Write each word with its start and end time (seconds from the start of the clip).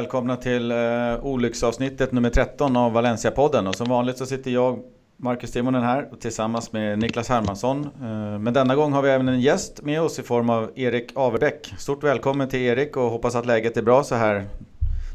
Välkomna 0.00 0.36
till 0.36 0.72
uh, 0.72 1.26
olycksavsnittet 1.26 2.12
nummer 2.12 2.30
13 2.30 2.76
av 2.76 2.92
Valencia-podden. 2.92 3.68
Och 3.68 3.74
som 3.74 3.88
vanligt 3.88 4.18
så 4.18 4.26
sitter 4.26 4.50
jag, 4.50 4.78
Marcus 5.16 5.52
Timonen 5.52 5.82
här 5.82 6.08
tillsammans 6.20 6.72
med 6.72 6.98
Niklas 6.98 7.28
Hermansson. 7.28 7.84
Uh, 8.02 8.38
men 8.38 8.52
denna 8.52 8.74
gång 8.74 8.92
har 8.92 9.02
vi 9.02 9.10
även 9.10 9.28
en 9.28 9.40
gäst 9.40 9.82
med 9.82 10.02
oss 10.02 10.18
i 10.18 10.22
form 10.22 10.50
av 10.50 10.70
Erik 10.74 11.10
Averbäck. 11.14 11.74
Stort 11.78 12.04
välkommen 12.04 12.48
till 12.48 12.60
Erik 12.60 12.96
och 12.96 13.02
hoppas 13.02 13.34
att 13.34 13.46
läget 13.46 13.76
är 13.76 13.82
bra 13.82 14.04
så 14.04 14.14
här 14.14 14.44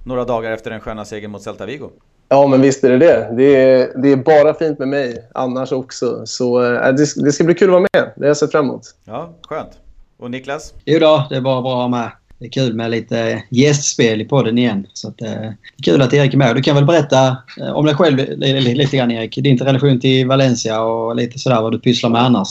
några 0.06 0.26
dagar 0.26 0.52
efter 0.52 0.72
den 0.72 0.80
sköna 0.80 1.06
segern 1.06 1.32
mot 1.32 1.42
Celta 1.42 1.66
Vigo. 1.66 1.90
Ja, 2.30 2.48
men 2.48 2.62
visst 2.62 2.84
är 2.84 2.90
det 2.90 2.98
det. 2.98 3.30
Det 3.38 3.56
är, 3.56 4.02
det 4.02 4.12
är 4.12 4.16
bara 4.16 4.54
fint 4.54 4.80
med 4.80 4.88
mig 4.88 5.30
annars 5.34 5.72
också. 5.72 6.26
Så 6.26 6.64
äh, 6.64 6.94
det, 6.94 7.24
det, 7.24 7.32
ska 7.32 7.44
bli 7.44 7.54
kul 7.54 7.68
att 7.68 7.72
vara 7.72 7.88
med. 7.94 8.14
Det 8.16 8.22
har 8.22 8.28
jag 8.28 8.38
sett 8.38 8.52
fram 8.52 8.66
emot. 8.66 8.96
Ja, 9.06 9.34
skönt. 9.42 9.80
Och 10.18 10.32
Niklas? 10.32 10.74
Jo 10.86 11.00
då, 11.00 11.28
det 11.30 11.36
är 11.36 11.42
bara 11.42 11.62
bra 11.62 11.72
att 11.72 11.78
vara 11.78 11.88
med. 11.88 12.12
Det 12.40 12.46
är 12.46 12.50
kul 12.50 12.74
med 12.74 12.92
lite 12.92 13.44
gästspel 13.50 14.22
i 14.22 14.26
podden 14.26 14.58
igen. 14.58 14.88
Så 14.94 15.08
att, 15.08 15.22
eh, 15.22 15.52
kul 15.84 16.02
att 16.02 16.14
Erik 16.14 16.34
är 16.34 16.38
med. 16.38 16.56
Du 16.56 16.62
kan 16.62 16.76
väl 16.76 16.86
berätta 16.86 17.38
eh, 17.60 17.72
om 17.72 17.86
dig 17.86 17.96
själv 17.96 18.18
lite 18.38 18.98
grann 18.98 19.12
Erik. 19.12 19.36
Din 19.36 19.58
relation 19.58 20.00
till 20.00 20.28
Valencia 20.28 20.82
och 20.82 21.16
lite 21.16 21.40
sådär 21.40 21.62
vad 21.62 21.72
du 21.72 21.80
pysslar 21.80 22.10
med 22.10 22.22
annars. 22.22 22.50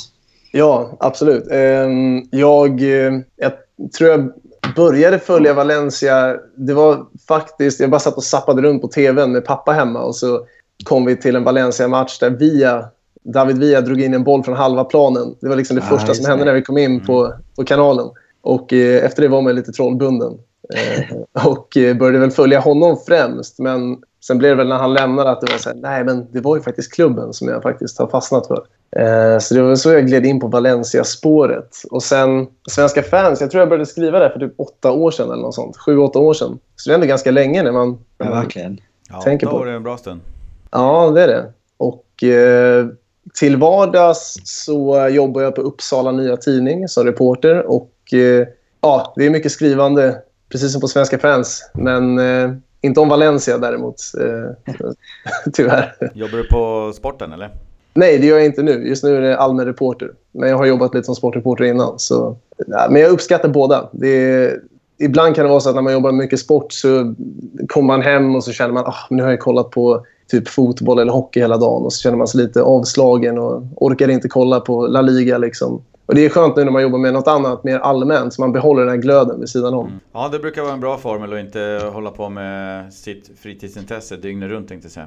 Ja, 0.53 0.97
absolut. 1.01 1.51
Ehm, 1.51 2.23
jag, 2.31 2.83
eh, 2.83 3.13
jag 3.37 3.53
tror 3.99 4.11
jag 4.11 4.33
började 4.77 5.19
följa 5.19 5.55
Valencia. 5.55 6.37
Det 6.57 6.75
var 6.75 7.07
faktiskt... 7.29 7.81
Jag 7.81 7.91
bara 7.91 8.01
satt 8.01 8.17
och 8.17 8.25
sappade 8.25 8.63
runt 8.63 8.83
på 8.83 8.89
tvn 8.89 9.33
med 9.33 9.45
pappa 9.45 9.73
hemma 9.73 10.01
och 10.01 10.17
så 10.17 10.47
kom 10.85 11.05
vi 11.05 11.17
till 11.17 11.37
en 11.37 11.45
Valencia-match 11.45 12.19
där 12.19 12.31
Via, 12.31 12.85
David 13.25 13.59
Villa 13.59 13.81
drog 13.81 14.01
in 14.01 14.15
en 14.15 14.25
boll 14.25 14.45
från 14.45 14.57
halva 14.57 14.85
planen. 14.85 15.35
Det 15.41 15.49
var 15.49 15.57
liksom 15.57 15.77
det 15.77 15.83
ah, 15.83 15.97
första 15.97 16.15
som 16.15 16.27
hände 16.27 16.45
när 16.45 16.55
vi 16.55 16.63
kom 16.63 16.79
in 16.79 16.91
mm. 16.91 17.07
på, 17.07 17.35
på 17.57 17.65
kanalen. 17.65 18.07
Och 18.45 18.73
eh, 18.73 19.05
efter 19.05 19.23
det 19.23 19.29
var 19.29 19.43
man 19.43 19.55
lite 19.55 19.73
trollbunden. 19.73 20.39
Eh, 20.75 21.47
och 21.47 21.77
eh, 21.77 21.97
började 21.97 22.19
väl 22.19 22.31
följa 22.31 22.61
honom 22.61 22.97
främst. 23.07 23.59
Men 23.59 23.99
sen 24.27 24.39
blev 24.39 24.51
det 24.51 24.57
väl 24.57 24.69
när 24.69 24.77
han 24.77 24.95
lämnade 24.95 25.31
att 25.31 25.41
det 25.41 25.53
var 25.53 25.59
så 25.59 25.69
här, 25.69 25.77
nej 25.77 26.05
men 26.05 26.27
det 26.33 26.41
var 26.41 26.57
ju 26.57 26.63
faktiskt 26.63 26.93
klubben 26.93 27.33
som 27.33 27.49
jag 27.49 27.63
faktiskt 27.63 27.99
har 27.99 28.07
fastnat 28.07 28.47
för. 28.47 28.65
Eh, 28.97 29.39
så 29.39 29.55
det 29.55 29.63
var 29.63 29.77
så 29.77 29.93
jag 29.93 30.07
gled 30.07 30.27
in 30.27 30.41
på 30.41 30.49
Valencia-spåret. 30.49 31.83
Och 31.91 32.03
sen 32.03 32.47
Svenska 32.71 33.03
fans, 33.03 33.41
jag 33.41 33.51
tror 33.51 33.61
jag 33.61 33.69
började 33.69 33.87
skriva 33.87 34.19
det 34.19 34.31
för 34.31 34.41
typ 34.41 34.55
åtta 34.57 34.93
år 34.93 35.11
sedan 35.11 35.31
eller 35.31 35.43
något 35.43 35.55
sånt. 35.55 35.77
Sju, 35.77 35.99
åtta 35.99 36.19
år 36.19 36.35
sedan. 36.35 36.59
Så 36.77 36.91
det 36.91 36.93
är 36.93 36.95
ändå 36.95 37.07
ganska 37.07 37.31
länge 37.31 37.63
när 37.63 37.73
man, 37.73 37.99
ja, 38.19 38.31
verkligen. 38.31 38.81
tänker 39.25 39.47
på 39.47 39.65
det. 39.65 39.71
Ja, 39.71 39.77
en 39.77 39.83
bra 39.83 39.97
stund. 39.97 40.21
Ja, 40.71 41.13
det 41.15 41.23
är 41.23 41.29
det. 41.29 41.53
Och 41.77 42.23
eh, 42.25 42.87
till 43.35 43.57
vardags 43.57 44.37
så 44.45 45.09
jobbar 45.09 45.43
jag 45.43 45.55
på 45.55 45.61
Uppsala 45.61 46.13
Nya 46.13 46.37
Tidning 46.37 46.89
som 46.89 47.07
reporter. 47.07 47.67
Och 47.67 47.91
ja, 48.81 49.13
det 49.17 49.27
är 49.27 49.31
mycket 49.31 49.53
skrivande, 49.53 50.19
precis 50.49 50.73
som 50.73 50.81
på 50.81 50.89
Svenska 50.89 51.19
fans. 51.19 51.71
Men 51.75 52.19
eh, 52.19 52.51
inte 52.81 53.01
om 53.01 53.09
Valencia 53.09 53.59
däremot, 53.59 53.97
eh, 54.21 54.75
tyvärr. 55.53 56.11
Jobbar 56.15 56.39
du 56.39 56.49
på 56.49 56.93
sporten 56.97 57.33
eller? 57.33 57.51
Nej, 57.95 58.19
det 58.19 58.27
gör 58.27 58.37
jag 58.37 58.47
inte 58.47 58.63
nu. 58.63 58.89
Just 58.89 59.05
nu 59.05 59.17
är 59.17 59.21
det 59.21 59.39
allmän 59.39 59.67
reporter. 59.67 60.11
Men 60.33 60.49
jag 60.49 60.57
har 60.57 60.67
jobbat 60.67 60.95
lite 60.95 61.05
som 61.05 61.15
sportreporter 61.15 61.65
innan. 61.65 61.99
Så, 61.99 62.37
ja, 62.67 62.87
men 62.91 63.03
jag 63.03 63.11
uppskattar 63.11 63.49
båda. 63.49 63.91
Är, 64.03 64.61
ibland 64.99 65.35
kan 65.35 65.45
det 65.45 65.51
vara 65.51 65.61
så 65.61 65.69
att 65.69 65.75
när 65.75 65.83
man 65.83 65.93
jobbar 65.93 66.13
mycket 66.13 66.41
sport 66.41 66.73
så 66.73 67.15
kommer 67.69 67.87
man 67.87 68.03
hem 68.03 68.37
och 68.37 68.45
så 68.45 68.53
känner 68.53 68.75
man 68.75 68.85
att 68.85 68.89
oh, 68.89 69.17
nu 69.17 69.23
har 69.23 69.31
jag 69.31 69.41
kollat 69.41 69.71
på 69.71 70.07
typ 70.31 70.49
fotboll 70.49 70.99
eller 70.99 71.13
hockey 71.13 71.41
hela 71.41 71.57
dagen 71.57 71.85
och 71.85 71.93
så 71.93 72.01
känner 72.01 72.17
man 72.17 72.29
sig 72.29 72.41
lite 72.41 72.63
avslagen 72.63 73.39
och 73.39 73.63
orkar 73.77 74.09
inte 74.09 74.29
kolla 74.29 74.61
på 74.61 74.87
La 74.87 75.03
Liga. 75.03 75.39
Liksom. 75.39 75.83
Och 76.07 76.15
Det 76.15 76.25
är 76.25 76.29
skönt 76.29 76.57
nu 76.57 76.65
när 76.65 76.73
man 76.73 76.83
jobbar 76.83 76.99
med 76.99 77.13
något 77.13 77.29
annat 77.29 77.65
mer 77.65 77.79
allmänt 77.79 78.35
så 78.35 78.41
man 78.41 78.53
behåller 78.53 78.83
den 78.83 78.91
här 78.91 78.97
glöden 78.97 79.41
vid 79.41 79.49
sidan 79.49 79.75
om. 79.75 79.87
Mm. 79.87 80.01
Ja, 80.13 80.29
det 80.29 80.39
brukar 80.39 80.63
vara 80.63 80.73
en 80.73 80.81
bra 80.81 80.99
formel 80.99 81.33
att 81.33 81.39
inte 81.39 81.91
hålla 81.93 82.11
på 82.11 82.29
med 82.29 82.93
sitt 82.93 83.31
fritidsintresse 83.43 84.17
dygnet 84.17 84.51
runt 84.51 84.69
tänkte 84.69 84.87
jag 84.87 84.93
säga. 84.93 85.07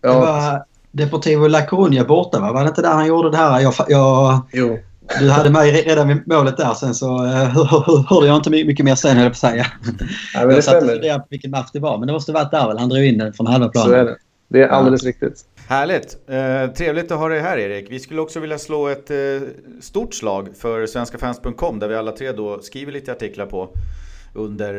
Ja. 0.00 0.12
Det 0.12 0.18
var 0.18 0.64
Deportivo 0.90 1.48
La 1.48 1.60
Coruña 1.60 2.06
borta 2.06 2.40
va? 2.40 2.52
Var 2.52 2.62
det 2.62 2.68
inte 2.68 2.82
där 2.82 2.92
han 2.92 3.06
gjorde 3.06 3.30
det 3.30 3.36
här? 3.36 3.60
Jag, 3.60 3.74
jag, 3.88 4.40
jo. 4.52 4.78
Du 5.20 5.30
hade 5.30 5.50
mig 5.50 5.72
redan 5.82 6.08
vid 6.08 6.26
målet 6.26 6.56
där. 6.56 6.74
Sen 6.74 6.94
så 6.94 7.24
uh, 7.24 8.06
hörde 8.08 8.26
jag 8.26 8.36
inte 8.36 8.50
mycket 8.50 8.84
mer 8.84 8.94
sen 8.94 9.16
höll 9.16 9.24
jag 9.24 9.32
på 9.32 9.34
att 9.34 9.52
säga. 9.52 9.66
Ja, 10.34 10.40
men 10.40 10.48
det 10.48 10.54
jag 10.54 10.64
satt 10.64 10.82
och 10.82 10.88
funderade 10.88 11.20
på 11.20 11.26
vilken 11.30 11.50
match 11.50 11.68
det 11.72 11.80
var. 11.80 11.98
Men 11.98 12.06
det 12.06 12.12
måste 12.12 12.32
varit 12.32 12.50
där 12.50 12.68
väl? 12.68 12.78
Han 12.78 12.88
drog 12.88 13.04
in 13.04 13.18
den 13.18 13.32
från 13.32 13.46
halva 13.46 13.68
planen. 13.68 13.90
Så 13.90 13.96
är 13.96 14.04
det. 14.04 14.16
Det 14.48 14.62
är 14.62 14.68
alldeles 14.68 15.02
ja. 15.02 15.08
riktigt. 15.08 15.44
Härligt! 15.68 16.18
Eh, 16.26 16.72
trevligt 16.72 17.10
att 17.10 17.18
ha 17.18 17.28
dig 17.28 17.40
här 17.40 17.58
Erik. 17.58 17.90
Vi 17.90 18.00
skulle 18.00 18.20
också 18.20 18.40
vilja 18.40 18.58
slå 18.58 18.88
ett 18.88 19.10
eh, 19.10 19.16
stort 19.80 20.14
slag 20.14 20.48
för 20.56 20.86
svenskafans.com 20.86 21.78
där 21.78 21.88
vi 21.88 21.94
alla 21.94 22.12
tre 22.12 22.32
då 22.32 22.60
skriver 22.60 22.92
lite 22.92 23.12
artiklar 23.12 23.46
på 23.46 23.68
under 24.34 24.74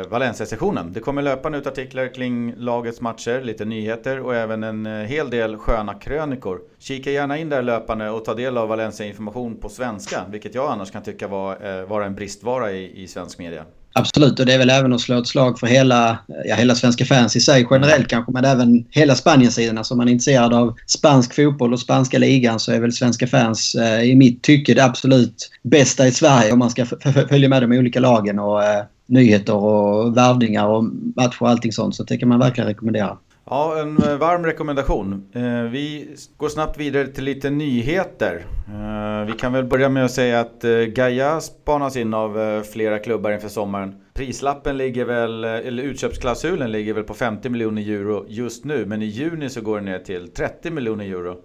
eh, 0.00 0.08
Valencia-sessionen. 0.08 0.92
Det 0.92 1.00
kommer 1.00 1.22
löpande 1.22 1.58
ut 1.58 1.66
artiklar 1.66 2.14
kring 2.14 2.54
lagets 2.56 3.00
matcher, 3.00 3.40
lite 3.42 3.64
nyheter 3.64 4.20
och 4.20 4.34
även 4.34 4.62
en 4.62 4.86
eh, 4.86 4.92
hel 4.92 5.30
del 5.30 5.56
sköna 5.56 5.94
krönikor. 5.94 6.60
Kika 6.78 7.10
gärna 7.10 7.38
in 7.38 7.48
där 7.48 7.62
löpande 7.62 8.10
och 8.10 8.24
ta 8.24 8.34
del 8.34 8.58
av 8.58 8.68
Valencia-information 8.68 9.56
på 9.56 9.68
svenska, 9.68 10.24
vilket 10.30 10.54
jag 10.54 10.70
annars 10.70 10.90
kan 10.90 11.02
tycka 11.02 11.28
var, 11.28 11.80
eh, 11.80 11.84
vara 11.84 12.06
en 12.06 12.14
bristvara 12.14 12.72
i, 12.72 13.02
i 13.02 13.08
svensk 13.08 13.38
media. 13.38 13.64
Absolut, 13.92 14.40
och 14.40 14.46
det 14.46 14.54
är 14.54 14.58
väl 14.58 14.70
även 14.70 14.92
att 14.92 15.00
slå 15.00 15.18
ett 15.18 15.26
slag 15.26 15.58
för 15.58 15.66
hela, 15.66 16.18
ja, 16.44 16.54
hela 16.54 16.74
svenska 16.74 17.04
fans 17.04 17.36
i 17.36 17.40
sig 17.40 17.66
generellt 17.70 18.08
kanske, 18.08 18.32
men 18.32 18.44
även 18.44 18.84
hela 18.90 19.14
Spaniensidan. 19.14 19.78
Alltså 19.78 19.94
om 19.94 19.98
man 19.98 20.08
är 20.08 20.12
intresserad 20.12 20.54
av 20.54 20.76
spansk 20.86 21.34
fotboll 21.34 21.72
och 21.72 21.80
spanska 21.80 22.18
ligan 22.18 22.60
så 22.60 22.72
är 22.72 22.80
väl 22.80 22.92
svenska 22.92 23.26
fans 23.26 23.74
eh, 23.74 24.02
i 24.02 24.14
mitt 24.14 24.42
tycke 24.42 24.74
det 24.74 24.84
absolut 24.84 25.50
bästa 25.62 26.06
i 26.06 26.12
Sverige 26.12 26.52
om 26.52 26.58
man 26.58 26.70
ska 26.70 26.86
följa 27.28 27.48
med 27.48 27.62
de 27.62 27.78
olika 27.78 28.00
lagen 28.00 28.38
och 28.38 28.64
eh, 28.64 28.84
nyheter 29.06 29.54
och 29.54 30.16
värvningar 30.16 30.66
och 30.66 30.84
matcher 31.16 31.42
och 31.42 31.48
allting 31.48 31.72
sånt. 31.72 31.94
Så 31.94 32.02
det 32.02 32.16
kan 32.16 32.28
man 32.28 32.38
verkligen 32.38 32.68
rekommendera. 32.68 33.16
Ja, 33.44 33.80
en 33.80 34.02
eh, 34.02 34.16
varm 34.16 34.44
rekommendation. 34.46 35.30
Eh, 35.32 35.62
vi 35.62 36.16
går 36.36 36.48
snabbt 36.48 36.78
vidare 36.78 37.06
till 37.06 37.24
lite 37.24 37.50
nyheter. 37.50 38.46
Eh, 38.68 39.26
vi 39.26 39.32
kan 39.32 39.52
väl 39.52 39.64
börja 39.64 39.88
med 39.88 40.04
att 40.04 40.10
säga 40.10 40.40
att 40.40 40.62
Gaia 40.88 41.40
spanas 41.40 41.96
in 41.96 42.14
av 42.14 42.62
flera 42.62 42.98
klubbar 42.98 43.30
inför 43.30 43.48
sommaren. 43.48 43.94
Prislappen 44.14 44.76
ligger 44.76 45.04
väl, 45.04 45.44
eller 45.44 45.82
utköpsklausulen 45.82 46.72
ligger 46.72 46.94
väl 46.94 47.04
på 47.04 47.14
50 47.14 47.48
miljoner 47.48 47.82
euro 47.82 48.26
just 48.28 48.64
nu. 48.64 48.86
Men 48.86 49.02
i 49.02 49.06
juni 49.06 49.48
så 49.48 49.60
går 49.60 49.76
den 49.76 49.84
ner 49.84 49.98
till 49.98 50.28
30 50.28 50.70
miljoner 50.70 51.04
euro. 51.04 51.36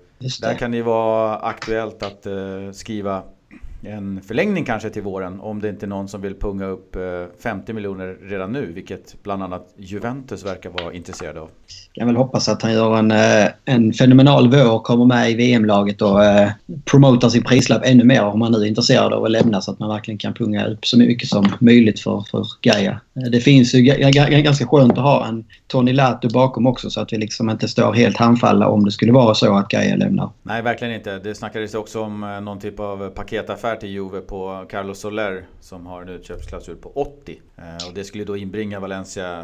Där 0.42 0.54
kan 0.54 0.72
det 0.72 0.82
vara 0.82 1.36
aktuellt 1.36 2.04
att 2.04 2.28
skriva 2.76 3.24
en 3.86 4.22
förlängning 4.22 4.66
kanske 4.66 4.90
till 4.90 5.02
våren 5.02 5.40
om 5.40 5.62
det 5.62 5.70
inte 5.70 5.86
är 5.86 5.88
någon 5.88 6.08
som 6.08 6.22
vill 6.22 6.36
punga 6.36 6.66
upp 6.66 6.96
50 7.40 7.72
eh, 7.72 7.76
miljoner 7.76 8.18
redan 8.22 8.52
nu, 8.52 8.66
vilket 8.66 9.24
bland 9.24 9.44
annat 9.44 9.74
Juventus 9.78 10.46
verkar 10.46 10.70
vara 10.70 10.94
intresserade 10.94 11.42
av. 11.42 11.50
Jag 11.94 12.02
kan 12.02 12.08
väl 12.08 12.16
hoppas 12.16 12.50
att 12.50 12.62
han 12.62 12.74
gör 12.74 12.98
en, 12.98 13.12
eh, 13.12 13.48
en 13.66 13.94
fenomenal 13.94 14.52
vår, 14.52 14.80
kommer 14.80 15.06
med 15.06 15.32
i 15.32 15.36
VM-laget 15.36 16.02
och 16.02 16.24
eh, 16.24 16.50
promotar 16.86 17.30
sin 17.30 17.44
prislapp 17.44 17.82
ännu 17.86 18.04
mer 18.04 18.24
om 18.24 18.40
man 18.40 18.52
nu 18.52 18.58
är 18.58 18.66
intresserad 18.66 19.14
av 19.14 19.24
att 19.24 19.32
lämna 19.32 19.62
så 19.62 19.72
att 19.72 19.80
man 19.80 19.90
verkligen 19.90 20.18
kan 20.18 20.34
punga 20.34 20.68
upp 20.68 20.86
så 20.86 20.98
mycket 20.98 21.30
som 21.30 21.48
möjligt 21.60 22.00
för, 22.00 22.26
för 22.32 22.46
Gaia. 22.62 23.00
Det 23.32 23.40
finns 23.40 23.74
ju 23.76 23.82
ganska 23.82 24.68
skönt 24.68 24.92
att 24.92 25.04
ha 25.04 25.28
en 25.28 25.46
Tony 25.68 25.94
Lato 25.94 26.30
bakom 26.30 26.68
också 26.68 26.90
så 26.90 27.02
att 27.02 27.14
vi 27.14 27.18
liksom 27.18 27.50
inte 27.50 27.68
står 27.68 27.94
helt 27.94 28.18
handfalla 28.18 28.68
om 28.68 28.86
det 28.86 28.92
skulle 28.92 29.12
vara 29.12 29.34
så 29.36 29.56
att 29.56 29.70
Gaia 29.70 29.96
lämnar. 29.96 30.30
Nej, 30.44 30.62
verkligen 30.62 30.94
inte. 30.94 31.20
Det 31.20 31.36
snackades 31.36 31.74
också 31.74 32.02
om 32.02 32.40
någon 32.44 32.60
typ 32.60 32.80
av 32.80 33.10
paketaffär 33.10 33.75
affär 33.76 33.82
till 33.82 33.90
Juve 33.90 34.22
på 34.22 34.66
Carlos 34.70 35.00
Soler 35.00 35.46
som 35.62 35.86
har 35.86 36.02
en 36.02 36.10
utköpsklausul 36.10 36.76
på 36.76 36.92
80. 36.96 37.42
Eh, 37.58 37.88
och 37.88 37.94
det 37.94 38.04
skulle 38.04 38.24
då 38.24 38.38
inbringa 38.38 38.80
Valencia 38.80 39.44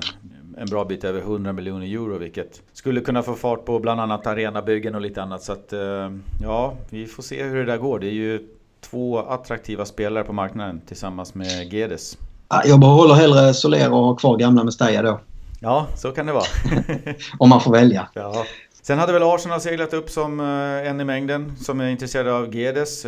en 0.58 0.68
bra 0.68 0.86
bit 0.86 1.04
över 1.04 1.22
100 1.22 1.54
miljoner 1.54 1.86
euro 1.86 2.18
vilket 2.18 2.62
skulle 2.74 3.02
kunna 3.02 3.24
få 3.24 3.34
fart 3.34 3.66
på 3.66 3.80
bland 3.80 4.02
annat 4.02 4.28
arenabyggen 4.28 4.96
och 4.96 5.02
lite 5.02 5.22
annat. 5.22 5.44
Så 5.44 5.52
att 5.52 5.74
eh, 5.74 6.10
ja, 6.42 6.74
vi 6.90 7.06
får 7.06 7.24
se 7.24 7.44
hur 7.44 7.66
det 7.66 7.72
där 7.72 7.78
går. 7.78 8.00
Det 8.00 8.08
är 8.08 8.14
ju 8.14 8.48
två 8.82 9.20
attraktiva 9.20 9.86
spelare 9.86 10.24
på 10.24 10.34
marknaden 10.34 10.82
tillsammans 10.88 11.36
med 11.36 11.74
Gedes. 11.74 12.18
Jag 12.66 12.80
behåller 12.80 13.16
hellre 13.16 13.54
Soler 13.54 13.92
och 13.94 14.06
har 14.06 14.16
kvar 14.16 14.38
gamla 14.38 14.64
Mestalla 14.64 15.02
då. 15.02 15.20
Ja, 15.60 15.88
så 15.98 16.12
kan 16.12 16.26
det 16.26 16.34
vara. 16.34 16.46
Om 17.40 17.50
man 17.50 17.62
får 17.62 17.72
välja. 17.72 18.08
Ja. 18.14 18.46
Sen 18.84 19.00
hade 19.00 19.14
väl 19.14 19.24
Arsenal 19.24 19.62
seglat 19.62 19.94
upp 19.94 20.10
som 20.10 20.40
eh, 20.40 20.90
en 20.90 21.02
i 21.02 21.04
mängden 21.04 21.54
som 21.58 21.82
är 21.82 21.90
intresserade 21.90 22.34
av 22.34 22.56
Gedes. 22.56 23.06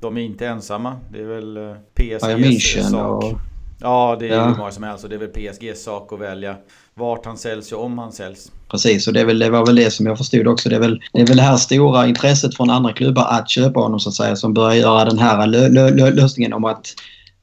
De 0.00 0.16
är 0.16 0.20
inte 0.20 0.46
ensamma. 0.46 0.96
Det 1.12 1.20
är 1.20 1.24
väl 1.24 1.56
eh, 1.56 1.72
PSGs 1.94 2.90
sak. 2.90 3.24
Och... 3.24 3.38
Ja, 3.80 4.16
det 4.20 4.28
är 4.28 4.36
ja. 4.36 4.48
hur 4.48 4.56
många 4.56 4.70
som 4.70 4.82
helst. 4.82 5.04
Och 5.04 5.10
det 5.10 5.16
är 5.16 5.18
väl 5.18 5.28
PSGs 5.28 5.82
sak 5.82 6.12
att 6.12 6.20
välja 6.20 6.56
vart 6.94 7.26
han 7.26 7.36
säljs 7.36 7.72
och 7.72 7.84
om 7.84 7.98
han 7.98 8.12
säljs. 8.12 8.52
Precis, 8.70 9.08
och 9.08 9.12
det, 9.12 9.20
är 9.20 9.24
väl, 9.24 9.38
det 9.38 9.50
var 9.50 9.66
väl 9.66 9.76
det 9.76 9.90
som 9.90 10.06
jag 10.06 10.18
förstod 10.18 10.48
också. 10.48 10.68
Det 10.68 10.76
är, 10.76 10.80
väl, 10.80 11.00
det 11.12 11.20
är 11.20 11.26
väl 11.26 11.36
det 11.36 11.42
här 11.42 11.56
stora 11.56 12.06
intresset 12.06 12.56
från 12.56 12.70
andra 12.70 12.92
klubbar 12.92 13.26
att 13.30 13.50
köpa 13.50 13.80
honom 13.80 14.00
så 14.00 14.08
att 14.08 14.14
säga 14.14 14.36
som 14.36 14.54
börjar 14.54 14.74
göra 14.74 15.04
den 15.04 15.18
här 15.18 15.46
lö, 15.46 15.68
lö, 15.68 15.90
lö, 15.90 16.10
lösningen 16.10 16.52
om 16.52 16.64
att 16.64 16.94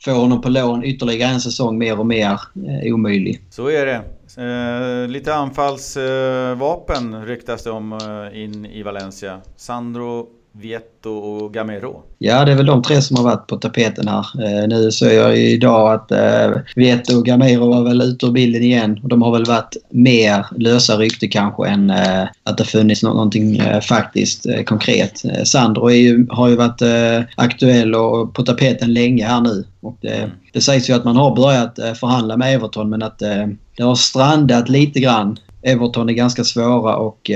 få 0.06 0.12
honom 0.12 0.42
på 0.42 0.50
lån 0.50 0.84
ytterligare 0.84 1.32
en 1.32 1.42
säsong 1.42 1.78
mer 1.78 2.00
och 2.00 2.06
mer 2.06 2.40
eh, 2.56 2.94
omöjlig. 2.94 3.42
Så 3.50 3.70
är 3.70 3.86
det. 3.86 4.02
Eh, 4.38 5.08
lite 5.08 5.36
anfallsvapen 5.36 7.14
eh, 7.14 7.22
ryktas 7.22 7.64
det 7.64 7.72
om 7.72 7.94
eh, 7.94 8.44
in 8.44 8.66
i 8.66 8.84
Valencia. 8.84 9.42
Sandro 9.56 10.28
Vieto 10.56 11.10
och 11.10 11.54
Gamero. 11.54 12.04
Ja, 12.18 12.46
det 12.46 12.52
är 12.52 12.56
väl 12.56 12.66
de 12.66 12.82
tre 12.82 13.02
som 13.02 13.18
har 13.18 13.24
varit 13.24 13.48
på 13.48 13.58
tapeten 13.58 14.08
här. 14.08 14.26
Eh, 14.44 14.68
nu 14.68 14.92
så 14.92 15.06
jag 15.06 15.38
idag 15.38 15.94
att 15.94 16.12
eh, 16.12 16.52
Vieto 16.76 17.18
och 17.18 17.26
Gamero 17.26 17.70
var 17.70 17.84
väl 17.84 18.02
ute 18.02 18.26
ur 18.26 18.32
bilden 18.32 18.64
igen. 18.64 19.00
Och 19.04 19.10
de 19.10 19.22
har 19.22 19.32
väl 19.32 19.46
varit 19.46 19.78
mer 19.90 20.46
lösa 20.58 20.98
rykte 20.98 21.28
kanske 21.28 21.68
än 21.68 21.90
eh, 21.90 22.24
att 22.44 22.58
det 22.58 22.66
funnits 22.66 23.04
någonting 23.04 23.58
eh, 23.58 23.82
faktiskt 23.82 24.46
eh, 24.46 24.64
konkret. 24.64 25.26
Eh, 25.26 25.44
Sandro 25.44 25.90
ju, 25.90 26.28
har 26.30 26.50
ju 26.50 26.56
varit 26.56 26.82
eh, 26.82 27.22
aktuell 27.36 27.96
och 27.96 28.34
på 28.34 28.44
tapeten 28.44 28.94
länge 28.94 29.26
här 29.26 29.42
nu. 29.42 29.66
Och 29.82 29.98
det, 30.02 30.16
mm. 30.16 30.30
det 30.54 30.62
sägs 30.62 30.90
ju 30.90 30.94
att 30.94 31.06
man 31.06 31.16
har 31.16 31.36
börjat 31.36 31.76
förhandla 32.00 32.38
med 32.38 32.56
Everton 32.56 32.90
men 32.90 33.04
att 33.04 33.20
det 33.78 33.84
har 33.84 33.96
strandat 33.96 34.70
lite 34.70 35.00
grann. 35.00 35.40
Everton 35.62 36.10
är 36.10 36.14
ganska 36.14 36.44
svåra 36.44 36.96
och 36.96 37.32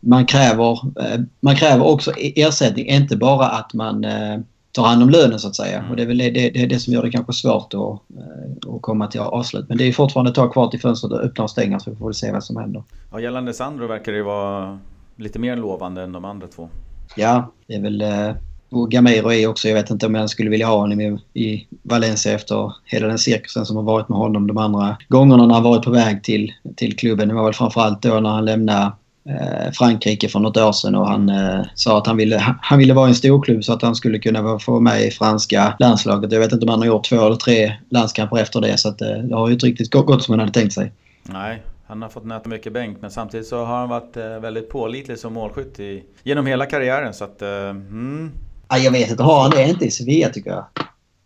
man 0.00 0.26
kräver, 0.26 0.72
eh, 0.72 1.20
man 1.40 1.56
kräver 1.56 1.86
också 1.86 2.12
e-, 2.18 2.42
ersättning, 2.42 2.86
inte 2.86 3.16
bara 3.16 3.46
att 3.46 3.74
man 3.74 4.04
eh, 4.04 4.38
tar 4.72 4.82
hand 4.84 5.02
om 5.02 5.10
lönen 5.10 5.38
så 5.38 5.48
att 5.48 5.56
säga. 5.56 5.78
Mm. 5.78 5.90
Och 5.90 5.96
det 5.96 6.02
är 6.02 6.06
väl 6.06 6.18
det, 6.18 6.30
det, 6.30 6.66
det 6.66 6.78
som 6.78 6.92
gör 6.92 7.02
det 7.02 7.10
kanske 7.10 7.32
svårt 7.32 7.74
att, 7.74 7.80
eh, 8.18 8.74
att 8.74 8.82
komma 8.82 9.06
till 9.06 9.20
avslut. 9.20 9.68
Men 9.68 9.78
det 9.78 9.84
är 9.84 9.92
fortfarande 9.92 10.30
ett 10.30 10.34
tag 10.34 10.52
kvar 10.52 10.68
till 10.68 10.80
fönstret 10.80 11.12
att 11.12 11.20
öppna 11.20 11.44
och 11.44 11.50
stänga 11.50 11.80
så 11.80 11.90
vi 11.90 11.96
får 11.96 12.06
väl 12.06 12.14
se 12.14 12.32
vad 12.32 12.44
som 12.44 12.56
händer. 12.56 12.82
Ja, 13.12 13.20
gällande 13.20 13.54
Sandro 13.54 13.86
verkar 13.86 14.12
det 14.12 14.22
vara 14.22 14.78
lite 15.16 15.38
mer 15.38 15.56
lovande 15.56 16.02
än 16.02 16.12
de 16.12 16.24
andra 16.24 16.46
två. 16.46 16.68
Ja, 17.16 17.52
det 17.66 17.74
är 17.74 17.80
väl... 17.80 18.04
Och 18.72 18.90
Gamero 18.90 19.32
är 19.32 19.46
också, 19.46 19.68
jag 19.68 19.74
vet 19.74 19.90
inte 19.90 20.06
om 20.06 20.14
jag 20.14 20.30
skulle 20.30 20.50
vilja 20.50 20.66
ha 20.66 20.76
honom 20.76 21.00
i, 21.00 21.18
i 21.34 21.66
Valencia 21.82 22.32
efter 22.32 22.72
hela 22.84 23.06
den 23.06 23.18
cirkusen 23.18 23.66
som 23.66 23.76
har 23.76 23.82
varit 23.82 24.08
med 24.08 24.18
honom 24.18 24.46
de 24.46 24.58
andra 24.58 24.96
gångerna 25.08 25.46
när 25.46 25.54
han 25.54 25.62
varit 25.62 25.84
på 25.84 25.90
väg 25.90 26.24
till, 26.24 26.52
till 26.76 26.96
klubben. 26.96 27.28
Det 27.28 27.34
var 27.34 27.44
väl 27.44 27.54
framförallt 27.54 28.02
då 28.02 28.20
när 28.20 28.30
han 28.30 28.44
lämnade 28.44 28.92
Frankrike 29.72 30.28
för 30.28 30.38
något 30.38 30.56
år 30.56 30.72
sedan 30.72 30.94
och 30.94 31.08
han 31.08 31.28
eh, 31.28 31.60
sa 31.74 31.98
att 31.98 32.06
han 32.06 32.16
ville, 32.16 32.38
han 32.60 32.78
ville 32.78 32.94
vara 32.94 33.06
i 33.06 33.08
en 33.08 33.14
storklubb 33.14 33.64
så 33.64 33.72
att 33.72 33.82
han 33.82 33.94
skulle 33.94 34.18
kunna 34.18 34.58
få 34.58 34.80
med 34.80 35.02
i 35.02 35.10
franska 35.10 35.76
landslaget. 35.78 36.32
Jag 36.32 36.40
vet 36.40 36.52
inte 36.52 36.64
om 36.64 36.68
han 36.68 36.78
har 36.78 36.86
gjort 36.86 37.04
två 37.04 37.26
eller 37.26 37.36
tre 37.36 37.72
landskamper 37.90 38.36
efter 38.38 38.60
det 38.60 38.78
så 38.78 38.88
att, 38.88 39.00
eh, 39.00 39.08
det 39.08 39.34
har 39.34 39.48
ju 39.48 39.54
inte 39.54 39.66
riktigt 39.66 39.90
gått 39.90 40.22
som 40.22 40.32
han 40.32 40.40
hade 40.40 40.52
tänkt 40.52 40.72
sig. 40.72 40.92
Nej, 41.22 41.62
han 41.86 42.02
har 42.02 42.08
fått 42.08 42.24
nöta 42.24 42.48
mycket 42.48 42.72
bänk 42.72 42.98
men 43.00 43.10
samtidigt 43.10 43.46
så 43.46 43.64
har 43.64 43.76
han 43.78 43.88
varit 43.88 44.16
väldigt 44.16 44.70
pålitlig 44.70 45.18
som 45.18 45.32
målskytt 45.32 45.80
i, 45.80 46.02
genom 46.22 46.46
hela 46.46 46.66
karriären 46.66 47.14
så 47.14 47.24
att... 47.24 47.42
Mm. 47.42 48.30
Ja, 48.68 48.78
jag 48.78 48.90
vet 48.90 49.10
inte, 49.10 49.22
har 49.22 49.42
han 49.42 49.50
det 49.50 49.68
inte 49.68 49.84
i 49.84 49.90
Sevilla 49.90 50.28
tycker 50.28 50.50
jag? 50.50 50.64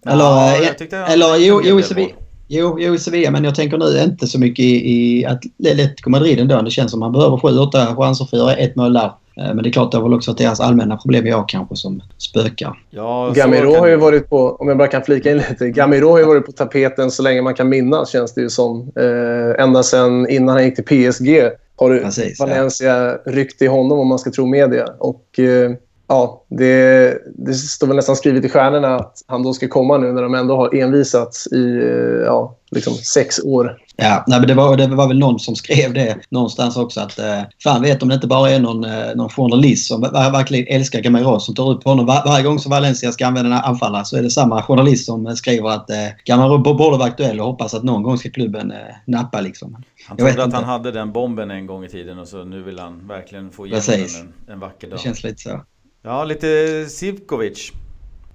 Eller, 0.06 0.24
ja, 0.24 0.56
jag 0.90 1.12
eller 1.12 1.36
jo, 1.36 1.60
jo 1.64 1.80
i 1.80 1.82
Sevilla. 1.82 2.14
Jo, 2.48 2.76
jo, 2.80 2.94
i 2.94 2.98
Sevilla, 2.98 3.30
men 3.30 3.44
jag 3.44 3.54
tänker 3.54 3.78
nu 3.78 4.02
inte 4.02 4.26
så 4.26 4.38
mycket 4.38 4.64
i, 4.64 4.92
i 4.92 5.26
Atletico 5.26 6.10
Madrid 6.10 6.40
ändå. 6.40 6.62
Det 6.62 6.70
känns 6.70 6.90
som 6.90 7.02
att 7.02 7.12
man 7.12 7.12
behöver 7.12 7.36
sju, 7.36 7.58
åtta 7.58 7.96
chanser 7.96 8.24
för 8.24 8.36
att 8.36 8.42
göra 8.42 8.54
ett 8.54 8.76
mål 8.76 8.92
där. 8.92 9.12
Eh, 9.36 9.54
men 9.54 9.56
det 9.56 9.68
är 9.68 9.72
klart 9.72 9.90
det 9.92 9.96
har 9.96 10.02
väl 10.02 10.14
också 10.14 10.30
varit 10.30 10.38
deras 10.38 10.60
allmänna 10.60 10.96
problem 10.96 11.26
jag 11.26 11.48
kanske 11.48 11.76
som 11.76 12.02
spökar. 12.18 12.78
Ja, 12.90 13.32
Gamiro 13.34 13.74
har 13.74 13.86
ju 13.86 13.96
varit 13.96 14.30
på, 14.30 14.56
om 14.60 14.68
jag 14.68 14.78
bara 14.78 14.88
kan 14.88 15.02
flika 15.02 15.30
in 15.30 15.36
lite. 15.36 15.70
Gamiro 15.70 16.10
har 16.10 16.18
ju 16.18 16.24
varit 16.24 16.46
på 16.46 16.52
tapeten 16.52 17.10
så 17.10 17.22
länge 17.22 17.42
man 17.42 17.54
kan 17.54 17.68
minnas 17.68 18.10
känns 18.10 18.34
det 18.34 18.40
ju 18.40 18.50
som. 18.50 18.92
Eh, 18.96 19.64
ända 19.64 19.82
sedan 19.82 20.28
innan 20.28 20.54
han 20.54 20.64
gick 20.64 20.74
till 20.74 21.12
PSG 21.12 21.50
har 21.76 21.90
du 21.90 22.00
Precis, 22.00 22.40
Valencia 22.40 22.96
ja. 22.96 23.18
ryckt 23.26 23.62
i 23.62 23.66
honom 23.66 23.98
om 23.98 24.08
man 24.08 24.18
ska 24.18 24.30
tro 24.30 24.46
media. 24.46 24.86
Och 24.98 25.38
eh, 25.38 25.70
ja, 26.08 26.44
det, 26.48 27.18
det, 27.36 27.54
står 27.54 27.86
väl 27.86 27.96
nästan 27.96 28.16
skrivet 28.16 28.44
i 28.44 28.48
stjärnorna 28.48 28.96
att 28.96 29.24
han 29.26 29.42
då 29.42 29.52
ska 29.52 29.68
komma 29.68 29.98
nu 29.98 30.12
när 30.12 30.22
de 30.22 30.34
ändå 30.34 30.56
har 30.56 30.74
envisats 30.74 31.46
i 31.46 31.76
eh, 31.76 32.24
ja, 32.26 32.56
liksom 32.70 32.94
sex 32.94 33.40
år. 33.44 33.78
Ja, 33.96 34.24
nej, 34.26 34.38
men 34.38 34.48
det, 34.48 34.54
var, 34.54 34.76
det 34.76 34.86
var 34.86 35.08
väl 35.08 35.18
någon 35.18 35.38
som 35.38 35.56
skrev 35.56 35.94
det 35.94 36.16
någonstans 36.28 36.76
också 36.76 37.00
att 37.00 37.18
eh, 37.18 37.42
fan 37.62 37.82
vet 37.82 38.02
om 38.02 38.08
det 38.08 38.14
inte 38.14 38.26
bara 38.26 38.50
är 38.50 38.60
någon, 38.60 38.84
eh, 38.84 39.14
någon 39.14 39.28
journalist 39.28 39.86
som 39.86 40.00
verkligen 40.00 40.76
älskar 40.76 41.00
Gamero 41.00 41.40
som 41.40 41.54
tar 41.54 41.70
upp 41.70 41.84
honom. 41.84 42.06
Var, 42.06 42.22
varje 42.26 42.44
gång 42.44 42.58
som 42.58 42.70
Valencia 42.70 43.12
ska 43.12 43.26
använda 43.26 43.50
en 43.50 43.64
anfallare 43.64 44.04
så 44.04 44.16
är 44.16 44.22
det 44.22 44.30
samma 44.30 44.62
journalist 44.62 45.06
som 45.06 45.36
skriver 45.36 45.68
att 45.68 45.90
eh, 45.90 45.96
Gamero 46.24 46.58
borde 46.58 46.98
vara 46.98 47.08
aktuell 47.08 47.40
och 47.40 47.46
hoppas 47.46 47.74
att 47.74 47.82
någon 47.82 48.02
gång 48.02 48.18
ska 48.18 48.30
klubben 48.30 48.70
eh, 48.70 48.78
nappa 49.06 49.40
liksom. 49.40 49.84
Han 50.08 50.16
trodde 50.16 50.32
att 50.32 50.44
inte. 50.44 50.56
han 50.56 50.64
hade 50.64 50.92
den 50.92 51.12
bomben 51.12 51.50
en 51.50 51.66
gång 51.66 51.84
i 51.84 51.88
tiden 51.88 52.18
och 52.18 52.28
så 52.28 52.44
nu 52.44 52.62
vill 52.62 52.78
han 52.78 53.08
verkligen 53.08 53.50
få 53.50 53.66
igenom 53.66 53.82
den 53.86 54.00
en, 54.00 54.52
en 54.54 54.60
vacker 54.60 54.88
dag. 54.88 54.98
Det 54.98 55.02
känns 55.02 55.24
lite 55.24 55.42
så. 55.42 55.60
Ja, 56.06 56.24
lite 56.24 56.46
Sivkovic. 56.88 57.72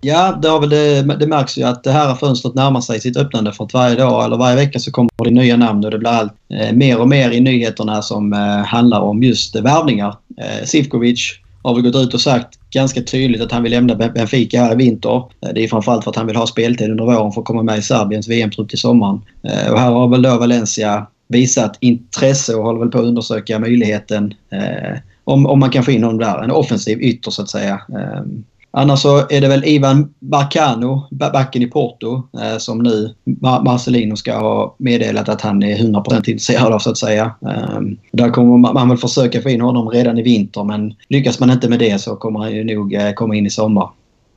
Ja, 0.01 0.39
det, 0.41 0.47
har 0.47 0.59
väl 0.59 0.69
det, 0.69 1.01
det 1.19 1.27
märks 1.27 1.57
ju 1.57 1.63
att 1.63 1.83
det 1.83 1.91
här 1.91 2.15
fönstret 2.15 2.55
närmar 2.55 2.81
sig 2.81 2.99
sitt 2.99 3.17
öppnande 3.17 3.53
för 3.53 3.63
att 3.63 3.73
varje 3.73 3.95
dag 3.95 4.25
eller 4.25 4.37
varje 4.37 4.55
vecka 4.55 4.79
så 4.79 4.91
kommer 4.91 5.09
det 5.23 5.31
nya 5.31 5.57
namn 5.57 5.85
och 5.85 5.91
det 5.91 5.97
blir 5.97 6.09
allt 6.09 6.33
eh, 6.53 6.75
mer 6.75 6.99
och 6.99 7.09
mer 7.09 7.31
i 7.31 7.39
nyheterna 7.39 8.01
som 8.01 8.33
eh, 8.33 8.65
handlar 8.65 8.99
om 8.99 9.23
just 9.23 9.55
eh, 9.55 9.61
värvningar. 9.61 10.15
Eh, 10.37 10.65
Sivkovic 10.65 11.39
har 11.63 11.73
väl 11.73 11.83
gått 11.83 11.95
ut 11.95 12.13
och 12.13 12.21
sagt 12.21 12.59
ganska 12.71 13.01
tydligt 13.01 13.41
att 13.41 13.51
han 13.51 13.63
vill 13.63 13.71
lämna 13.71 13.95
Benfica 13.95 14.59
här 14.59 14.71
i 14.71 14.75
vinter. 14.75 15.17
Eh, 15.17 15.49
det 15.53 15.63
är 15.63 15.67
framförallt 15.67 16.03
för 16.03 16.11
att 16.11 16.17
han 16.17 16.27
vill 16.27 16.35
ha 16.35 16.47
speltid 16.47 16.91
under 16.91 17.05
våren 17.05 17.31
för 17.31 17.41
att 17.41 17.47
komma 17.47 17.63
med 17.63 17.77
i 17.79 17.81
Serbiens 17.81 18.27
VM-trupp 18.27 18.69
till 18.69 18.79
sommaren. 18.79 19.21
Eh, 19.43 19.71
och 19.71 19.79
här 19.79 19.91
har 19.91 20.07
väl 20.07 20.21
då 20.21 20.37
Valencia 20.37 21.07
visat 21.27 21.77
intresse 21.79 22.55
och 22.55 22.63
håller 22.63 22.79
väl 22.79 22.89
på 22.89 22.97
att 22.99 23.05
undersöka 23.05 23.59
möjligheten 23.59 24.33
eh, 24.51 24.97
om, 25.29 25.45
om 25.45 25.59
man 25.59 25.69
kan 25.69 25.83
få 25.83 25.91
in 25.91 26.01
någon 26.01 26.17
där. 26.17 26.43
En 26.43 26.51
offensiv 26.51 27.01
ytter 27.01 27.31
så 27.31 27.41
att 27.41 27.49
säga. 27.49 27.81
Um, 27.87 28.43
annars 28.71 28.99
så 28.99 29.17
är 29.29 29.41
det 29.41 29.47
väl 29.47 29.65
Ivan 29.65 30.13
Barcano, 30.19 31.07
backen 31.11 31.61
i 31.61 31.67
Porto, 31.67 32.23
eh, 32.41 32.57
som 32.57 32.79
nu 32.79 33.15
Mar 33.23 33.63
Marcelino 33.63 34.15
ska 34.15 34.37
ha 34.39 34.75
meddelat 34.77 35.29
att 35.29 35.41
han 35.41 35.63
är 35.63 35.77
100% 35.77 36.15
intresserad 36.15 36.73
av 36.73 36.79
så 36.79 36.89
att 36.89 36.97
säga. 36.97 37.31
Um, 37.39 37.97
där 38.11 38.29
kommer 38.29 38.73
man, 38.73 38.89
väl 38.89 38.97
försöka 38.97 39.41
få 39.41 39.49
in 39.49 39.61
honom 39.61 39.89
redan 39.89 40.17
i 40.17 40.21
vinter 40.21 40.63
men 40.63 40.93
lyckas 41.09 41.39
man 41.39 41.51
inte 41.51 41.69
med 41.69 41.79
det 41.79 42.01
så 42.01 42.15
kommer 42.15 42.39
han 42.39 42.51
ju 42.51 42.63
nog 42.63 42.93
eh, 42.93 43.11
komma 43.11 43.35
in 43.35 43.45
i 43.45 43.49
sommar. 43.49 43.89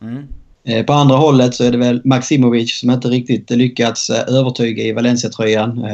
Mm. 0.02 0.22
Eh, 0.64 0.84
på 0.84 0.92
andra 0.92 1.16
hållet 1.16 1.54
så 1.54 1.64
är 1.64 1.70
det 1.70 1.78
väl 1.78 2.00
Maximovic 2.04 2.80
som 2.80 2.90
inte 2.90 3.08
riktigt 3.08 3.50
lyckats 3.50 4.10
övertyga 4.10 4.82
i 4.84 4.92
Valencia-tröjan. 4.92 5.86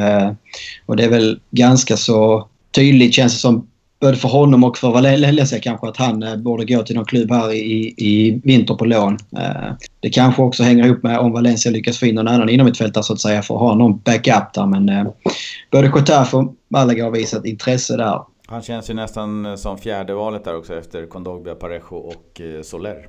Och 0.87 0.97
det 0.97 1.05
är 1.05 1.11
väl 1.11 1.41
ganska 1.50 1.97
så 1.97 2.49
tydligt 2.75 3.15
känns 3.15 3.33
det 3.33 3.39
som 3.39 3.67
både 4.00 4.17
för 4.17 4.29
honom 4.29 4.65
och 4.65 4.79
för 4.79 4.91
Valencia 4.91 5.61
kanske 5.61 5.89
att 5.89 5.97
han 5.97 6.23
eh, 6.23 6.37
borde 6.37 6.65
gå 6.65 6.83
till 6.83 6.97
någon 6.97 7.05
klubb 7.05 7.31
här 7.31 7.52
i, 7.52 7.95
i 7.97 8.40
vinter 8.45 8.75
på 8.75 8.85
lån. 8.85 9.19
Eh, 9.38 9.73
det 10.00 10.11
kanske 10.11 10.43
också 10.43 10.62
hänger 10.62 10.87
ihop 10.87 11.02
med 11.02 11.19
om 11.19 11.33
Valencia 11.33 11.73
lyckas 11.73 11.99
få 11.99 12.07
in 12.07 12.14
någon 12.14 12.28
annan 12.28 12.75
fält 12.75 13.05
så 13.05 13.12
att 13.12 13.21
säga 13.21 13.43
för 13.43 13.55
att 13.55 13.61
ha 13.61 13.75
någon 13.75 13.99
backup 13.99 14.52
där. 14.55 14.67
Men 14.67 14.88
eh, 14.88 15.07
både 15.71 15.93
Getafe 15.97 16.37
och 16.37 16.55
Malaga 16.69 17.05
har 17.05 17.11
visat 17.11 17.47
intresse 17.47 17.97
där. 17.97 18.23
Han 18.47 18.62
känns 18.62 18.90
ju 18.90 18.95
nästan 18.95 19.59
som 19.59 19.78
fjärde 19.78 20.14
valet 20.14 20.45
där 20.45 20.57
också 20.57 20.78
efter 20.78 21.07
Kondogbia, 21.07 21.55
Parejo 21.55 21.97
och 21.97 22.40
Soler. 22.64 23.09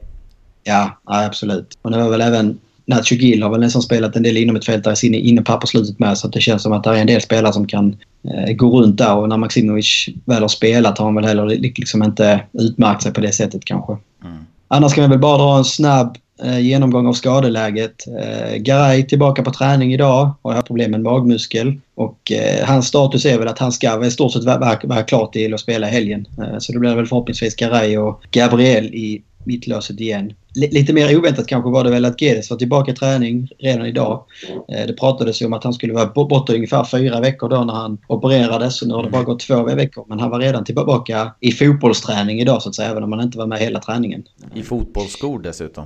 Ja, 0.63 1.00
ja, 1.05 1.25
absolut. 1.25 1.77
Och 1.81 1.91
det 1.91 1.98
var 1.98 2.10
väl 2.10 2.22
även 2.22 2.60
Nacho 2.89 3.15
Gil 3.15 3.43
har 3.43 3.50
väl 3.50 3.60
nästan 3.60 3.81
spelat 3.81 4.15
en 4.15 4.24
del 4.24 4.38
inom 4.38 4.55
ett 4.55 4.65
fält 4.65 4.84
där 4.84 5.05
inne 5.05 5.41
på 5.41 5.67
slutet 5.67 6.00
med 6.00 6.17
så 6.17 6.27
det 6.27 6.41
känns 6.41 6.63
som 6.63 6.74
att 6.74 6.84
det 6.84 6.89
är 6.89 6.96
en 6.96 7.08
del 7.08 7.22
spelare 7.22 7.53
som 7.53 7.67
kan 7.67 7.98
eh, 8.24 8.53
gå 8.53 8.81
runt 8.81 8.98
där 8.98 9.15
och 9.15 9.29
när 9.29 9.38
Maximovic 9.38 10.10
väl 10.25 10.41
har 10.41 10.48
spelat 10.48 10.98
har 10.98 11.05
han 11.05 11.15
väl 11.15 11.25
heller 11.25 11.46
liksom 11.46 12.03
inte 12.03 12.41
utmärkt 12.53 13.03
sig 13.03 13.13
på 13.13 13.22
det 13.22 13.31
sättet 13.31 13.65
kanske. 13.65 13.98
Mm. 14.24 14.38
Annars 14.67 14.93
kan 14.93 15.03
vi 15.03 15.10
väl 15.10 15.19
bara 15.19 15.38
dra 15.38 15.58
en 15.58 15.65
snabb 15.65 16.17
eh, 16.43 16.60
genomgång 16.60 17.08
av 17.08 17.13
skadeläget. 17.13 18.08
Eh, 18.08 18.55
Garay 18.55 19.03
tillbaka 19.03 19.43
på 19.43 19.51
träning 19.51 19.93
idag 19.93 20.31
och 20.41 20.53
har 20.53 20.62
problem 20.62 20.91
med 20.91 21.01
magmuskel. 21.01 21.79
Och 21.96 22.31
eh, 22.31 22.67
hans 22.67 22.88
status 22.88 23.25
är 23.25 23.39
väl 23.39 23.48
att 23.48 23.60
han 23.60 23.72
ska 23.72 24.05
i 24.05 24.12
stort 24.12 24.34
sett 24.34 24.43
vara, 24.43 24.79
vara 24.84 25.03
klar 25.03 25.27
till 25.27 25.53
att 25.53 25.60
spela 25.60 25.88
i 25.88 25.91
helgen. 25.91 26.27
Eh, 26.38 26.60
så 26.60 26.72
det 26.72 26.79
blir 26.79 26.96
väl 26.96 27.08
förhoppningsvis 27.08 27.55
Garay 27.55 27.98
och 27.98 28.24
Gabriel 28.31 28.86
i 28.86 29.22
mittlåset 29.43 30.00
igen. 30.00 30.34
Lite 30.56 30.94
mer 30.94 31.18
oväntat 31.18 31.48
kanske 31.48 31.70
var 31.70 31.84
det 31.84 31.89
väl 31.89 32.06
att 32.06 32.22
Gedes 32.22 32.50
var 32.50 32.58
tillbaka 32.58 32.91
i 32.91 32.96
träning 32.96 33.50
redan 33.58 33.86
idag. 33.86 34.24
Eh, 34.72 34.88
det 34.88 34.94
pratades 34.94 35.41
ju 35.41 35.46
om 35.46 35.53
att 35.53 35.63
han 35.63 35.74
skulle 35.74 35.94
vara 35.94 36.06
borta 36.06 36.53
ungefär 36.53 36.84
fyra 36.84 37.20
veckor 37.20 37.50
då 37.50 37.63
när 37.63 37.74
han 37.74 37.98
opererades. 38.08 38.77
Så 38.77 38.88
nu 38.88 38.94
har 38.94 39.03
det 39.03 39.10
bara 39.10 39.24
gått 39.24 39.39
två 39.39 39.63
veckor. 39.63 40.06
Men 40.08 40.20
han 40.20 40.29
var 40.29 40.39
redan 40.39 40.63
tillbaka 40.63 41.32
i 41.39 41.51
fotbollsträning 41.51 42.39
idag 42.39 42.62
så 42.62 42.70
att 42.70 42.75
säga. 42.75 42.89
Även 42.89 43.03
om 43.03 43.12
han 43.12 43.22
inte 43.22 43.38
var 43.38 43.48
med 43.48 43.60
hela 43.60 43.79
träningen. 43.79 44.24
I 44.53 44.62
fotbollsskor 44.62 45.39
dessutom. 45.39 45.86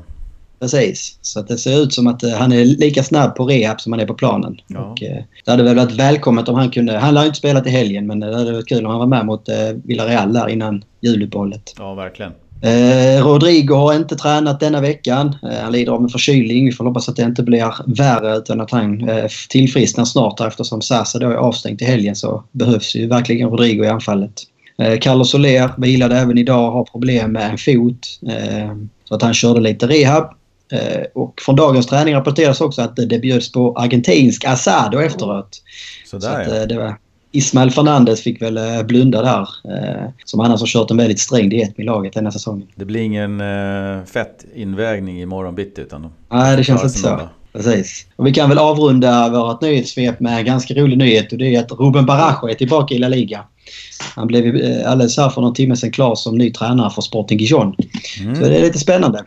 Precis. 0.60 1.18
Så 1.22 1.40
att 1.40 1.48
det 1.48 1.58
ser 1.58 1.84
ut 1.84 1.94
som 1.94 2.08
att 2.08 2.24
eh, 2.24 2.32
han 2.32 2.52
är 2.52 2.66
lika 2.66 3.04
snabb 3.04 3.36
på 3.36 3.46
rehab 3.46 3.82
som 3.82 3.94
han 3.94 4.00
är 4.00 4.06
på 4.06 4.14
planen. 4.14 4.58
Ja. 4.68 4.80
Och, 4.80 5.04
eh, 5.04 5.24
det 5.46 5.52
hade 5.52 5.64
väl 5.64 5.76
varit 5.76 5.92
välkommet 5.92 6.50
om 6.50 6.56
han 6.56 6.70
kunde... 6.70 6.98
Han 6.98 7.14
lär 7.14 7.26
inte 7.26 7.38
spela 7.38 7.62
till 7.62 7.72
helgen 7.72 8.08
men 8.08 8.20
det 8.20 8.36
hade 8.36 8.52
varit 8.52 8.68
kul 8.68 8.86
om 8.86 8.92
han 8.92 9.00
var 9.00 9.08
med 9.08 9.26
mot 9.26 9.50
Villarreal 9.84 10.34
där 10.34 10.48
innan 10.48 10.84
juluppehållet. 11.02 11.74
Ja, 11.78 11.94
verkligen. 11.94 12.32
Eh, 12.62 13.26
Rodrigo 13.26 13.76
har 13.76 13.94
inte 13.94 14.16
tränat 14.16 14.60
denna 14.60 14.82
veckan. 14.82 15.36
Eh, 15.44 15.64
han 15.64 15.72
lider 15.72 15.92
av 15.92 16.04
en 16.04 16.10
förkylning. 16.10 16.66
Vi 16.66 16.72
får 16.72 16.86
hoppas 16.86 17.10
att 17.10 17.16
det 17.16 17.24
inte 17.24 17.44
blir 17.44 17.74
värre 17.96 18.38
utan 18.38 18.62
att 18.62 18.72
han 18.72 19.10
eh, 19.10 19.26
tillfrisknar 19.50 20.06
snart 20.06 20.42
eftersom 20.42 20.82
Sasa 20.82 21.20
då 21.20 21.30
är 21.30 21.36
avstängd 21.36 21.78
till 21.78 21.88
helgen 21.88 22.16
så 22.16 22.44
behövs 22.52 22.96
ju 22.96 23.08
verkligen 23.08 23.50
Rodrigo 23.50 23.84
i 23.84 23.88
anfallet. 23.88 24.34
Eh, 24.78 25.00
Carlos 25.00 25.32
Soler 25.32 25.72
vilade 25.78 26.18
även 26.18 26.38
idag 26.38 26.72
har 26.72 26.84
problem 26.84 27.32
med 27.32 27.52
en 27.52 27.58
fot. 27.58 28.20
Eh, 28.28 28.76
så 29.04 29.16
att 29.16 29.22
han 29.22 29.34
körde 29.34 29.60
lite 29.60 29.88
rehab. 29.88 30.34
Eh, 30.72 31.04
och 31.14 31.42
från 31.42 31.56
dagens 31.56 31.88
träning 31.88 32.16
rapporteras 32.16 32.62
också 32.62 32.82
att 32.82 32.96
det 32.96 33.20
bjöds 33.20 33.52
på 33.52 33.76
argentinsk 33.78 34.46
asado 34.46 35.00
efteråt. 35.00 35.62
Sådär, 36.06 36.46
så 36.46 36.52
att, 36.52 36.58
eh, 36.58 36.68
det 36.68 36.78
var 36.78 36.96
Ismael 37.36 37.72
Fernandez 37.72 38.22
fick 38.22 38.42
väl 38.42 38.58
eh, 38.58 38.84
blunda 38.84 39.22
där. 39.22 39.50
Eh, 39.74 40.10
som 40.26 40.40
annars 40.40 40.60
har 40.60 40.68
kört 40.68 40.92
en 40.92 40.98
väldigt 40.98 41.20
sträng 41.20 41.50
diet 41.50 41.78
med 41.78 41.86
laget 41.86 42.14
denna 42.14 42.32
säsongen. 42.32 42.68
Det 42.76 42.86
blir 42.86 43.02
ingen 43.02 43.42
eh, 43.42 44.06
fett 44.06 44.46
invägning 44.56 45.22
i 45.22 45.26
morgon 45.26 45.56
bitti 45.56 45.82
utan 45.82 46.14
Nej, 46.32 46.58
det 46.58 46.64
känns 46.64 46.84
inte 46.84 46.98
så. 46.98 47.20
Precis. 47.54 48.06
Och 48.16 48.28
vi 48.28 48.34
kan 48.34 48.50
väl 48.50 48.58
avrunda 48.58 49.30
vårt 49.30 49.62
nyhetssvep 49.62 50.20
med 50.20 50.38
en 50.38 50.46
ganska 50.46 50.74
rolig 50.74 50.98
nyhet 50.98 51.32
och 51.32 51.38
det 51.38 51.56
är 51.56 51.60
att 51.60 51.72
Ruben 51.72 52.06
Barajo 52.06 52.50
är 52.50 52.54
tillbaka 52.54 52.96
i 52.96 52.98
La 52.98 53.08
Liga. 53.08 53.44
Han 54.16 54.28
blev 54.28 54.46
alldeles 54.86 55.18
här 55.18 55.30
för 55.30 55.42
någon 55.42 55.54
timme 55.54 55.76
sedan 55.76 55.92
klar 55.92 56.16
som 56.16 56.38
ny 56.38 56.52
tränare 56.52 56.90
för 56.90 57.02
Sporting 57.02 57.40
Gijon. 57.40 57.76
Mm. 58.22 58.36
Så 58.36 58.42
det 58.42 58.58
är 58.58 58.62
lite 58.62 58.80
spännande. 58.80 59.26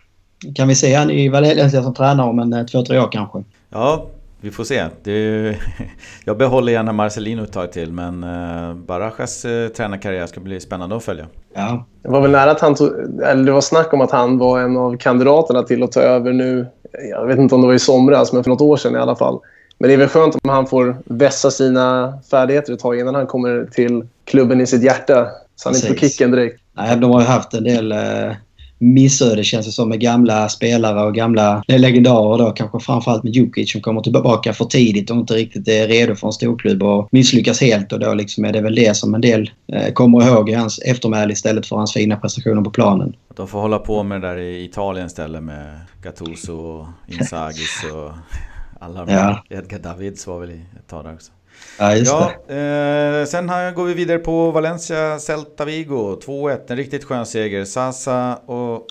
Kan 0.55 0.69
vi 0.69 0.75
se 0.75 0.95
han 0.95 1.11
i 1.11 1.29
Valencia 1.29 1.83
som 1.83 1.95
tränare 1.95 2.29
om 2.29 2.39
en 2.39 2.67
två, 2.67 2.85
tre 2.85 2.99
år 2.99 3.09
kanske? 3.13 3.45
Ja, 3.71 4.07
vi 4.47 4.51
får 4.51 4.65
se. 4.65 4.85
Det, 5.03 5.57
jag 6.25 6.39
behåller 6.39 6.73
gärna 6.73 6.93
Marcelino 6.93 7.43
ett 7.43 7.53
tag 7.53 7.73
till 7.73 7.93
men 7.93 8.25
uh, 8.25 8.75
Barajas 8.75 9.45
uh, 9.45 9.69
tränarkarriär 9.69 10.27
ska 10.27 10.41
bli 10.41 10.61
spännande 10.61 10.97
att 10.97 11.05
följa. 11.05 11.27
Ja. 11.55 11.87
Det 12.03 12.09
var 12.09 12.21
väl 12.21 12.31
nära 12.31 12.51
att 12.51 12.61
han 12.61 12.75
tog, 12.75 12.93
eller 13.23 13.45
det 13.45 13.53
var 13.53 13.61
snack 13.61 13.93
om 13.93 14.01
att 14.01 14.11
han 14.11 14.39
var 14.39 14.61
en 14.61 14.77
av 14.77 14.97
kandidaterna 14.97 15.63
till 15.63 15.83
att 15.83 15.93
ta 15.93 16.01
över 16.01 16.33
nu. 16.33 16.67
Jag 17.11 17.27
vet 17.27 17.39
inte 17.39 17.55
om 17.55 17.61
det 17.61 17.67
var 17.67 17.75
i 17.75 17.79
somras, 17.79 18.33
men 18.33 18.45
för 18.45 18.51
något 18.51 18.61
år 18.61 18.77
sedan 18.77 18.95
i 18.95 18.99
alla 18.99 19.17
fall. 19.17 19.41
Men 19.79 19.89
det 19.89 19.95
är 19.95 19.99
väl 19.99 20.09
skönt 20.09 20.35
om 20.35 20.51
han 20.51 20.67
får 20.67 20.97
vässa 21.05 21.51
sina 21.51 22.19
färdigheter 22.31 22.73
ett 22.73 22.81
tag 22.81 22.99
innan 22.99 23.15
han 23.15 23.27
kommer 23.27 23.69
till 23.73 24.07
klubben 24.25 24.61
i 24.61 24.67
sitt 24.67 24.83
hjärta. 24.83 25.29
Så 25.57 25.69
han 25.69 25.75
är 25.75 25.79
inte 25.79 25.89
på 25.89 26.01
kicken 26.01 26.31
direkt. 26.31 26.61
Nej, 26.73 26.97
de 26.97 27.11
har 27.11 27.21
ju 27.21 27.27
haft 27.27 27.55
en 27.55 27.65
del 27.65 27.93
eh, 27.93 28.33
missöde 28.79 29.45
känns 29.45 29.67
det 29.67 29.73
som 29.73 29.89
med 29.89 30.01
gamla 30.01 30.49
spelare 30.49 31.07
och 31.07 31.15
gamla 31.15 31.63
legendarer 31.67 32.39
då. 32.39 32.51
Kanske 32.51 32.81
framförallt 32.81 33.23
med 33.23 33.37
Djukic 33.37 33.73
som 33.73 33.81
kommer 33.81 34.01
tillbaka 34.01 34.53
för 34.53 34.65
tidigt 34.65 35.11
och 35.11 35.17
inte 35.17 35.35
riktigt 35.35 35.69
är 35.69 35.89
redo 35.89 36.15
för 36.15 36.27
en 36.27 36.33
storklubb 36.33 36.83
och 36.83 37.09
misslyckas 37.13 37.61
helt. 37.61 37.93
Och 37.93 38.01
då 38.01 38.15
liksom 38.15 38.45
är 38.45 38.53
det 38.53 38.61
väl 38.61 38.75
det 38.75 38.97
som 38.97 39.15
en 39.15 39.21
del 39.21 39.51
eh, 39.73 39.93
kommer 39.93 40.27
ihåg 40.27 40.51
i 40.51 40.53
hans 40.53 40.79
eftermäle 40.79 41.33
istället 41.33 41.67
för 41.67 41.77
hans 41.77 41.93
fina 41.93 42.17
prestationer 42.17 42.63
på 42.63 42.71
planen. 42.71 43.17
De 43.37 43.49
får 43.49 43.61
hålla 43.61 43.79
på 43.79 44.03
med 44.03 44.21
det 44.21 44.29
där 44.29 44.39
i 44.39 44.65
Italien 44.65 45.07
istället 45.07 45.43
med 45.43 45.81
Gattuso 46.03 46.53
och 46.57 46.87
Inzagis 47.09 47.85
och 47.93 48.13
alla 48.81 49.05
de 49.05 49.13
ja. 49.13 49.43
Edgar 49.51 49.79
Davids 49.79 50.27
var 50.27 50.41
väl 50.41 50.51
i 50.51 50.61
ett 50.79 50.87
tag 50.87 51.05
där 51.05 51.15
också. 51.15 51.33
Ja, 51.79 51.97
just 51.97 52.13
ja, 52.13 52.31
det. 52.47 53.21
Eh, 53.21 53.27
sen 53.27 53.49
här 53.49 53.73
går 53.73 53.85
vi 53.85 53.95
vidare 53.95 54.19
på 54.19 54.51
Valencia 54.51 55.19
Celta 55.19 55.65
Vigo. 55.65 56.21
2-1, 56.27 56.59
en 56.67 56.77
riktigt 56.77 57.05
skön 57.05 57.27
seger. 57.27 57.65
Sasa 57.65 58.37
och 58.37 58.87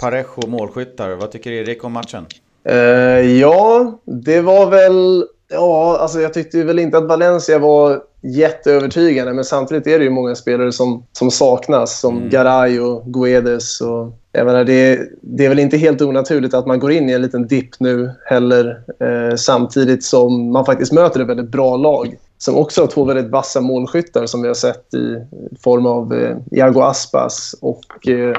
Parejo 0.00 0.46
målskyttar. 0.46 1.10
Vad 1.10 1.30
tycker 1.30 1.50
Erik 1.50 1.84
om 1.84 1.92
matchen? 1.92 2.26
Eh, 2.64 2.76
ja, 3.20 3.92
det 4.04 4.40
var 4.40 4.70
väl... 4.70 5.26
Ja, 5.52 5.98
alltså 5.98 6.20
jag 6.20 6.34
tyckte 6.34 6.64
väl 6.64 6.78
inte 6.78 6.98
att 6.98 7.08
Valencia 7.08 7.58
var 7.58 8.02
jätteövertygande 8.22 9.32
men 9.32 9.44
samtidigt 9.44 9.86
är 9.86 9.98
det 9.98 10.04
ju 10.04 10.10
många 10.10 10.34
spelare 10.34 10.72
som, 10.72 11.06
som 11.12 11.30
saknas 11.30 12.00
som 12.00 12.16
mm. 12.16 12.30
Garay 12.30 12.80
och 12.80 13.04
Guedes. 13.06 13.80
Och, 13.80 14.19
jag 14.32 14.46
menar, 14.46 14.64
det, 14.64 15.08
det 15.20 15.44
är 15.44 15.48
väl 15.48 15.58
inte 15.58 15.76
helt 15.76 16.02
onaturligt 16.02 16.54
att 16.54 16.66
man 16.66 16.78
går 16.78 16.92
in 16.92 17.10
i 17.10 17.12
en 17.12 17.22
liten 17.22 17.46
dipp 17.46 17.80
nu 17.80 18.10
heller 18.24 18.82
eh, 19.00 19.36
samtidigt 19.36 20.04
som 20.04 20.52
man 20.52 20.64
faktiskt 20.64 20.92
möter 20.92 21.20
ett 21.20 21.28
väldigt 21.28 21.48
bra 21.50 21.76
lag 21.76 22.16
som 22.38 22.56
också 22.56 22.80
har 22.80 22.86
två 22.86 23.04
väldigt 23.04 23.30
vassa 23.30 23.60
målskyttar 23.60 24.26
som 24.26 24.42
vi 24.42 24.48
har 24.48 24.54
sett 24.54 24.94
i 24.94 25.26
form 25.60 25.86
av 25.86 26.14
eh, 26.14 26.36
Iago 26.50 26.80
Aspas 26.80 27.54
och 27.60 28.08
eh, 28.08 28.36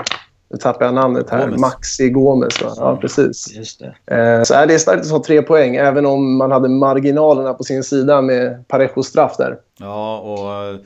nu 0.49 0.57
tappar 0.57 0.85
jag 0.85 0.93
namnet 0.93 1.29
här. 1.29 1.45
Gomes. 1.45 1.61
Maxi 1.61 2.09
Gomes. 2.09 2.61
Va? 2.61 2.73
Ja, 2.77 2.97
precis. 2.97 3.53
Just 3.53 3.79
det. 3.79 4.15
Eh, 4.15 4.43
så 4.43 4.53
är 4.53 4.67
det 4.67 4.79
starkt 4.79 5.01
att 5.01 5.09
ta 5.09 5.23
tre 5.23 5.41
poäng, 5.41 5.75
även 5.75 6.05
om 6.05 6.37
man 6.37 6.51
hade 6.51 6.69
marginalerna 6.69 7.53
på 7.53 7.63
sin 7.63 7.83
sida 7.83 8.21
med 8.21 8.67
Parejos 8.67 9.07
straff 9.07 9.37
där. 9.37 9.57
Ja, 9.79 10.19
och 10.19 10.79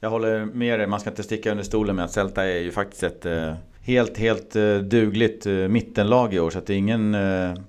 jag 0.00 0.10
håller 0.10 0.44
med 0.44 0.80
dig. 0.80 0.86
Man 0.86 1.00
ska 1.00 1.10
inte 1.10 1.22
sticka 1.22 1.50
under 1.50 1.64
stolen 1.64 1.96
med 1.96 2.04
att 2.04 2.12
Celta 2.12 2.44
är 2.44 2.58
ju 2.58 2.70
faktiskt 2.70 3.02
ett 3.02 3.26
helt, 3.82 4.18
helt 4.18 4.52
dugligt 4.90 5.46
mittenlag 5.68 6.34
i 6.34 6.40
år. 6.40 6.50
Så 6.50 6.58
att 6.58 6.66
det 6.66 6.74
är 6.74 6.78
ingen 6.78 7.16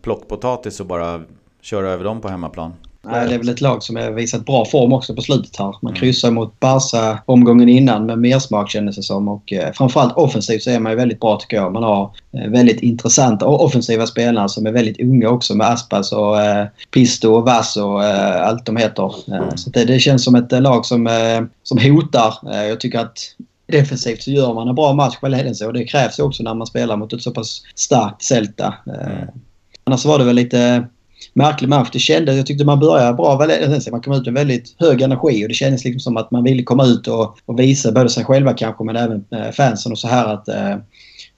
plockpotatis 0.01 0.81
att 0.81 0.87
bara 0.87 1.21
köra 1.61 1.89
över 1.89 2.03
dem 2.03 2.21
på 2.21 2.29
hemmaplan. 2.29 2.73
Nej, 3.03 3.27
det 3.27 3.33
är 3.33 3.37
väl 3.37 3.49
ett 3.49 3.61
lag 3.61 3.83
som 3.83 3.95
har 3.95 4.11
visat 4.11 4.45
bra 4.45 4.65
form 4.65 4.93
också 4.93 5.15
på 5.15 5.21
slutet 5.21 5.55
här. 5.55 5.75
Man 5.81 5.91
mm. 5.91 5.95
kryssar 5.95 6.31
mot 6.31 6.59
Barca 6.59 7.19
omgången 7.25 7.69
innan 7.69 8.05
med 8.05 8.19
mer 8.19 8.39
smak 8.39 8.69
kändes 8.69 8.95
det 8.95 9.03
som. 9.03 9.27
Och 9.27 9.53
eh, 9.53 9.73
framförallt 9.73 10.13
offensivt 10.13 10.63
så 10.63 10.69
är 10.69 10.79
man 10.79 10.91
ju 10.91 10.95
väldigt 10.95 11.19
bra 11.19 11.37
tycker 11.37 11.57
jag. 11.57 11.73
Man 11.73 11.83
har 11.83 12.11
eh, 12.33 12.51
väldigt 12.51 12.81
intressanta 12.81 13.45
och 13.45 13.63
offensiva 13.63 14.07
spelare 14.07 14.49
som 14.49 14.65
är 14.65 14.71
väldigt 14.71 15.01
unga 15.01 15.29
också 15.29 15.55
med 15.55 15.67
Aspas 15.67 16.11
och 16.11 16.41
eh, 16.41 16.67
Pisto 16.93 17.33
och 17.33 17.45
Vass 17.45 17.77
och 17.77 18.03
eh, 18.03 18.47
allt 18.47 18.65
de 18.65 18.77
heter. 18.77 19.13
Mm. 19.27 19.57
Så 19.57 19.69
det, 19.69 19.85
det, 19.85 19.99
känns 19.99 20.23
som 20.23 20.35
ett 20.35 20.51
lag 20.51 20.85
som, 20.85 21.07
eh, 21.07 21.41
som 21.63 21.77
hotar. 21.77 22.33
Eh, 22.53 22.63
jag 22.63 22.79
tycker 22.79 22.99
att 22.99 23.17
defensivt 23.71 24.23
så 24.23 24.31
gör 24.31 24.53
man 24.53 24.67
en 24.67 24.75
bra 24.75 24.93
match 24.93 25.19
på 25.19 25.27
Ledense 25.27 25.67
och 25.67 25.73
det 25.73 25.85
krävs 25.85 26.19
också 26.19 26.43
när 26.43 26.53
man 26.53 26.67
spelar 26.67 26.97
mot 26.97 27.13
ett 27.13 27.21
så 27.21 27.31
pass 27.31 27.61
starkt 27.75 28.23
Celta. 28.23 28.73
Mm. 28.85 29.27
Annars 29.83 30.05
var 30.05 30.19
det 30.19 30.25
väl 30.25 30.35
lite 30.35 30.87
märklig 31.33 31.69
match. 31.69 31.89
Det 31.93 31.99
kändes, 31.99 32.37
jag 32.37 32.45
tyckte 32.45 32.65
man 32.65 32.79
började 32.79 33.13
bra. 33.13 33.47
Man 33.91 34.01
kom 34.01 34.13
ut 34.13 34.25
med 34.25 34.33
väldigt 34.33 34.75
hög 34.79 35.01
energi 35.01 35.45
och 35.45 35.49
det 35.49 35.53
kändes 35.53 35.83
liksom 35.83 35.99
som 35.99 36.17
att 36.17 36.31
man 36.31 36.43
ville 36.43 36.63
komma 36.63 36.85
ut 36.85 37.07
och, 37.07 37.37
och 37.45 37.59
visa 37.59 37.91
både 37.91 38.09
sig 38.09 38.25
själva 38.25 38.53
kanske 38.53 38.83
men 38.83 38.95
även 38.95 39.25
eh, 39.31 39.51
fansen 39.51 39.91
och 39.91 39.99
så 39.99 40.07
här 40.07 40.33
att 40.33 40.47
eh, 40.47 40.77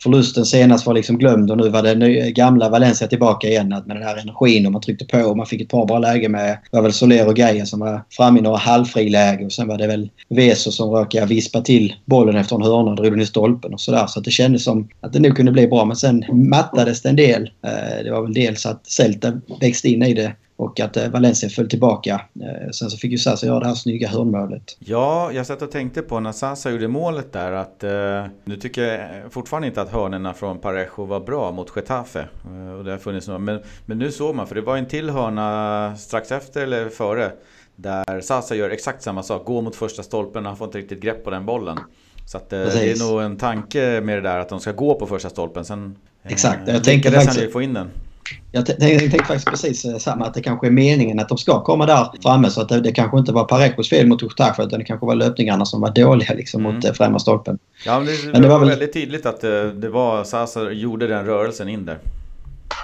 förlusten 0.03 0.45
senast 0.45 0.85
var 0.85 0.93
liksom 0.93 1.17
glömd 1.17 1.51
och 1.51 1.57
nu 1.57 1.69
var 1.69 1.83
det 1.83 2.31
gamla 2.31 2.69
Valencia 2.69 3.07
tillbaka 3.07 3.47
igen 3.47 3.69
med 3.69 3.83
den 3.85 4.03
här 4.03 4.17
energin 4.17 4.65
och 4.65 4.71
man 4.71 4.81
tryckte 4.81 5.05
på 5.05 5.17
och 5.17 5.37
man 5.37 5.45
fick 5.45 5.61
ett 5.61 5.69
par 5.69 5.85
bra 5.85 5.99
lägen 5.99 6.31
med 6.31 6.57
var 6.71 6.81
väl 6.81 6.93
Soler 6.93 7.27
och 7.27 7.35
Gaia 7.35 7.65
som 7.65 7.79
var 7.79 8.03
framme 8.11 8.39
i 8.39 8.41
några 8.41 8.57
halvfriläge 8.57 9.45
och 9.45 9.51
sen 9.51 9.67
var 9.67 9.77
det 9.77 9.87
väl 9.87 10.09
Veso 10.29 10.71
som 10.71 10.89
råkade 10.89 11.25
vispa 11.25 11.61
till 11.61 11.95
bollen 12.05 12.35
efter 12.35 12.55
en 12.55 12.61
hörna 12.61 12.91
och 12.91 12.95
drog 12.95 13.11
den 13.11 13.21
i 13.21 13.25
stolpen 13.25 13.73
och 13.73 13.81
sådär. 13.81 14.07
Så 14.07 14.19
att 14.19 14.25
det 14.25 14.31
kändes 14.31 14.63
som 14.63 14.89
att 15.01 15.13
det 15.13 15.19
nog 15.19 15.35
kunde 15.35 15.51
bli 15.51 15.67
bra 15.67 15.85
men 15.85 15.95
sen 15.95 16.25
mattades 16.31 17.01
det 17.01 17.09
en 17.09 17.15
del. 17.15 17.49
Eh, 17.65 18.03
det 18.03 18.11
var 18.11 18.21
väl 18.21 18.33
dels 18.33 18.65
att 18.65 18.87
Celta 18.87 19.33
växte 19.61 19.89
in 19.89 20.03
i 20.03 20.13
det 20.13 20.35
och 20.55 20.79
att 20.79 20.97
eh, 20.97 21.09
Valencia 21.09 21.49
föll 21.49 21.69
tillbaka. 21.69 22.21
Eh, 22.41 22.69
sen 22.71 22.89
så 22.89 22.97
fick 22.97 23.11
ju 23.11 23.17
Sasa 23.17 23.45
göra 23.45 23.59
det 23.59 23.67
här 23.67 23.75
snygga 23.75 24.07
hörnmålet. 24.07 24.77
Ja, 24.79 25.31
jag 25.31 25.45
satt 25.45 25.61
och 25.61 25.71
tänkte 25.71 26.01
på 26.01 26.19
när 26.19 26.31
Sasa 26.31 26.71
gjorde 26.71 26.87
målet 26.87 27.33
där 27.33 27.51
att 27.51 27.83
eh, 27.83 28.25
nu 28.43 28.55
tycker 28.55 28.81
jag 28.83 29.31
fortfarande 29.33 29.67
inte 29.67 29.81
att 29.81 29.91
hörnerna 29.91 30.33
från 30.33 30.59
Parejo 30.59 31.05
var 31.05 31.19
bra 31.19 31.51
mot 31.51 31.75
Getafe. 31.75 32.27
Eh, 32.45 32.73
och 32.77 32.83
det 32.83 32.91
har 32.91 32.97
funnits 32.97 33.27
några, 33.27 33.39
men, 33.39 33.59
men 33.85 33.97
nu 33.97 34.11
såg 34.11 34.35
man, 34.35 34.47
för 34.47 34.55
det 34.55 34.61
var 34.61 34.77
en 34.77 34.85
till 34.85 35.09
hörna 35.09 35.95
strax 35.97 36.31
efter 36.31 36.63
eller 36.63 36.89
före 36.89 37.31
där 37.75 38.21
Sasa 38.21 38.55
gör 38.55 38.69
exakt 38.69 39.03
samma 39.03 39.23
sak, 39.23 39.45
går 39.45 39.61
mot 39.61 39.75
första 39.75 40.03
stolpen 40.03 40.45
och 40.45 40.49
han 40.49 40.57
får 40.57 40.67
inte 40.67 40.77
riktigt 40.77 41.01
grepp 41.01 41.23
på 41.23 41.29
den 41.29 41.45
bollen. 41.45 41.79
Så 42.25 42.37
att, 42.37 42.53
eh, 42.53 42.59
det 42.59 42.91
är 42.91 43.11
nog 43.11 43.21
en 43.21 43.37
tanke 43.37 44.01
med 44.01 44.17
det 44.17 44.21
där 44.21 44.39
att 44.39 44.49
de 44.49 44.59
ska 44.59 44.71
gå 44.71 44.95
på 44.95 45.07
första 45.07 45.29
stolpen. 45.29 45.65
Sen, 45.65 45.95
Exakt, 46.23 46.67
jag 46.67 46.83
tänker 46.83 47.11
faktiskt... 47.11 47.53
få 47.53 47.61
in 47.61 47.73
den. 47.73 47.89
Jag 48.55 48.65
tänkte 48.65 49.17
faktiskt 49.17 49.45
precis 49.45 49.85
eh, 49.85 49.97
samma, 49.97 50.25
att 50.25 50.33
det 50.33 50.41
kanske 50.41 50.67
är 50.67 50.71
meningen 50.71 51.19
att 51.19 51.29
de 51.29 51.37
ska 51.37 51.63
komma 51.63 51.85
där 51.85 52.07
framme. 52.21 52.49
Så 52.49 52.61
att 52.61 52.69
det, 52.69 52.81
det 52.81 52.91
kanske 52.91 53.19
inte 53.19 53.31
var 53.31 53.43
Parejos 53.43 53.89
fel 53.89 54.07
mot 54.07 54.21
Getafe 54.21 54.63
utan 54.63 54.79
det 54.79 54.85
kanske 54.85 55.05
var 55.05 55.15
löpningarna 55.15 55.65
som 55.65 55.81
var 55.81 55.89
dåliga 55.89 56.33
liksom, 56.33 56.61
mm. 56.61 56.75
mot 56.75 56.85
eh, 56.85 56.93
främre 56.93 57.19
stolpen. 57.19 57.59
Ja, 57.85 57.99
men 57.99 58.05
det, 58.05 58.13
men 58.31 58.41
det 58.41 58.47
var, 58.47 58.59
var 58.59 58.59
väl... 58.59 58.69
väldigt 58.69 58.93
tydligt 58.93 59.25
att 59.25 59.41
det, 59.41 59.61
eh, 59.61 59.67
det 59.67 59.89
var 59.89 60.23
Sasa 60.23 60.71
gjorde 60.71 61.07
den 61.07 61.25
rörelsen 61.25 61.69
in 61.69 61.85
där. 61.85 61.97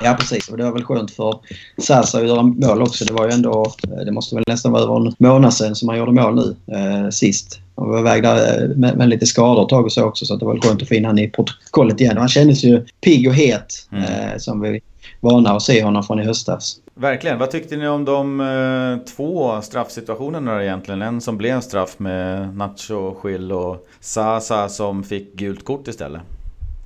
Ja, 0.04 0.16
precis. 0.20 0.50
Och 0.50 0.58
det 0.58 0.64
var 0.64 0.72
väl 0.72 0.84
skönt 0.84 1.12
för 1.12 1.40
Sasa 1.78 2.18
att 2.18 2.28
göra 2.28 2.44
mål 2.44 2.82
också. 2.82 3.06
Det 3.06 3.14
var 3.14 3.28
ju 3.28 3.32
ändå, 3.34 3.74
det 4.06 4.12
måste 4.12 4.36
väl 4.36 4.44
nästan 4.48 4.72
vara 4.72 4.84
över 4.84 5.08
en 5.08 5.16
månad 5.18 5.54
sedan 5.54 5.76
som 5.76 5.90
han 5.90 5.98
gjorde 5.98 6.12
mål 6.12 6.36
nu 6.36 6.76
eh, 6.76 7.10
sist. 7.10 7.60
Han 7.76 7.90
var 7.90 8.00
iväg 8.00 8.24
där 8.24 8.68
med, 8.76 8.98
med 8.98 9.10
lite 9.10 9.26
skador 9.26 9.64
ett 9.64 9.70
tag 9.70 9.86
och 9.86 9.92
så 9.92 10.04
också 10.04 10.26
så 10.26 10.36
det 10.36 10.46
var 10.46 10.60
skönt 10.62 10.82
att 10.82 10.88
få 10.88 10.96
in 10.96 11.06
honom 11.06 11.20
i 11.20 11.30
protokollet 11.30 12.02
igen. 12.02 12.18
Och 12.18 12.22
han 12.22 12.30
kändes 12.30 12.64
ju 12.64 12.86
pigg 13.02 13.28
och 13.28 13.36
het 13.36 13.88
mm. 13.92 14.04
eh, 14.04 14.38
som 14.38 14.62
vi 14.62 14.82
vana 15.20 15.52
att 15.52 15.62
se 15.62 15.84
honom 15.84 16.04
från 16.04 16.20
i 16.20 16.26
höstas. 16.26 16.82
Verkligen. 16.94 17.40
Vad 17.40 17.52
tyckte 17.52 17.78
ni 17.78 17.88
om 17.88 18.06
de 18.06 18.42
eh, 18.42 19.06
två 19.16 19.62
straffsituationerna 19.62 20.64
egentligen? 20.64 21.02
En 21.02 21.22
som 21.22 21.38
blev 21.38 21.56
en 21.56 21.62
straff 21.62 22.00
med 22.00 22.56
Nacho, 22.58 23.16
Schill 23.16 23.52
och 23.52 23.88
Sasa 24.00 24.70
som 24.70 25.04
fick 25.04 25.36
gult 25.36 25.66
kort 25.66 25.88
istället. 25.88 26.22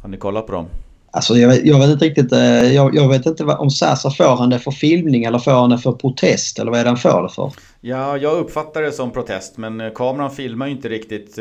Har 0.02 0.10
ni 0.10 0.18
kollat 0.18 0.48
på 0.48 0.54
dem? 0.54 0.66
Alltså 1.12 1.36
jag 1.36 1.50
vet, 1.50 1.66
jag 1.66 1.80
vet 1.80 1.90
inte 1.90 2.06
riktigt. 2.06 2.32
Eh, 2.32 2.74
jag, 2.74 2.96
jag, 2.96 3.10
vet 3.10 3.26
inte 3.26 3.44
om 3.44 3.70
Sasa 3.70 4.12
får 4.12 4.36
han 4.36 4.50
det 4.50 4.60
för 4.60 4.72
filmning 4.72 5.24
eller 5.24 5.40
får 5.40 5.52
han 5.52 5.70
det 5.70 5.78
för 5.78 5.92
protest 5.92 6.60
eller 6.60 6.72
vad 6.72 6.80
är 6.80 6.84
det 6.84 6.90
han 6.90 6.98
får 6.98 7.24
det 7.24 7.30
för? 7.30 7.52
Ja, 7.82 8.18
jag 8.18 8.38
uppfattar 8.38 8.82
det 8.82 8.92
som 8.92 9.12
protest 9.12 9.58
men 9.58 9.82
eh, 9.82 9.92
kameran 9.94 10.32
filmar 10.32 10.66
ju 10.66 10.72
inte 10.72 10.90
riktigt. 10.90 11.40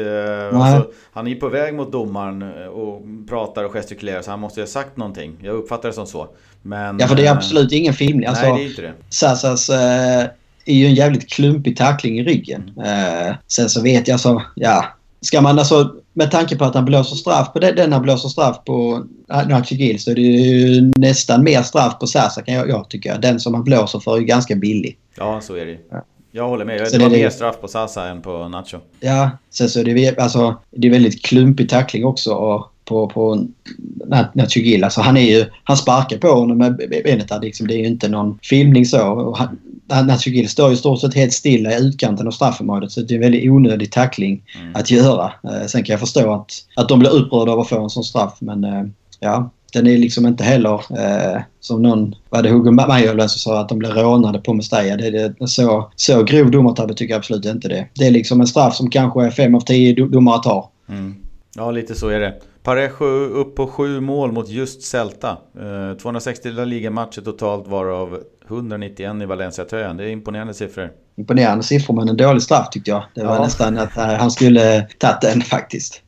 Alltså, 0.52 0.90
han 1.12 1.26
är 1.26 1.30
ju 1.30 1.36
på 1.36 1.48
väg 1.48 1.74
mot 1.74 1.92
domaren 1.92 2.42
och 2.68 3.02
pratar 3.28 3.64
och 3.64 3.72
gestikulerar 3.72 4.22
så 4.22 4.30
han 4.30 4.40
måste 4.40 4.60
ju 4.60 4.62
ha 4.62 4.68
sagt 4.68 4.96
någonting. 4.96 5.36
Jag 5.42 5.54
uppfattar 5.54 5.88
det 5.88 5.94
som 5.94 6.06
så. 6.06 6.28
Men, 6.62 6.98
ja, 6.98 7.08
för 7.08 7.14
det 7.14 7.26
är 7.26 7.32
absolut 7.32 7.72
ingen 7.72 7.94
filmning. 7.94 8.26
Alltså, 8.26 8.44
nej, 8.44 8.54
det 8.54 8.62
är 8.62 8.68
inte 8.68 8.82
det. 8.82 8.92
Sasas 9.08 9.68
eh, 9.68 10.26
är 10.64 10.74
ju 10.74 10.86
en 10.86 10.94
jävligt 10.94 11.28
klumpig 11.28 11.76
tackling 11.76 12.18
i 12.18 12.24
ryggen. 12.24 12.70
Eh, 12.84 13.34
sen 13.48 13.68
så 13.68 13.82
vet 13.82 14.08
jag 14.08 14.20
så, 14.20 14.42
ja. 14.54 14.84
Ska 15.20 15.40
man 15.40 15.58
alltså, 15.58 15.94
med 16.12 16.30
tanke 16.30 16.56
på 16.56 16.64
att 16.64 16.74
han 16.74 16.84
blåser 16.84 17.16
straff 17.16 17.52
på 17.52 17.58
den, 17.58 17.76
den 17.76 17.92
han 17.92 18.02
blåser 18.02 18.28
straff 18.28 18.64
på 18.64 19.04
Nachi 19.48 19.74
Gill 19.74 20.00
så 20.00 20.10
är 20.10 20.14
det 20.14 20.20
ju 20.20 20.92
nästan 20.96 21.44
mer 21.44 21.62
straff 21.62 21.98
på 21.98 22.06
Sasa 22.06 22.42
kan 22.42 22.54
jag, 22.54 22.68
jag 22.68 22.90
tycka. 22.90 23.18
Den 23.18 23.40
som 23.40 23.54
han 23.54 23.64
blåser 23.64 23.98
för 23.98 24.14
är 24.14 24.18
ju 24.18 24.24
ganska 24.24 24.56
billig. 24.56 24.98
Ja, 25.16 25.40
så 25.40 25.54
är 25.54 25.66
det 25.66 25.78
Jag 26.32 26.48
håller 26.48 26.64
med. 26.64 26.80
Det, 26.80 26.90
det 26.90 26.98
var 26.98 27.10
det, 27.10 27.16
mer 27.16 27.30
straff 27.30 27.60
på 27.60 27.68
Sasa 27.68 28.08
än 28.08 28.22
på 28.22 28.48
Nacho. 28.48 28.78
Ja, 29.00 29.30
sen 29.50 29.68
så 29.68 29.80
är 29.80 29.84
det, 29.84 30.18
alltså, 30.18 30.56
det 30.70 30.86
är 30.86 30.90
väldigt 30.90 31.24
klumpig 31.24 31.68
tackling 31.68 32.04
också. 32.04 32.34
Och 32.34 32.72
på, 32.92 33.08
på 33.08 33.46
Nacho 34.34 34.60
Gil. 34.60 34.84
Alltså 34.84 35.00
han, 35.00 35.16
är 35.16 35.38
ju, 35.38 35.44
han 35.64 35.76
sparkar 35.76 36.18
på 36.18 36.28
honom 36.28 36.58
med 36.58 36.76
benet. 36.76 37.32
Liksom, 37.42 37.66
det 37.66 37.74
är 37.74 37.78
ju 37.78 37.86
inte 37.86 38.08
någon 38.08 38.38
filmning 38.42 38.86
så. 38.86 39.36
Gil 40.26 40.48
står 40.48 40.70
ju 40.70 40.76
stort 40.76 41.00
sett 41.00 41.14
helt 41.14 41.32
stilla 41.32 41.72
i 41.72 41.82
utkanten 41.82 42.26
av 42.26 42.30
straffområdet 42.30 42.92
så 42.92 43.00
det 43.00 43.14
är 43.14 43.16
en 43.16 43.22
väldigt 43.22 43.50
onödig 43.50 43.92
tackling 43.92 44.42
mm. 44.60 44.76
att 44.76 44.90
göra. 44.90 45.32
Eh, 45.44 45.66
sen 45.66 45.84
kan 45.84 45.92
jag 45.92 46.00
förstå 46.00 46.32
att, 46.32 46.50
att 46.76 46.88
de 46.88 46.98
blir 46.98 47.10
upprörda 47.10 47.52
av 47.52 47.60
att 47.60 47.68
få 47.68 47.82
en 47.82 47.90
sån 47.90 48.04
straff 48.04 48.34
men 48.38 48.64
eh, 48.64 48.84
ja, 49.20 49.50
den 49.72 49.86
är 49.86 49.98
liksom 49.98 50.26
inte 50.26 50.44
heller 50.44 50.74
eh, 50.74 51.42
som 51.60 51.82
någon, 51.82 52.14
var 52.30 52.42
det 52.42 52.50
Hugo 52.50 52.70
Majolöv 52.70 53.26
som 53.26 53.38
sa 53.38 53.60
att 53.60 53.68
de 53.68 53.78
blev 53.78 53.92
rånade 53.92 54.38
på 54.38 54.54
Mestalla. 54.54 54.96
Det, 54.96 55.10
det, 55.10 55.48
så, 55.48 55.90
så 55.96 56.22
grov 56.22 56.50
domartabbe 56.50 56.94
tycker 56.94 57.14
jag 57.14 57.18
absolut 57.18 57.44
inte 57.44 57.68
det. 57.68 57.88
Det 57.94 58.06
är 58.06 58.10
liksom 58.10 58.40
en 58.40 58.46
straff 58.46 58.74
som 58.74 58.90
kanske 58.90 59.30
fem 59.30 59.54
av 59.54 59.60
tio 59.60 60.06
domare 60.06 60.42
tar. 60.42 60.66
Mm. 60.88 61.14
Ja, 61.56 61.70
lite 61.70 61.94
så 61.94 62.08
är 62.08 62.20
det. 62.20 62.34
Parejo 62.62 63.04
upp 63.04 63.56
på 63.56 63.66
sju 63.66 64.00
mål 64.00 64.32
mot 64.32 64.48
just 64.48 64.82
Celta. 64.82 65.30
Eh, 65.30 65.96
260 65.96 66.64
ligamatcher 66.64 67.20
totalt 67.20 67.68
varav 67.68 68.18
191 68.48 69.22
i 69.22 69.26
Valencia-tröjan. 69.26 69.96
Det 69.96 70.04
är 70.04 70.08
imponerande 70.08 70.54
siffror. 70.54 70.92
Imponerande 71.16 71.64
siffror 71.64 71.94
men 71.94 72.08
en 72.08 72.16
dålig 72.16 72.42
straff 72.42 72.70
tyckte 72.70 72.90
jag. 72.90 73.04
Det 73.14 73.24
var 73.24 73.34
ja. 73.34 73.42
nästan 73.42 73.78
att 73.78 73.96
uh, 73.96 74.02
han 74.02 74.30
skulle 74.30 74.86
tagit 74.98 75.20
den 75.20 75.40
faktiskt. 75.40 76.02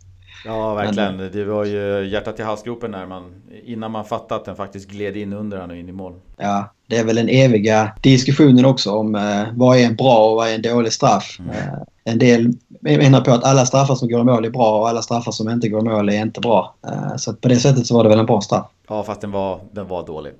Ja, 0.44 0.74
verkligen. 0.74 1.16
Men, 1.16 1.32
det 1.32 1.44
var 1.44 1.64
ju 1.64 2.08
hjärtat 2.08 2.40
i 2.40 2.42
halsgropen 2.42 2.90
när 2.90 3.06
man, 3.06 3.42
innan 3.64 3.90
man 3.90 4.04
fattade 4.04 4.40
att 4.40 4.44
den 4.44 4.56
faktiskt 4.56 4.90
gled 4.90 5.16
in 5.16 5.32
under 5.32 5.56
honom 5.56 5.70
och 5.70 5.76
in 5.76 5.88
i 5.88 5.92
mål. 5.92 6.14
Ja, 6.36 6.72
det 6.86 6.96
är 6.96 7.04
väl 7.04 7.16
den 7.16 7.28
eviga 7.28 7.92
diskussionen 8.02 8.64
också 8.64 8.90
om 8.90 9.14
uh, 9.14 9.44
vad 9.52 9.78
är 9.78 9.86
en 9.86 9.96
bra 9.96 10.30
och 10.30 10.36
vad 10.36 10.48
är 10.48 10.54
en 10.54 10.62
dålig 10.62 10.92
straff. 10.92 11.36
Mm. 11.38 11.50
Uh, 11.50 11.82
en 12.04 12.18
del 12.18 12.52
menar 12.84 13.20
på 13.20 13.30
att 13.30 13.44
alla 13.44 13.66
straffar 13.66 13.94
som 13.94 14.08
går 14.08 14.20
i 14.20 14.24
mål 14.24 14.44
är 14.44 14.50
bra 14.50 14.80
och 14.80 14.88
alla 14.88 15.02
straffar 15.02 15.32
som 15.32 15.48
inte 15.48 15.68
går 15.68 15.80
i 15.80 15.84
mål 15.84 16.08
är 16.08 16.22
inte 16.22 16.40
bra. 16.40 16.74
Uh, 16.86 17.16
så 17.16 17.34
på 17.34 17.48
det 17.48 17.56
sättet 17.56 17.86
så 17.86 17.94
var 17.94 18.02
det 18.02 18.08
väl 18.08 18.18
en 18.18 18.26
bra 18.26 18.40
straff. 18.40 18.66
Ja, 18.88 19.02
fast 19.02 19.20
den 19.20 19.30
var, 19.30 19.60
den 19.72 19.88
var 19.88 20.06
dålig. 20.06 20.32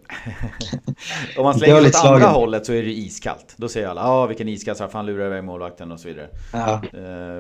Om 1.39 1.45
man 1.45 1.55
slänger 1.55 1.87
åt 1.87 2.05
andra 2.05 2.27
hållet 2.27 2.67
så 2.67 2.73
är 2.73 2.83
det 2.83 2.93
iskallt. 2.93 3.55
Då 3.57 3.69
säger 3.69 3.89
alla 3.89 4.01
ja 4.01 4.09
ah, 4.09 4.27
vilken 4.27 4.49
iskall 4.49 4.75
straff, 4.75 4.93
han 4.93 5.07
lurar 5.07 5.27
iväg 5.27 5.45
målvakten 5.45 5.93
och 5.93 6.01
så 6.01 6.09
vidare. 6.09 6.29
Ja. 6.53 6.83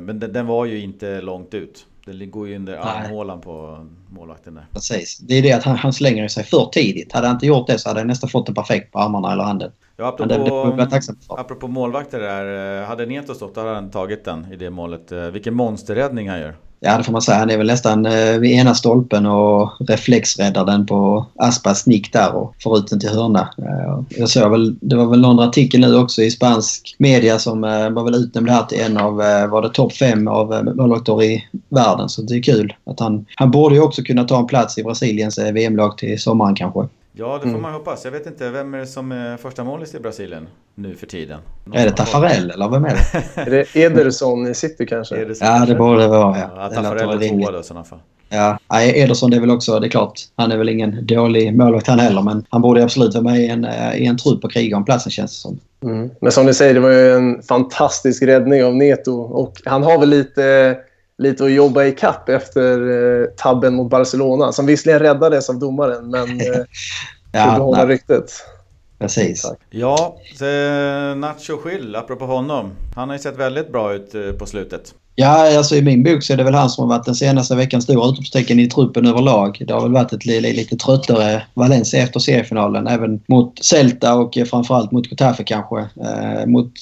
Men 0.00 0.20
den, 0.20 0.32
den 0.32 0.46
var 0.46 0.64
ju 0.64 0.80
inte 0.80 1.20
långt 1.20 1.54
ut. 1.54 1.86
Det 2.06 2.26
går 2.26 2.48
ju 2.48 2.56
under 2.56 2.76
armhålan 2.76 3.40
på 3.40 3.86
målvakten 4.10 4.54
där. 4.54 4.66
Precis. 4.72 5.18
Det 5.18 5.34
är 5.34 5.42
det 5.42 5.52
att 5.52 5.64
han, 5.64 5.76
han 5.76 5.92
slänger 5.92 6.28
sig 6.28 6.44
för 6.44 6.66
tidigt. 6.72 7.12
Hade 7.12 7.26
han 7.26 7.36
inte 7.36 7.46
gjort 7.46 7.66
det 7.66 7.78
så 7.78 7.88
hade 7.88 8.00
han 8.00 8.06
nästan 8.06 8.30
fått 8.30 8.46
den 8.46 8.54
perfekt 8.54 8.92
på 8.92 8.98
armarna 8.98 9.32
eller 9.32 9.44
handen. 9.44 9.72
Ja, 9.96 10.08
apropå, 10.08 10.28
det, 10.28 10.44
det 10.44 11.10
apropå 11.28 11.68
målvakter 11.68 12.20
där. 12.20 12.80
Eh, 12.80 12.86
hade 12.86 13.06
Neto 13.06 13.34
stått 13.34 13.56
hade 13.56 13.70
han 13.70 13.90
tagit 13.90 14.24
den 14.24 14.52
i 14.52 14.56
det 14.56 14.70
målet. 14.70 15.12
Eh, 15.12 15.26
vilken 15.26 15.54
monsterräddning 15.54 16.28
han 16.28 16.40
gör. 16.40 16.56
Ja, 16.86 16.98
det 16.98 17.04
får 17.04 17.12
man 17.12 17.22
säga. 17.22 17.38
Han 17.38 17.50
är 17.50 17.58
väl 17.58 17.66
nästan 17.66 18.06
eh, 18.06 18.38
vid 18.38 18.52
ena 18.52 18.74
stolpen 18.74 19.26
och 19.26 19.70
reflexräddar 19.88 20.64
den 20.64 20.86
på 20.86 21.26
Aspas 21.36 21.86
nick 21.86 22.12
där 22.12 22.34
och 22.34 22.54
får 22.62 22.78
ut 22.78 22.90
den 22.90 23.00
till 23.00 23.08
hörna. 23.08 23.48
Eh, 23.58 24.18
jag 24.18 24.28
såg 24.28 24.50
väl, 24.50 24.76
det 24.80 24.96
var 24.96 25.06
väl 25.06 25.20
någon 25.20 25.40
artikel 25.40 25.80
nu 25.80 25.96
också 25.96 26.22
i 26.22 26.30
spansk 26.30 26.96
media 26.98 27.38
som 27.38 27.64
eh, 27.64 27.90
var 27.90 28.04
väl 28.04 28.14
utnämnd 28.14 28.50
här 28.50 28.62
till 28.62 28.80
en 28.80 28.96
av, 28.96 29.16
var 29.50 29.62
det 29.62 29.68
topp 29.68 29.92
fem 29.92 30.28
av 30.28 30.72
målvakter 30.74 31.22
i 31.22 31.44
världen. 31.68 32.08
Så 32.08 32.22
det 32.22 32.34
är 32.34 32.42
kul 32.42 32.74
att 32.86 33.00
han, 33.00 33.26
han 33.34 33.50
borde 33.50 33.74
ju 33.74 33.80
också 33.80 34.02
kunna 34.02 34.24
ta 34.24 34.38
en 34.38 34.46
plats 34.46 34.78
i 34.78 34.82
Brasiliens 34.82 35.38
VM-lag 35.38 35.98
till 35.98 36.20
sommaren 36.20 36.54
kanske. 36.54 36.88
Ja, 37.16 37.34
det 37.34 37.40
får 37.40 37.48
mm. 37.48 37.62
man 37.62 37.72
hoppas. 37.72 38.04
Jag 38.04 38.12
vet 38.12 38.26
inte, 38.26 38.50
vem 38.50 38.74
är 38.74 38.78
det 38.78 38.86
som 38.86 39.12
är 39.12 39.36
första 39.36 39.64
målis 39.64 39.94
i 39.94 40.00
Brasilien 40.00 40.48
nu 40.74 40.94
för 40.94 41.06
tiden? 41.06 41.40
Någon 41.64 41.76
är 41.76 41.84
det 41.84 41.90
Taffarel 41.90 42.50
eller 42.50 42.68
vem 42.68 42.84
är 42.84 42.94
det? 43.34 43.40
är 43.40 43.50
det 43.50 43.76
Ederson 43.76 44.46
i 44.46 44.54
City 44.54 44.86
kanske? 44.86 45.16
Ederson, 45.16 45.48
ja, 45.48 45.66
det 45.66 45.74
borde 45.74 46.02
det 46.02 46.08
vara. 46.08 46.38
Ja, 46.38 46.50
ja 46.56 46.68
Taffarel 46.68 47.22
är 47.22 47.28
tvåa 47.28 47.50
då 47.50 47.60
i 47.60 47.62
sådana 47.62 47.84
fall. 47.84 47.98
Ja, 48.28 48.58
Ederson 48.80 49.30
det 49.30 49.36
är 49.36 49.40
väl 49.40 49.50
också, 49.50 49.80
det 49.80 49.86
är 49.86 49.90
klart, 49.90 50.20
han 50.36 50.52
är 50.52 50.56
väl 50.56 50.68
ingen 50.68 51.06
dålig 51.06 51.56
målvakt 51.56 51.86
han 51.86 51.98
heller 51.98 52.22
men 52.22 52.46
han 52.50 52.62
borde 52.62 52.82
absolut 52.82 53.14
vara 53.14 53.24
med 53.24 53.40
i 53.40 53.48
en, 53.48 53.64
eh, 53.64 53.96
i 53.96 54.06
en 54.06 54.18
trupp 54.18 54.44
och 54.44 54.52
kriga 54.52 54.76
om 54.76 54.84
platsen 54.84 55.12
känns 55.12 55.30
det 55.30 55.38
som. 55.38 55.60
Mm. 55.82 56.10
Men 56.20 56.32
som 56.32 56.46
ni 56.46 56.54
säger, 56.54 56.74
det 56.74 56.80
var 56.80 56.90
ju 56.90 57.12
en 57.12 57.42
fantastisk 57.42 58.22
räddning 58.22 58.64
av 58.64 58.76
Neto 58.76 59.12
och 59.12 59.52
han 59.64 59.82
har 59.82 59.98
väl 59.98 60.08
lite 60.08 60.76
lite 61.18 61.44
att 61.44 61.52
jobba 61.52 61.84
i 61.84 61.92
kapp 61.92 62.28
efter 62.28 62.78
eh, 63.22 63.26
tabben 63.36 63.74
mot 63.74 63.90
Barcelona 63.90 64.52
som 64.52 64.66
visserligen 64.66 65.00
räddades 65.00 65.50
av 65.50 65.58
domaren 65.58 66.10
men 66.10 66.40
eh, 66.40 66.46
ja, 67.32 67.54
behålla 67.58 67.86
ryktet. 67.86 68.32
Precis. 68.98 69.52
Ja, 69.70 70.16
Nacho 71.16 71.58
Schill, 71.62 71.96
apropå 71.96 72.24
honom. 72.24 72.70
Han 72.94 73.08
har 73.08 73.16
ju 73.16 73.22
sett 73.22 73.36
väldigt 73.36 73.72
bra 73.72 73.94
ut 73.94 74.14
eh, 74.14 74.32
på 74.32 74.46
slutet. 74.46 74.94
Ja, 75.16 75.56
alltså 75.56 75.76
i 75.76 75.82
min 75.82 76.02
bok 76.02 76.22
så 76.22 76.32
är 76.32 76.36
det 76.36 76.44
väl 76.44 76.54
han 76.54 76.70
som 76.70 76.82
har 76.82 76.96
varit 76.96 77.06
den 77.06 77.14
senaste 77.14 77.56
veckans 77.56 77.84
stora 77.84 78.08
utropstecken 78.08 78.60
i 78.60 78.66
truppen 78.68 79.06
överlag. 79.06 79.62
Det 79.66 79.72
har 79.72 79.82
väl 79.82 79.92
varit 79.92 80.12
ett 80.12 80.24
lite 80.24 80.76
tröttare 80.76 81.42
Valencia 81.54 82.02
efter 82.02 82.20
seriefinalen. 82.20 82.86
Även 82.86 83.20
mot 83.28 83.64
Celta 83.64 84.14
och 84.14 84.38
framförallt 84.50 84.92
mot 84.92 85.10
Getafe 85.10 85.44
kanske. 85.44 85.78
Eh, 85.78 86.46
mot 86.46 86.72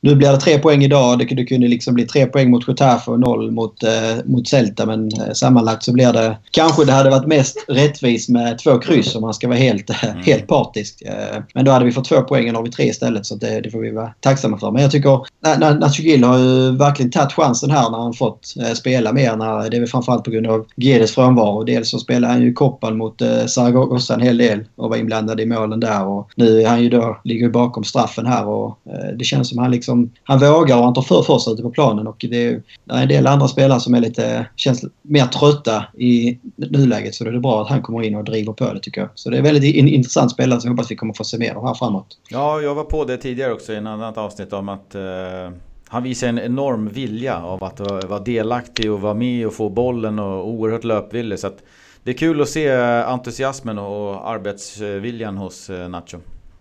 nu 0.00 0.14
blir 0.14 0.32
det 0.32 0.36
tre 0.36 0.58
poäng 0.58 0.84
idag. 0.84 1.18
Det, 1.18 1.24
det 1.24 1.44
kunde 1.44 1.68
liksom 1.68 1.94
bli 1.94 2.06
tre 2.06 2.26
poäng 2.26 2.50
mot 2.50 2.68
Getafe 2.68 3.10
och 3.10 3.20
noll 3.20 3.50
mot, 3.50 3.82
eh, 3.82 4.24
mot 4.24 4.48
Celta. 4.48 4.86
Men 4.86 5.08
eh, 5.12 5.32
sammanlagt 5.32 5.82
så 5.82 5.92
blir 5.92 6.12
det... 6.12 6.38
Kanske 6.50 6.84
det 6.84 6.92
hade 6.92 7.10
varit 7.10 7.26
mest 7.26 7.64
rättvist 7.68 8.28
med 8.28 8.58
två 8.58 8.78
kryss 8.78 9.14
om 9.14 9.20
man 9.20 9.34
ska 9.34 9.48
vara 9.48 9.58
helt, 9.58 9.90
mm. 10.02 10.22
helt 10.22 10.46
partisk. 10.46 11.02
Eh, 11.02 11.42
men 11.54 11.64
då 11.64 11.70
hade 11.70 11.84
vi 11.84 11.92
fått 11.92 12.08
två 12.08 12.22
poäng 12.22 12.46
och 12.46 12.52
nu 12.52 12.58
har 12.58 12.64
vi 12.64 12.70
tre 12.70 12.84
istället. 12.84 13.26
Så 13.26 13.34
det, 13.34 13.60
det 13.60 13.70
får 13.70 13.78
vi 13.78 13.90
vara 13.90 14.12
tacksamma 14.20 14.58
för. 14.58 14.70
Men 14.70 14.82
jag 14.82 14.90
tycker 14.90 15.20
Nacho 15.80 16.02
Gil 16.02 16.24
har 16.24 16.38
ju 16.38 16.76
verkligen 16.76 17.10
tagit 17.10 17.32
chansen 17.32 17.70
här 17.70 17.90
när 17.90 17.98
han 17.98 18.12
fått 18.12 18.54
eh, 18.60 18.72
spela 18.72 19.12
mer. 19.12 19.36
När, 19.36 19.70
det 19.70 19.76
är 19.76 19.80
väl 19.80 19.88
framförallt 19.88 20.24
på 20.24 20.30
grund 20.30 20.46
av 20.46 20.66
Guedes 20.76 21.14
frånvaro. 21.14 21.64
Dels 21.64 21.90
så 21.90 21.98
spelade 21.98 22.32
han 22.32 22.42
ju 22.42 22.52
Koppan 22.52 22.96
mot 22.96 23.22
eh, 23.22 23.46
Zaragoza 23.46 24.14
en 24.14 24.20
hel 24.20 24.36
del 24.36 24.64
och 24.76 24.90
var 24.90 24.96
inblandad 24.96 25.40
i 25.40 25.46
målen 25.46 25.80
där. 25.80 26.04
Och 26.04 26.30
nu 26.36 26.62
är 26.62 26.68
han 26.68 26.82
ju 26.82 26.88
då, 26.88 27.20
ligger 27.24 27.48
bakom 27.48 27.84
straffen 27.84 28.26
här 28.26 28.46
och 28.46 28.78
eh, 28.86 29.16
det 29.18 29.24
känns 29.24 29.48
som 29.48 29.58
han 29.58 29.70
liksom 29.70 29.89
liksom, 29.90 30.10
han 30.24 30.38
vågar 30.38 30.76
och 30.76 30.84
han 30.84 30.94
tar 30.94 31.02
för, 31.02 31.22
för 31.22 31.38
sig 31.38 31.52
ute 31.52 31.62
på 31.62 31.70
planen. 31.70 32.06
Och 32.06 32.26
det 32.30 32.46
är, 32.46 32.62
det 32.84 32.94
är 32.94 33.02
en 33.02 33.08
del 33.08 33.26
andra 33.26 33.48
spelare 33.48 33.80
som 33.80 33.94
är 33.94 34.00
lite, 34.00 34.46
känns 34.56 34.84
mer 35.02 35.26
trötta 35.26 35.84
i 35.98 36.38
nuläget. 36.56 37.14
Så 37.14 37.24
det 37.24 37.30
är 37.30 37.38
bra 37.38 37.62
att 37.62 37.68
han 37.68 37.82
kommer 37.82 38.02
in 38.02 38.14
och 38.14 38.24
driver 38.24 38.52
på 38.52 38.72
det 38.72 38.80
tycker 38.80 39.00
jag. 39.00 39.10
Så 39.14 39.30
det 39.30 39.38
är 39.38 39.42
väldigt 39.42 39.74
in, 39.74 39.88
intressant 39.88 40.30
spelare 40.30 40.60
som 40.60 40.68
jag 40.68 40.76
hoppas 40.76 40.90
vi 40.90 40.96
kommer 40.96 41.14
få 41.14 41.24
se 41.24 41.38
mer 41.38 41.54
av 41.54 41.66
här 41.66 41.74
framåt. 41.74 42.18
Ja, 42.28 42.60
jag 42.60 42.74
var 42.74 42.84
på 42.84 43.04
det 43.04 43.16
tidigare 43.16 43.52
också 43.52 43.72
i 43.72 43.76
en 43.76 43.86
annat 43.86 44.18
avsnitt 44.18 44.52
om 44.52 44.68
att 44.68 44.94
uh... 44.94 45.56
Han 45.92 46.02
visar 46.02 46.28
en 46.28 46.38
enorm 46.38 46.88
vilja 46.88 47.42
av 47.42 47.64
att 47.64 47.80
vara 47.80 48.18
delaktig 48.18 48.92
och 48.92 49.00
vara 49.00 49.14
med 49.14 49.46
och 49.46 49.54
få 49.54 49.68
bollen 49.68 50.18
och 50.18 50.48
oerhört 50.48 50.84
löpvillig. 50.84 51.38
Så 51.38 51.50
det 52.04 52.10
är 52.10 52.14
kul 52.14 52.40
att 52.40 52.48
se 52.48 52.70
entusiasmen 53.06 53.78
och 53.78 54.30
arbetsviljan 54.30 55.36
hos 55.36 55.70
eh, 55.70 55.88
Nacho. 55.88 56.18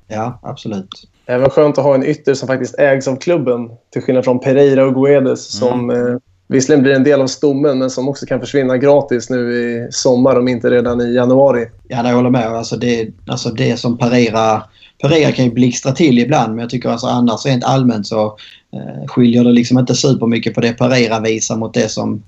Ja, 0.08 0.40
absolut. 0.44 1.08
Även 1.30 1.50
skönt 1.50 1.78
att 1.78 1.84
ha 1.84 1.96
en 1.96 2.06
ytter 2.06 2.34
som 2.34 2.48
faktiskt 2.48 2.80
ägs 2.80 3.08
av 3.08 3.16
klubben. 3.16 3.70
Till 3.94 4.02
skillnad 4.02 4.24
från 4.24 4.40
Pereira 4.40 4.86
och 4.86 4.96
Guedes 4.96 5.62
mm. 5.62 5.70
som 5.72 5.90
eh, 5.90 6.18
visserligen 6.48 6.84
blir 6.84 6.94
en 6.94 7.04
del 7.04 7.22
av 7.22 7.28
stommen 7.28 7.80
men 7.80 7.90
som 7.90 8.10
också 8.10 8.26
kan 8.26 8.40
försvinna 8.40 8.78
gratis 8.78 9.30
nu 9.30 9.54
i 9.54 9.88
sommar 9.92 10.36
om 10.40 10.48
inte 10.48 10.70
redan 10.70 11.02
i 11.02 11.14
januari. 11.14 11.68
Ja, 11.88 12.08
jag 12.08 12.16
håller 12.16 12.30
med. 12.30 12.48
Alltså 12.48 12.76
det, 12.76 13.10
alltså 13.28 13.50
det 13.50 13.80
som 13.80 13.98
Pereira... 13.98 14.64
Pereira 15.02 15.32
kan 15.32 15.46
ju 15.46 15.52
blixtra 15.52 15.92
till 15.92 16.20
ibland 16.20 16.50
men 16.56 16.60
jag 16.60 16.70
tycker 16.70 16.90
alltså 16.90 17.08
annars 17.08 17.46
rent 17.46 17.64
allmänt 17.64 18.08
så 18.08 18.26
eh, 18.74 19.08
skiljer 19.08 19.44
det 19.44 19.52
liksom 19.52 19.80
inte 19.80 19.96
supermycket 19.96 20.56
på 20.56 20.62
det 20.62 20.74
Pereira 20.74 21.20
visar 21.20 21.58
mot 21.58 21.74
det 21.74 21.90
som 21.90 22.24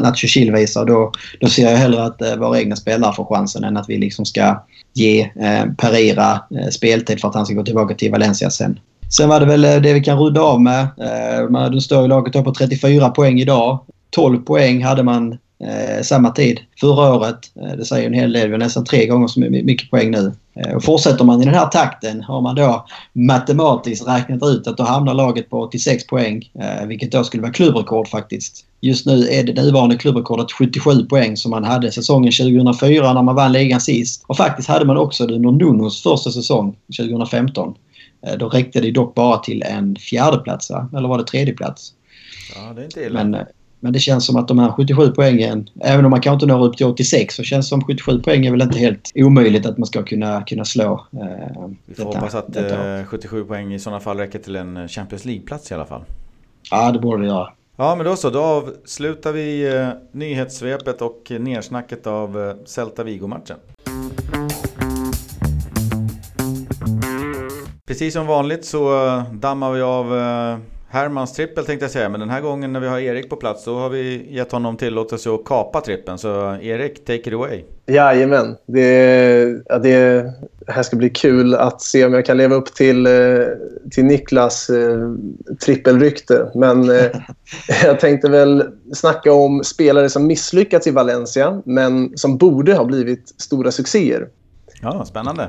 Nacho 0.00 0.26
Chil 0.26 0.52
visar. 0.52 0.84
Då, 0.84 1.12
då 1.40 1.48
ser 1.48 1.70
jag 1.70 1.76
hellre 1.76 2.04
att 2.04 2.22
eh, 2.22 2.36
våra 2.36 2.60
egna 2.60 2.76
spelare 2.76 3.14
får 3.14 3.24
chansen 3.24 3.64
än 3.64 3.76
att 3.76 3.88
vi 3.88 3.98
liksom 3.98 4.24
ska 4.24 4.62
ge 4.94 5.20
eh, 5.20 5.72
Pereira 5.78 6.40
eh, 6.60 6.68
speltid 6.70 7.20
för 7.20 7.28
att 7.28 7.34
han 7.34 7.46
ska 7.46 7.54
gå 7.54 7.64
tillbaka 7.64 7.94
till 7.94 8.10
Valencia 8.10 8.50
sen. 8.50 8.78
Sen 9.16 9.28
var 9.28 9.40
det 9.40 9.46
väl 9.46 9.64
eh, 9.64 9.76
det 9.76 9.92
vi 9.92 10.00
kan 10.00 10.18
runda 10.18 10.40
av 10.40 10.60
med. 10.60 10.80
Eh, 10.80 11.70
hade 11.70 11.80
står 11.80 12.02
ju 12.02 12.08
laget 12.08 12.44
på 12.44 12.54
34 12.54 13.08
poäng 13.08 13.40
idag. 13.40 13.78
12 14.10 14.38
poäng 14.38 14.84
hade 14.84 15.02
man 15.02 15.38
eh, 15.58 16.02
samma 16.02 16.30
tid 16.30 16.60
förra 16.80 17.14
året. 17.14 17.38
Eh, 17.62 17.76
det 17.76 17.84
säger 17.84 18.06
en 18.06 18.14
hel 18.14 18.32
del. 18.32 18.46
Vi 18.46 18.52
har 18.52 18.58
nästan 18.58 18.84
tre 18.84 19.06
gånger 19.06 19.26
så 19.26 19.40
mycket 19.40 19.90
poäng 19.90 20.10
nu. 20.10 20.32
Eh, 20.54 20.74
och 20.74 20.84
fortsätter 20.84 21.24
man 21.24 21.42
i 21.42 21.44
den 21.44 21.54
här 21.54 21.66
takten 21.66 22.22
har 22.22 22.40
man 22.40 22.54
då 22.54 22.86
matematiskt 23.12 24.08
räknat 24.08 24.42
ut 24.42 24.66
att 24.66 24.76
då 24.76 24.82
hamnar 24.82 25.14
laget 25.14 25.50
på 25.50 25.60
86 25.60 26.06
poäng. 26.06 26.50
Eh, 26.60 26.86
vilket 26.86 27.12
då 27.12 27.24
skulle 27.24 27.42
vara 27.42 27.52
klubbrekord 27.52 28.08
faktiskt. 28.08 28.64
Just 28.80 29.06
nu 29.06 29.28
är 29.28 29.44
det 29.44 29.62
nuvarande 29.62 29.96
klubbrekordet 29.96 30.52
77 30.52 31.06
poäng 31.06 31.36
som 31.36 31.50
man 31.50 31.64
hade 31.64 31.92
säsongen 31.92 32.32
2004 32.32 33.12
när 33.12 33.22
man 33.22 33.34
vann 33.34 33.52
ligan 33.52 33.80
sist. 33.80 34.24
Och 34.26 34.36
faktiskt 34.36 34.68
hade 34.68 34.84
man 34.84 34.96
också 34.96 35.26
det 35.26 35.34
under 35.34 35.50
Nunos 35.50 36.02
första 36.02 36.30
säsong 36.30 36.76
2015. 36.98 37.74
Då 38.38 38.48
räckte 38.48 38.80
det 38.80 38.90
dock 38.90 39.14
bara 39.14 39.38
till 39.38 39.62
en 39.62 39.96
fjärde 39.96 40.38
plats, 40.38 40.70
Eller 40.70 41.08
var 41.08 41.18
det 41.18 41.24
tredje 41.24 41.54
plats? 41.54 41.92
Ja, 42.54 42.72
det 42.74 42.80
är 42.80 42.84
inte 42.84 43.00
illa. 43.00 43.24
Men, 43.24 43.46
men 43.80 43.92
det 43.92 43.98
känns 43.98 44.26
som 44.26 44.36
att 44.36 44.48
de 44.48 44.58
här 44.58 44.72
77 44.72 45.12
poängen, 45.16 45.68
även 45.80 46.04
om 46.04 46.10
man 46.10 46.20
kanske 46.20 46.34
inte 46.44 46.54
når 46.54 46.66
upp 46.66 46.76
till 46.76 46.86
86, 46.86 47.34
så 47.34 47.42
känns 47.42 47.66
det 47.66 47.68
som 47.68 47.84
77 47.84 48.22
poäng 48.22 48.46
är 48.46 48.50
väl 48.50 48.62
inte 48.62 48.78
helt 48.78 49.12
omöjligt 49.14 49.66
att 49.66 49.78
man 49.78 49.86
ska 49.86 50.02
kunna, 50.02 50.42
kunna 50.42 50.64
slå. 50.64 51.06
Eh, 51.12 51.68
Vi 51.84 51.94
får 51.94 52.04
detta, 52.04 52.18
hoppas 52.18 52.34
att 52.34 52.56
eh, 52.56 53.04
77 53.06 53.44
poäng 53.44 53.74
i 53.74 53.78
sådana 53.78 54.00
fall 54.00 54.18
räcker 54.18 54.38
till 54.38 54.56
en 54.56 54.88
Champions 54.88 55.24
League-plats 55.24 55.70
i 55.70 55.74
alla 55.74 55.86
fall. 55.86 56.02
Ja, 56.70 56.92
det 56.92 56.98
borde 56.98 57.22
det 57.22 57.28
göra. 57.28 57.48
Ja, 57.76 57.94
men 57.96 58.06
då 58.06 58.16
så. 58.16 58.30
Då 58.30 58.40
avslutar 58.40 59.32
vi 59.32 59.74
eh, 59.76 59.88
nyhetssvepet 60.12 61.02
och 61.02 61.32
nersnacket 61.40 62.06
av 62.06 62.48
eh, 62.48 62.54
Celta 62.64 63.04
Vigo-matchen. 63.04 63.56
Precis 67.86 68.14
som 68.14 68.26
vanligt 68.26 68.64
så 68.64 69.06
eh, 69.06 69.32
dammar 69.32 69.72
vi 69.72 69.82
av 69.82 70.18
eh, 70.18 70.58
Hermans 70.88 71.32
trippel 71.32 71.64
tänkte 71.64 71.84
jag 71.84 71.90
säga, 71.90 72.08
men 72.08 72.20
den 72.20 72.30
här 72.30 72.40
gången 72.40 72.72
när 72.72 72.80
vi 72.80 72.88
har 72.88 72.98
Erik 72.98 73.30
på 73.30 73.36
plats 73.36 73.64
då 73.64 73.78
har 73.78 73.90
vi 73.90 74.34
gett 74.34 74.52
honom 74.52 74.76
tillåtelse 74.76 75.30
att 75.30 75.44
kapa 75.44 75.80
trippen. 75.80 76.18
Så 76.18 76.56
Erik, 76.62 77.04
take 77.04 77.14
it 77.14 77.32
away. 77.32 77.62
Jajamän. 77.86 78.56
Det, 78.66 79.62
ja, 79.66 79.78
det 79.78 80.24
här 80.66 80.82
ska 80.82 80.96
bli 80.96 81.10
kul 81.10 81.54
att 81.54 81.82
se 81.82 82.04
om 82.04 82.12
jag 82.12 82.26
kan 82.26 82.36
leva 82.36 82.54
upp 82.54 82.74
till, 82.74 83.06
eh, 83.06 83.12
till 83.90 84.04
Niklas 84.04 84.70
eh, 84.70 85.12
trippelrykte. 85.64 86.50
Men 86.54 86.90
eh, 86.90 87.04
jag 87.84 88.00
tänkte 88.00 88.30
väl 88.30 88.64
snacka 88.94 89.32
om 89.32 89.64
spelare 89.64 90.08
som 90.08 90.26
misslyckats 90.26 90.86
i 90.86 90.90
Valencia 90.90 91.62
men 91.64 92.18
som 92.18 92.36
borde 92.36 92.74
ha 92.74 92.84
blivit 92.84 93.34
stora 93.42 93.70
succéer. 93.70 94.28
Ja, 94.82 95.04
spännande. 95.04 95.48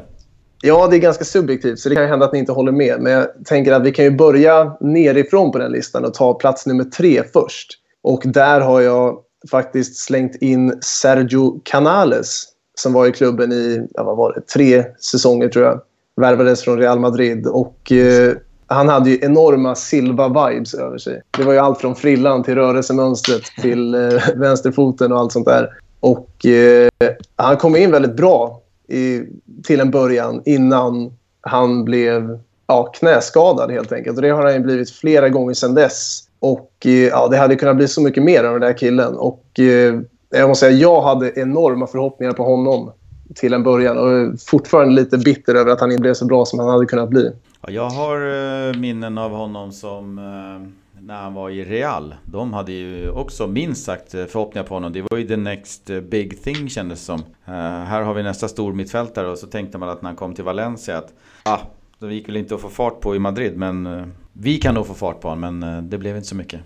Ja, 0.62 0.88
det 0.88 0.96
är 0.96 1.00
ganska 1.00 1.26
subjektivt, 1.26 1.80
så 1.80 1.90
det 1.90 1.96
kan 1.96 2.08
hända 2.08 2.26
att 2.26 2.34
ni 2.34 2.40
inte 2.40 2.52
håller 2.52 2.72
med. 2.72 3.02
Men 3.02 3.12
jag 3.12 3.28
tänker 3.46 3.72
att 3.72 3.84
vi 3.84 3.92
kan 3.92 4.06
ju 4.06 4.12
börja 4.12 4.78
nerifrån 4.80 5.52
på 5.52 5.58
den 5.58 5.72
listan 5.72 6.06
och 6.06 6.14
ta 6.14 6.34
plats 6.34 6.66
nummer 6.66 6.84
tre 6.84 7.24
först. 7.34 7.74
Och 8.02 8.22
där 8.26 8.62
har 8.62 8.82
jag 8.82 9.20
faktiskt 9.52 9.98
slängt 9.98 10.36
in 10.36 10.74
Sergio 10.82 11.62
Canales 11.64 12.44
som 12.76 12.94
var 12.94 13.08
i 13.08 13.12
klubben 13.12 13.52
i 13.52 13.88
ja, 13.94 14.04
vad 14.04 14.18
var 14.18 14.34
det, 14.34 14.42
tre 14.42 14.86
säsonger, 15.12 15.50
tror 15.50 15.66
jag. 15.66 15.82
Värvades 16.16 16.64
från 16.64 16.78
Real 16.78 17.00
Madrid. 17.00 17.48
Och 17.48 17.92
eh, 17.92 18.34
Han 18.68 18.90
hade 18.90 19.10
ju 19.10 19.20
enorma 19.22 19.74
Silva-vibes 19.74 20.76
över 20.76 20.98
sig. 20.98 21.22
Det 21.38 21.44
var 21.44 21.54
ju 21.54 21.60
allt 21.60 21.80
från 21.80 21.96
frillan 21.96 22.44
till 22.44 22.56
rörelsemönstret 22.56 23.44
till 23.62 23.96
eh, 23.96 24.00
vänsterfoten 24.36 25.12
och 25.12 25.20
allt 25.20 25.32
sånt 25.32 25.46
där. 25.46 25.70
Och 26.00 26.46
eh, 26.46 26.90
Han 27.36 27.58
kom 27.58 27.76
in 27.76 27.92
väldigt 27.92 28.16
bra 28.16 28.62
i, 28.88 29.24
till 29.64 29.80
en 29.80 29.92
början 29.92 30.42
innan 30.46 31.12
han 31.42 31.86
blev 31.86 32.40
ja, 32.68 32.92
knäskadad 32.94 33.72
helt 33.72 33.92
enkelt. 33.92 34.16
Och 34.16 34.22
det 34.22 34.30
har 34.30 34.52
han 34.52 34.64
blivit 34.64 34.90
flera 34.90 35.30
gånger 35.30 35.54
sedan 35.54 35.74
dess. 35.74 36.24
Och 36.40 36.72
eh, 36.86 36.92
ja, 36.92 37.28
det 37.28 37.38
hade 37.38 37.56
kunnat 37.56 37.76
bli 37.76 37.88
så 37.88 38.02
mycket 38.02 38.24
mer 38.24 38.44
av 38.44 38.52
den 38.52 38.62
där 38.62 38.78
killen. 38.78 39.16
Och 39.18 39.60
eh, 39.60 40.00
jag 40.30 40.50
måste 40.50 40.66
säga, 40.66 40.78
jag 40.78 41.02
hade 41.02 41.40
enorma 41.40 41.88
förhoppningar 41.88 42.34
på 42.34 42.44
honom 42.44 42.92
till 43.36 43.54
en 43.54 43.64
början 43.64 43.98
och 43.98 44.12
är 44.12 44.46
fortfarande 44.48 44.94
lite 44.94 45.18
bitter 45.18 45.56
över 45.56 45.72
att 45.72 45.80
han 45.80 45.92
inte 45.92 46.02
blev 46.02 46.14
så 46.14 46.26
bra 46.26 46.46
som 46.46 46.60
han 46.60 46.70
hade 46.70 46.86
kunnat 46.86 47.10
bli. 47.10 47.32
Ja, 47.62 47.72
jag 47.72 47.90
har 47.90 48.18
eh, 48.70 48.80
minnen 48.80 49.18
av 49.18 49.32
honom 49.32 49.72
som 49.72 50.18
eh 50.18 50.87
när 51.02 51.22
han 51.22 51.34
var 51.34 51.50
i 51.50 51.66
Real. 51.66 52.16
De 52.26 52.54
hade 52.54 52.72
ju 52.72 53.10
också 53.10 53.48
minst 53.48 53.84
sagt 53.84 54.14
eh, 54.14 54.26
förhoppningar 54.26 54.68
på 54.68 54.74
honom. 54.74 54.94
Det 54.94 55.02
var 55.02 55.18
ju 55.18 55.28
the 55.28 55.38
next 55.38 55.90
eh, 55.90 56.02
big 56.02 56.44
thing 56.44 56.70
kändes 56.70 57.06
som. 57.06 57.20
Uh, 57.20 57.54
här 57.84 58.02
har 58.02 58.14
vi 58.14 58.24
nästa 58.24 58.48
stor 58.48 58.74
mittfältare 58.74 59.28
och 59.28 59.38
så 59.38 59.48
tänkte 59.48 59.78
man 59.78 59.90
att 59.90 60.02
när 60.02 60.10
han 60.10 60.16
kom 60.16 60.34
till 60.34 60.44
Valencia 60.44 60.98
att 60.98 61.14
ah, 61.44 61.60
det 62.00 62.14
gick 62.14 62.30
väl 62.30 62.38
inte 62.38 62.56
att 62.56 62.62
få 62.62 62.70
fart 62.70 63.02
på 63.02 63.16
i 63.16 63.20
Madrid 63.20 63.58
men 63.58 64.12
vi 64.34 64.58
kan 64.58 64.76
nog 64.76 64.88
få 64.88 64.94
fart 64.94 65.22
på 65.22 65.30
honom 65.30 65.60
men 65.60 65.90
det 65.90 65.98
blev 65.98 66.16
inte 66.16 66.28
så 66.28 66.36
mycket. 66.36 66.62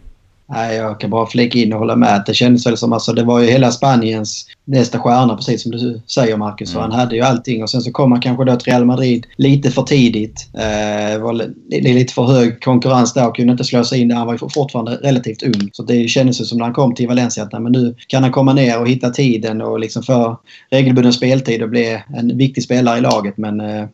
Nej, 0.52 0.76
jag 0.76 1.00
kan 1.00 1.10
bara 1.10 1.26
flika 1.26 1.60
in 1.60 1.74
och 1.74 1.80
hålla 1.80 1.96
med. 1.96 2.24
Det 2.26 2.34
kändes 2.34 2.66
väl 2.66 2.78
som 2.78 2.94
alltså, 2.94 3.14
det 3.14 3.24
var 3.24 3.40
ju 3.40 3.48
hela 3.48 3.72
Spaniens 3.72 4.48
nästa 4.66 5.00
stjärna, 5.00 5.36
precis 5.36 5.62
som 5.62 5.72
du 5.72 6.02
säger 6.08 6.38
Marcus. 6.38 6.72
Mm. 6.74 6.82
han 6.82 6.92
hade 6.92 7.16
ju 7.16 7.22
allting. 7.22 7.64
Och 7.64 7.70
sen 7.70 7.82
så 7.82 7.92
kom 7.92 8.12
han 8.12 8.22
kanske 8.22 8.46
då 8.46 8.56
till 8.56 8.72
Real 8.72 8.86
Madrid 8.86 9.28
lite 9.36 9.72
för 9.72 9.84
tidigt. 9.84 10.48
Eh, 10.54 11.22
var 11.22 11.34
lite 11.70 12.14
för 12.14 12.24
hög 12.24 12.64
konkurrens 12.64 13.14
där 13.14 13.28
och 13.28 13.36
kunde 13.36 13.52
inte 13.52 13.64
slå 13.64 13.84
sig 13.84 14.00
in 14.02 14.08
där. 14.08 14.16
Han 14.16 14.28
var 14.28 14.34
ju 14.34 14.50
fortfarande 14.54 14.92
relativt 14.92 15.44
ung. 15.44 15.70
Så 15.72 15.84
det 15.84 16.08
kändes 16.08 16.50
som 16.50 16.58
när 16.58 16.66
han 16.66 16.74
kom 16.74 16.96
till 16.96 17.08
Valencia 17.08 17.44
att 17.44 17.52
nej, 17.52 17.62
men 17.62 17.72
nu 17.72 17.96
kan 18.08 18.24
han 18.24 18.32
komma 18.32 18.54
ner 18.54 18.80
och 18.80 18.88
hitta 18.88 19.10
tiden 19.10 19.62
och 19.62 19.80
liksom 19.80 20.04
få 20.04 20.40
regelbunden 20.70 21.14
speltid 21.14 21.64
och 21.64 21.70
bli 21.70 22.02
en 22.16 22.38
viktig 22.38 22.64
spelare 22.64 22.98
i 22.98 23.02
laget. 23.02 23.38
Men 23.38 23.60
eh, 23.60 23.86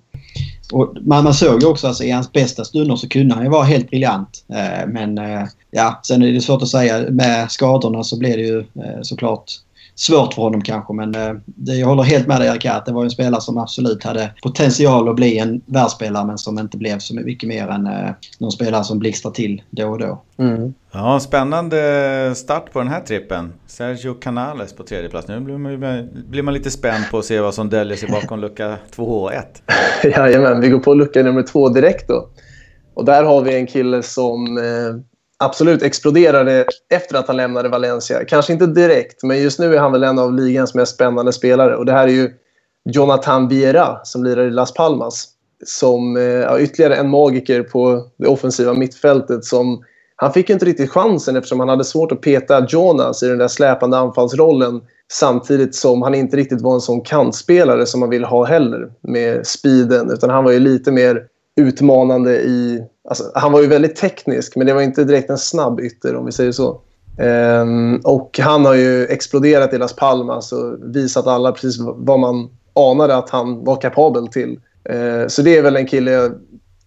och 0.71 0.97
man, 1.01 1.23
man 1.23 1.33
såg 1.33 1.61
ju 1.61 1.67
också 1.67 1.87
alltså, 1.87 2.03
i 2.03 2.11
hans 2.11 2.31
bästa 2.31 2.65
stunder 2.65 2.95
så 2.95 3.09
kunde 3.09 3.35
han 3.35 3.43
ju 3.43 3.49
vara 3.49 3.63
helt 3.63 3.89
briljant. 3.89 4.45
Eh, 4.49 4.87
men 4.87 5.17
eh, 5.17 5.47
ja, 5.71 5.99
sen 6.03 6.21
är 6.21 6.31
det 6.31 6.41
svårt 6.41 6.61
att 6.61 6.67
säga. 6.67 7.09
Med 7.09 7.51
skadorna 7.51 8.03
så 8.03 8.17
blev 8.17 8.37
det 8.37 8.43
ju 8.43 8.59
eh, 8.59 9.01
såklart 9.01 9.51
svårt 9.97 10.33
för 10.33 10.41
honom 10.41 10.61
kanske. 10.61 10.93
Men 10.93 11.15
eh, 11.15 11.33
det, 11.45 11.75
jag 11.75 11.87
håller 11.87 12.03
helt 12.03 12.27
med 12.27 12.41
dig 12.41 12.49
Erik 12.49 12.65
att 12.65 12.85
det 12.85 12.91
var 12.91 13.03
en 13.03 13.09
spelare 13.09 13.41
som 13.41 13.57
absolut 13.57 14.03
hade 14.03 14.31
potential 14.43 15.09
att 15.09 15.15
bli 15.15 15.37
en 15.37 15.61
världsspelare 15.65 16.25
men 16.25 16.37
som 16.37 16.59
inte 16.59 16.77
blev 16.77 16.99
så 16.99 17.15
mycket 17.15 17.49
mer 17.49 17.67
än 17.67 17.87
eh, 17.87 18.09
någon 18.39 18.51
spelare 18.51 18.83
som 18.83 18.99
blixtrar 18.99 19.31
till 19.31 19.61
då 19.69 19.87
och 19.87 19.99
då. 19.99 20.21
Mm. 20.37 20.73
Ja, 20.91 21.19
spännande 21.19 22.33
start 22.35 22.73
på 22.73 22.79
den 22.79 22.87
här 22.87 23.01
trippen. 23.01 23.53
Sergio 23.67 24.13
Canales 24.13 24.73
på 24.73 24.83
tredje 24.83 25.09
plats. 25.09 25.27
Nu 25.27 25.39
blir 25.39 25.57
man, 25.57 26.09
blir 26.29 26.43
man 26.43 26.53
lite 26.53 26.71
spänd 26.71 27.03
på 27.11 27.17
att 27.17 27.25
se 27.25 27.39
vad 27.39 27.53
som 27.53 27.69
döljer 27.69 27.97
sig 27.97 28.09
bakom 28.09 28.39
lucka 28.39 28.77
2 28.95 29.03
och 29.03 29.33
1. 29.33 29.63
Jajamän, 30.03 30.61
vi 30.61 30.69
går 30.69 30.79
på 30.79 30.93
lucka 30.93 31.23
nummer 31.23 31.43
två 31.43 31.69
direkt 31.69 32.07
då. 32.07 32.29
Och 32.93 33.05
där 33.05 33.23
har 33.23 33.41
vi 33.41 33.55
en 33.55 33.67
kille 33.67 34.03
som 34.03 34.57
eh, 34.57 35.16
absolut 35.39 35.83
exploderade 35.83 36.65
efter 36.89 37.17
att 37.17 37.27
han 37.27 37.37
lämnade 37.37 37.69
Valencia. 37.69 38.25
Kanske 38.25 38.53
inte 38.53 38.65
direkt, 38.65 39.23
men 39.23 39.41
just 39.41 39.59
nu 39.59 39.75
är 39.75 39.79
han 39.79 39.91
väl 39.91 40.03
en 40.03 40.19
av 40.19 40.33
ligans 40.33 40.73
mest 40.73 40.95
spännande 40.95 41.33
spelare. 41.33 41.75
Och 41.75 41.85
det 41.85 41.91
här 41.91 42.07
är 42.07 42.11
ju 42.11 42.31
Jonathan 42.89 43.47
Viera 43.47 43.99
som 44.03 44.23
lirar 44.23 44.47
i 44.47 44.51
Las 44.51 44.73
Palmas. 44.73 45.27
Som 45.65 46.17
eh, 46.17 46.23
ja, 46.23 46.59
ytterligare 46.59 46.95
en 46.95 47.09
magiker 47.09 47.63
på 47.63 48.07
det 48.17 48.27
offensiva 48.27 48.73
mittfältet. 48.73 49.45
Som, 49.45 49.83
han 50.15 50.33
fick 50.33 50.49
inte 50.49 50.65
riktigt 50.65 50.91
chansen 50.91 51.35
eftersom 51.35 51.59
han 51.59 51.69
hade 51.69 51.83
svårt 51.83 52.11
att 52.11 52.21
peta 52.21 52.65
Jonas 52.69 53.23
i 53.23 53.27
den 53.27 53.37
där 53.37 53.47
släpande 53.47 53.97
anfallsrollen. 53.97 54.81
Samtidigt 55.11 55.75
som 55.75 56.01
han 56.01 56.15
inte 56.15 56.37
riktigt 56.37 56.61
var 56.61 56.73
en 56.73 56.81
sån 56.81 57.01
kantspelare 57.01 57.85
som 57.85 57.99
man 57.99 58.09
vill 58.09 58.23
ha 58.23 58.45
heller 58.45 58.91
med 59.01 59.47
speeden. 59.47 60.11
Utan 60.11 60.29
han 60.29 60.43
var 60.43 60.51
ju 60.51 60.59
lite 60.59 60.91
mer 60.91 61.23
utmanande 61.57 62.41
i... 62.41 62.83
Alltså, 63.07 63.31
han 63.35 63.51
var 63.51 63.61
ju 63.61 63.67
väldigt 63.67 63.95
teknisk, 63.95 64.55
men 64.55 64.67
det 64.67 64.73
var 64.73 64.81
inte 64.81 65.03
direkt 65.03 65.29
en 65.29 65.37
snabb 65.37 65.79
ytter 65.79 66.15
om 66.15 66.25
vi 66.25 66.31
säger 66.31 66.51
så. 66.51 66.81
Um, 67.19 68.01
och 68.03 68.39
han 68.39 68.65
har 68.65 68.73
ju 68.73 69.05
exploderat 69.05 69.73
i 69.73 69.77
Las 69.77 69.95
Palmas 69.95 70.51
och 70.51 70.95
visat 70.95 71.27
alla 71.27 71.51
precis 71.51 71.77
vad 71.79 72.19
man 72.19 72.49
anade 72.75 73.15
att 73.15 73.29
han 73.29 73.63
var 73.63 73.81
kapabel 73.81 74.27
till. 74.27 74.59
Uh, 74.93 75.27
så 75.27 75.41
det 75.41 75.57
är 75.57 75.61
väl 75.61 75.75
en 75.75 75.87
kille 75.87 76.11
jag 76.11 76.31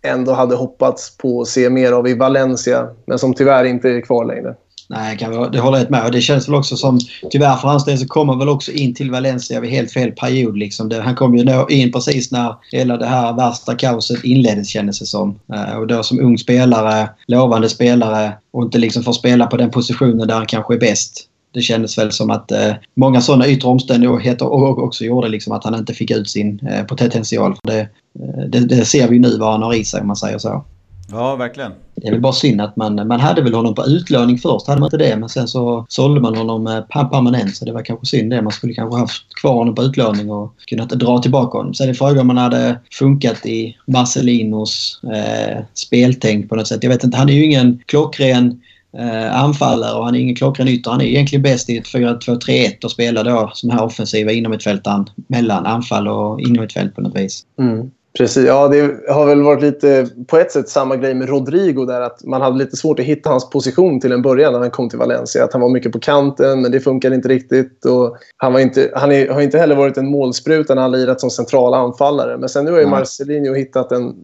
ändå 0.02 0.32
hade 0.32 0.56
hoppats 0.56 1.16
på 1.16 1.40
att 1.40 1.48
se 1.48 1.70
mer 1.70 1.92
av 1.92 2.08
i 2.08 2.14
Valencia, 2.14 2.88
men 3.06 3.18
som 3.18 3.34
tyvärr 3.34 3.64
inte 3.64 3.90
är 3.90 4.00
kvar 4.00 4.24
längre. 4.24 4.56
Nej, 4.90 5.18
kan 5.18 5.52
det 5.52 5.60
håller 5.60 5.78
jag 5.78 5.90
med. 5.90 6.04
Och 6.04 6.10
det 6.10 6.20
känns 6.20 6.48
väl 6.48 6.54
också 6.54 6.76
som, 6.76 7.00
tyvärr 7.30 7.56
för 7.56 7.68
hans 7.68 7.84
del 7.84 7.98
så 7.98 8.06
kommer 8.06 8.36
väl 8.36 8.48
också 8.48 8.72
in 8.72 8.94
till 8.94 9.10
Valencia 9.10 9.60
vid 9.60 9.70
helt 9.70 9.92
fel 9.92 10.12
period. 10.12 10.58
Liksom. 10.58 10.88
Det, 10.88 11.00
han 11.00 11.14
kom 11.14 11.36
ju 11.36 11.66
in 11.68 11.92
precis 11.92 12.32
när 12.32 12.54
hela 12.72 12.96
det 12.96 13.06
här 13.06 13.32
värsta 13.32 13.74
kaoset 13.74 14.24
inleddes 14.24 14.68
kändes 14.68 14.98
det 14.98 15.06
som. 15.06 15.38
Eh, 15.54 15.76
och 15.76 15.86
då 15.86 16.02
som 16.02 16.20
ung 16.20 16.38
spelare, 16.38 17.08
lovande 17.26 17.68
spelare 17.68 18.32
och 18.50 18.62
inte 18.62 18.78
liksom 18.78 19.02
får 19.02 19.12
spela 19.12 19.46
på 19.46 19.56
den 19.56 19.70
positionen 19.70 20.28
där 20.28 20.34
han 20.34 20.46
kanske 20.46 20.74
är 20.74 20.78
bäst. 20.78 21.26
Det 21.54 21.60
kändes 21.60 21.98
väl 21.98 22.12
som 22.12 22.30
att 22.30 22.52
eh, 22.52 22.72
många 22.94 23.20
sådana 23.20 23.48
yttre 23.48 23.68
omständigheter 23.68 24.46
också 24.84 25.04
gjorde 25.04 25.28
liksom 25.28 25.52
att 25.52 25.64
han 25.64 25.74
inte 25.74 25.94
fick 25.94 26.10
ut 26.10 26.30
sin 26.30 26.60
eh, 26.68 26.84
potential. 26.84 27.56
Det, 27.62 27.80
eh, 27.80 28.44
det, 28.48 28.60
det 28.60 28.84
ser 28.84 29.08
vi 29.08 29.18
nu 29.18 29.38
vad 29.38 29.52
han 29.52 29.62
har 29.62 29.74
i 29.74 29.84
sig 29.84 30.00
om 30.00 30.06
man 30.06 30.16
säger 30.16 30.38
så. 30.38 30.64
Ja, 31.12 31.36
verkligen. 31.36 31.72
Det 31.94 32.08
är 32.08 32.12
väl 32.12 32.20
bara 32.20 32.32
synd 32.32 32.60
att 32.60 32.76
man, 32.76 32.94
man 32.94 33.20
hade 33.20 33.42
väl 33.42 33.54
honom 33.54 33.74
på 33.74 33.86
utlåning 33.86 34.38
först, 34.38 34.66
hade 34.66 34.80
man 34.80 34.86
inte 34.86 34.96
det? 34.96 35.16
Men 35.16 35.28
sen 35.28 35.48
så 35.48 35.86
sålde 35.88 36.20
man 36.20 36.36
honom 36.36 36.84
permanent 36.88 37.56
så 37.56 37.64
det 37.64 37.72
var 37.72 37.82
kanske 37.82 38.06
synd 38.06 38.30
det. 38.30 38.42
Man 38.42 38.52
skulle 38.52 38.74
kanske 38.74 38.98
haft 38.98 39.34
kvar 39.40 39.54
honom 39.54 39.74
på 39.74 39.82
utlåning 39.82 40.30
och 40.30 40.54
kunnat 40.66 40.88
dra 40.88 41.18
tillbaka 41.18 41.58
honom. 41.58 41.74
Sen 41.74 41.88
är 41.88 41.94
frågan 41.94 42.18
om 42.18 42.28
han 42.28 42.38
hade 42.38 42.80
funkat 42.92 43.46
i 43.46 43.76
Marcelinos 43.86 45.00
eh, 45.04 45.58
speltänk 45.74 46.48
på 46.48 46.56
något 46.56 46.68
sätt. 46.68 46.82
Jag 46.82 46.90
vet 46.90 47.04
inte, 47.04 47.16
han 47.16 47.28
är 47.28 47.34
ju 47.34 47.44
ingen 47.44 47.82
klockren 47.86 48.60
eh, 48.98 49.42
anfallare 49.42 49.98
och 49.98 50.04
han 50.04 50.14
är 50.14 50.18
ingen 50.18 50.36
klockren 50.36 50.68
ytter. 50.68 50.90
Han 50.90 51.00
är 51.00 51.04
egentligen 51.04 51.42
bäst 51.42 51.70
i 51.70 51.76
ett 51.76 51.86
4-2-3-1 51.86 52.84
och 52.84 52.90
spelar 52.90 53.24
då 53.24 53.50
som 53.54 53.70
här 53.70 53.84
offensiva 53.84 54.32
inomhittfältaren 54.32 55.06
mellan 55.26 55.66
anfall 55.66 56.08
och 56.08 56.40
inomhittfält 56.40 56.94
på 56.94 57.00
något 57.00 57.16
vis. 57.16 57.44
Mm. 57.58 57.90
Precis, 58.18 58.46
ja 58.46 58.68
det 58.68 59.12
har 59.12 59.26
väl 59.26 59.42
varit 59.42 59.62
lite 59.62 60.06
på 60.26 60.36
ett 60.36 60.52
sätt 60.52 60.68
samma 60.68 60.96
grej 60.96 61.14
med 61.14 61.28
Rodrigo 61.28 61.84
där 61.84 62.00
att 62.00 62.24
man 62.24 62.42
hade 62.42 62.58
lite 62.58 62.76
svårt 62.76 62.98
att 62.98 63.04
hitta 63.04 63.30
hans 63.30 63.50
position 63.50 64.00
till 64.00 64.12
en 64.12 64.22
början 64.22 64.52
när 64.52 64.60
han 64.60 64.70
kom 64.70 64.88
till 64.88 64.98
Valencia. 64.98 65.44
Att 65.44 65.52
han 65.52 65.62
var 65.62 65.68
mycket 65.68 65.92
på 65.92 65.98
kanten 65.98 66.62
men 66.62 66.72
det 66.72 66.80
funkade 66.80 67.14
inte 67.14 67.28
riktigt. 67.28 67.84
Och 67.84 68.16
han 68.36 68.52
var 68.52 68.60
inte, 68.60 68.90
han 68.94 69.12
är, 69.12 69.28
har 69.28 69.40
inte 69.40 69.58
heller 69.58 69.76
varit 69.76 69.96
en 69.96 70.10
målspruta 70.10 70.74
när 70.74 70.82
han 70.82 70.92
lirat 70.92 71.20
som 71.20 71.30
central 71.30 71.74
anfallare. 71.74 72.38
Men 72.38 72.48
sen 72.48 72.64
nu 72.64 72.72
har 72.72 72.78
ju 72.78 72.86
Marcelinho 72.86 73.54
hittat 73.54 73.92
en 73.92 74.14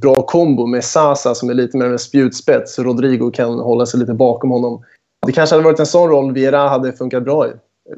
bra 0.00 0.22
kombo 0.22 0.66
med 0.66 0.84
Sasa 0.84 1.34
som 1.34 1.50
är 1.50 1.54
lite 1.54 1.76
mer 1.76 1.86
en 1.86 1.98
spjutspets. 1.98 2.74
Så 2.74 2.82
Rodrigo 2.82 3.30
kan 3.30 3.58
hålla 3.58 3.86
sig 3.86 4.00
lite 4.00 4.14
bakom 4.14 4.50
honom. 4.50 4.84
det 5.26 5.32
kanske 5.32 5.54
hade 5.56 5.64
varit 5.64 5.80
en 5.80 5.86
sån 5.86 6.08
roll 6.08 6.34
Vera 6.34 6.68
hade 6.68 6.92
funkat 6.92 7.24
bra 7.24 7.46
i. 7.46 7.50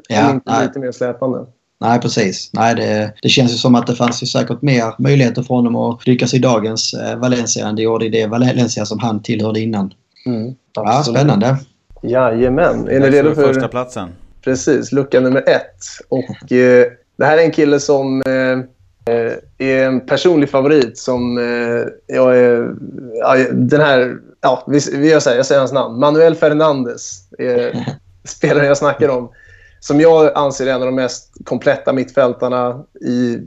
Ja, 0.09 0.39
lite 0.61 0.79
mer 0.79 0.91
släpande. 0.91 1.45
Nej, 1.85 1.99
precis. 1.99 2.49
Nej, 2.53 2.75
det, 2.75 3.13
det 3.21 3.29
känns 3.29 3.53
ju 3.53 3.57
som 3.57 3.75
att 3.75 3.87
det 3.87 3.95
fanns 3.95 4.23
ju 4.23 4.27
säkert 4.27 4.61
mer 4.61 4.93
möjligheter 4.97 5.41
för 5.41 5.55
honom 5.55 5.75
att 5.75 6.07
lyckas 6.07 6.33
i 6.33 6.39
dagens 6.39 6.93
eh, 6.93 7.17
Valencia 7.17 7.67
än 7.67 7.75
det 7.75 7.81
gjorde 7.81 8.05
i 8.05 8.09
det 8.09 8.27
Valencia 8.27 8.85
som 8.85 8.99
han 8.99 9.21
tillhörde 9.23 9.59
innan. 9.59 9.93
Mm, 10.25 10.55
Ja, 10.75 11.03
spännande. 11.03 11.57
Jajamän. 12.01 12.87
Är 12.87 12.99
ni 12.99 13.09
redo 13.09 13.35
för 13.35 13.53
första 13.53 13.67
platsen? 13.67 14.09
Precis, 14.43 14.91
lucka 14.91 15.19
nummer 15.19 15.43
ett. 15.49 15.83
Och, 16.09 16.51
eh, 16.51 16.85
det 17.17 17.25
här 17.25 17.37
är 17.37 17.41
en 17.41 17.51
kille 17.51 17.79
som 17.79 18.21
eh, 18.21 19.13
eh, 19.15 19.33
är 19.57 19.85
en 19.85 20.05
personlig 20.05 20.49
favorit. 20.49 20.97
Som 20.97 21.37
eh, 21.37 22.15
jag 22.15 22.37
är... 22.37 22.75
Ja, 23.13 23.35
den 23.51 23.81
här... 23.81 24.17
Ja, 24.41 24.63
vi, 24.67 24.79
vi 24.93 25.09
gör 25.09 25.19
så 25.19 25.29
här, 25.29 25.37
jag 25.37 25.45
säger 25.45 25.59
hans 25.59 25.73
namn. 25.73 25.99
Manuel 25.99 26.35
Fernandes 26.35 27.19
är 27.39 27.85
spelaren 28.23 28.67
jag 28.67 28.77
snackar 28.77 29.09
om. 29.09 29.29
Som 29.87 29.99
jag 29.99 30.31
anser 30.35 30.67
är 30.67 30.71
en 30.71 30.81
av 30.81 30.85
de 30.85 30.95
mest 30.95 31.33
kompletta 31.43 31.93
mittfältarna 31.93 32.83
i, 33.01 33.39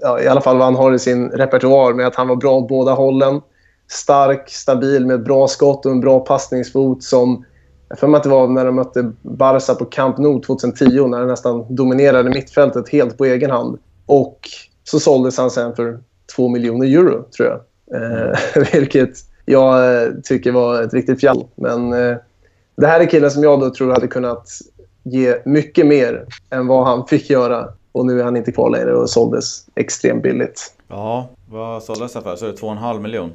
ja, 0.00 0.20
i 0.20 0.26
alla 0.26 0.40
fall 0.40 0.56
vad 0.56 0.64
han 0.64 0.74
har 0.74 0.92
i 0.92 0.98
sin 0.98 1.30
repertoar 1.30 1.92
med 1.92 2.06
att 2.06 2.14
han 2.14 2.28
var 2.28 2.36
bra 2.36 2.58
åt 2.58 2.68
båda 2.68 2.92
hållen. 2.92 3.40
Stark, 3.90 4.50
stabil 4.50 5.06
med 5.06 5.22
bra 5.22 5.48
skott 5.48 5.86
och 5.86 5.92
en 5.92 6.00
bra 6.00 6.20
passningsfot 6.20 7.02
som 7.02 7.44
jag 7.88 7.98
för 7.98 8.06
mig 8.06 8.18
att 8.18 8.22
det 8.22 8.28
var 8.28 8.48
när 8.48 8.64
de 8.64 8.74
mötte 8.74 9.12
Barca 9.22 9.74
på 9.74 9.84
Camp 9.84 10.18
Nou 10.18 10.42
2010 10.42 11.06
när 11.06 11.18
han 11.18 11.28
nästan 11.28 11.74
dominerade 11.74 12.30
mittfältet 12.30 12.88
helt 12.88 13.18
på 13.18 13.24
egen 13.24 13.50
hand. 13.50 13.78
Och 14.06 14.40
så 14.84 15.00
såldes 15.00 15.38
han 15.38 15.50
sen 15.50 15.76
för 15.76 16.00
2 16.36 16.48
miljoner 16.48 16.86
euro, 16.86 17.24
tror 17.36 17.48
jag. 17.48 17.60
Eh, 18.02 18.38
vilket 18.72 19.18
jag 19.44 20.02
eh, 20.02 20.10
tycker 20.24 20.52
var 20.52 20.82
ett 20.82 20.94
riktigt 20.94 21.20
fjall. 21.20 21.44
Men 21.54 21.92
eh, 21.92 22.16
det 22.76 22.86
här 22.86 23.00
är 23.00 23.06
killen 23.06 23.30
som 23.30 23.42
jag 23.42 23.60
då 23.60 23.70
tror 23.70 23.92
hade 23.92 24.08
kunnat 24.08 24.48
ge 25.02 25.36
mycket 25.44 25.86
mer 25.86 26.26
än 26.50 26.66
vad 26.66 26.86
han 26.86 27.06
fick 27.06 27.30
göra. 27.30 27.68
Och 27.92 28.06
nu 28.06 28.20
är 28.20 28.24
han 28.24 28.36
inte 28.36 28.52
kvar 28.52 28.70
längre 28.70 28.94
och 28.94 29.10
såldes 29.10 29.66
extremt 29.74 30.22
billigt. 30.22 30.74
Ja, 30.88 31.28
vad 31.50 31.82
såldes 31.82 32.12
det 32.12 32.22
för? 32.22 32.36
Så 32.36 32.46
är 32.46 32.50
det 32.50 32.56
2,5 32.56 33.00
miljon? 33.00 33.32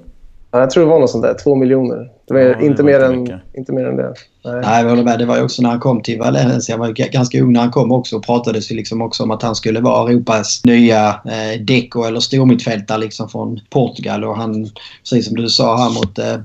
Ja, 0.52 0.60
jag 0.60 0.70
tror 0.70 0.84
det 0.84 0.90
var 0.90 1.00
något 1.00 1.10
sånt 1.10 1.24
där. 1.24 1.34
Två 1.44 1.56
miljoner. 1.56 2.10
Det 2.28 2.34
var, 2.34 2.42
Ja, 2.42 2.58
det 2.60 2.66
inte, 2.66 2.84
var 2.84 2.90
mer 2.90 3.14
inte 3.14 3.34
än, 3.34 3.40
inte 3.58 3.72
mer 3.72 3.86
än 3.86 3.96
det. 3.96 4.14
Nej. 4.46 4.62
Nej, 4.62 4.84
jag 4.84 4.90
håller 4.90 5.04
med. 5.04 5.20
Det 5.20 5.26
var 5.26 5.38
ju 5.38 5.44
också 5.44 5.62
när 5.62 5.70
han 5.70 5.80
kom 5.80 6.02
till 6.02 6.20
Valencia. 6.20 6.76
Han 6.78 6.80
var 6.80 7.12
ganska 7.12 7.42
ung 7.42 7.54
när 7.54 7.60
han 7.60 7.72
kom 7.72 7.92
också. 7.92 8.16
Och 8.16 8.26
pratades 8.26 8.72
ju 8.72 8.76
liksom 8.76 9.02
också 9.02 9.24
om 9.24 9.32
att 9.32 9.42
han 9.42 9.56
skulle 9.56 9.80
vara 9.80 10.10
Europas 10.12 10.62
nya 10.66 11.10
eh, 11.10 11.62
Deco 11.62 12.04
eller 12.04 12.20
stormittfältare 12.20 12.98
liksom 12.98 13.30
från 13.30 13.60
Portugal. 13.70 14.24
Och 14.24 14.38
han, 14.38 14.70
precis 15.04 15.26
som 15.26 15.36
du 15.36 15.50
sa 15.50 15.78
här 15.78 15.90
mot 15.90 16.20
eh, 16.20 16.36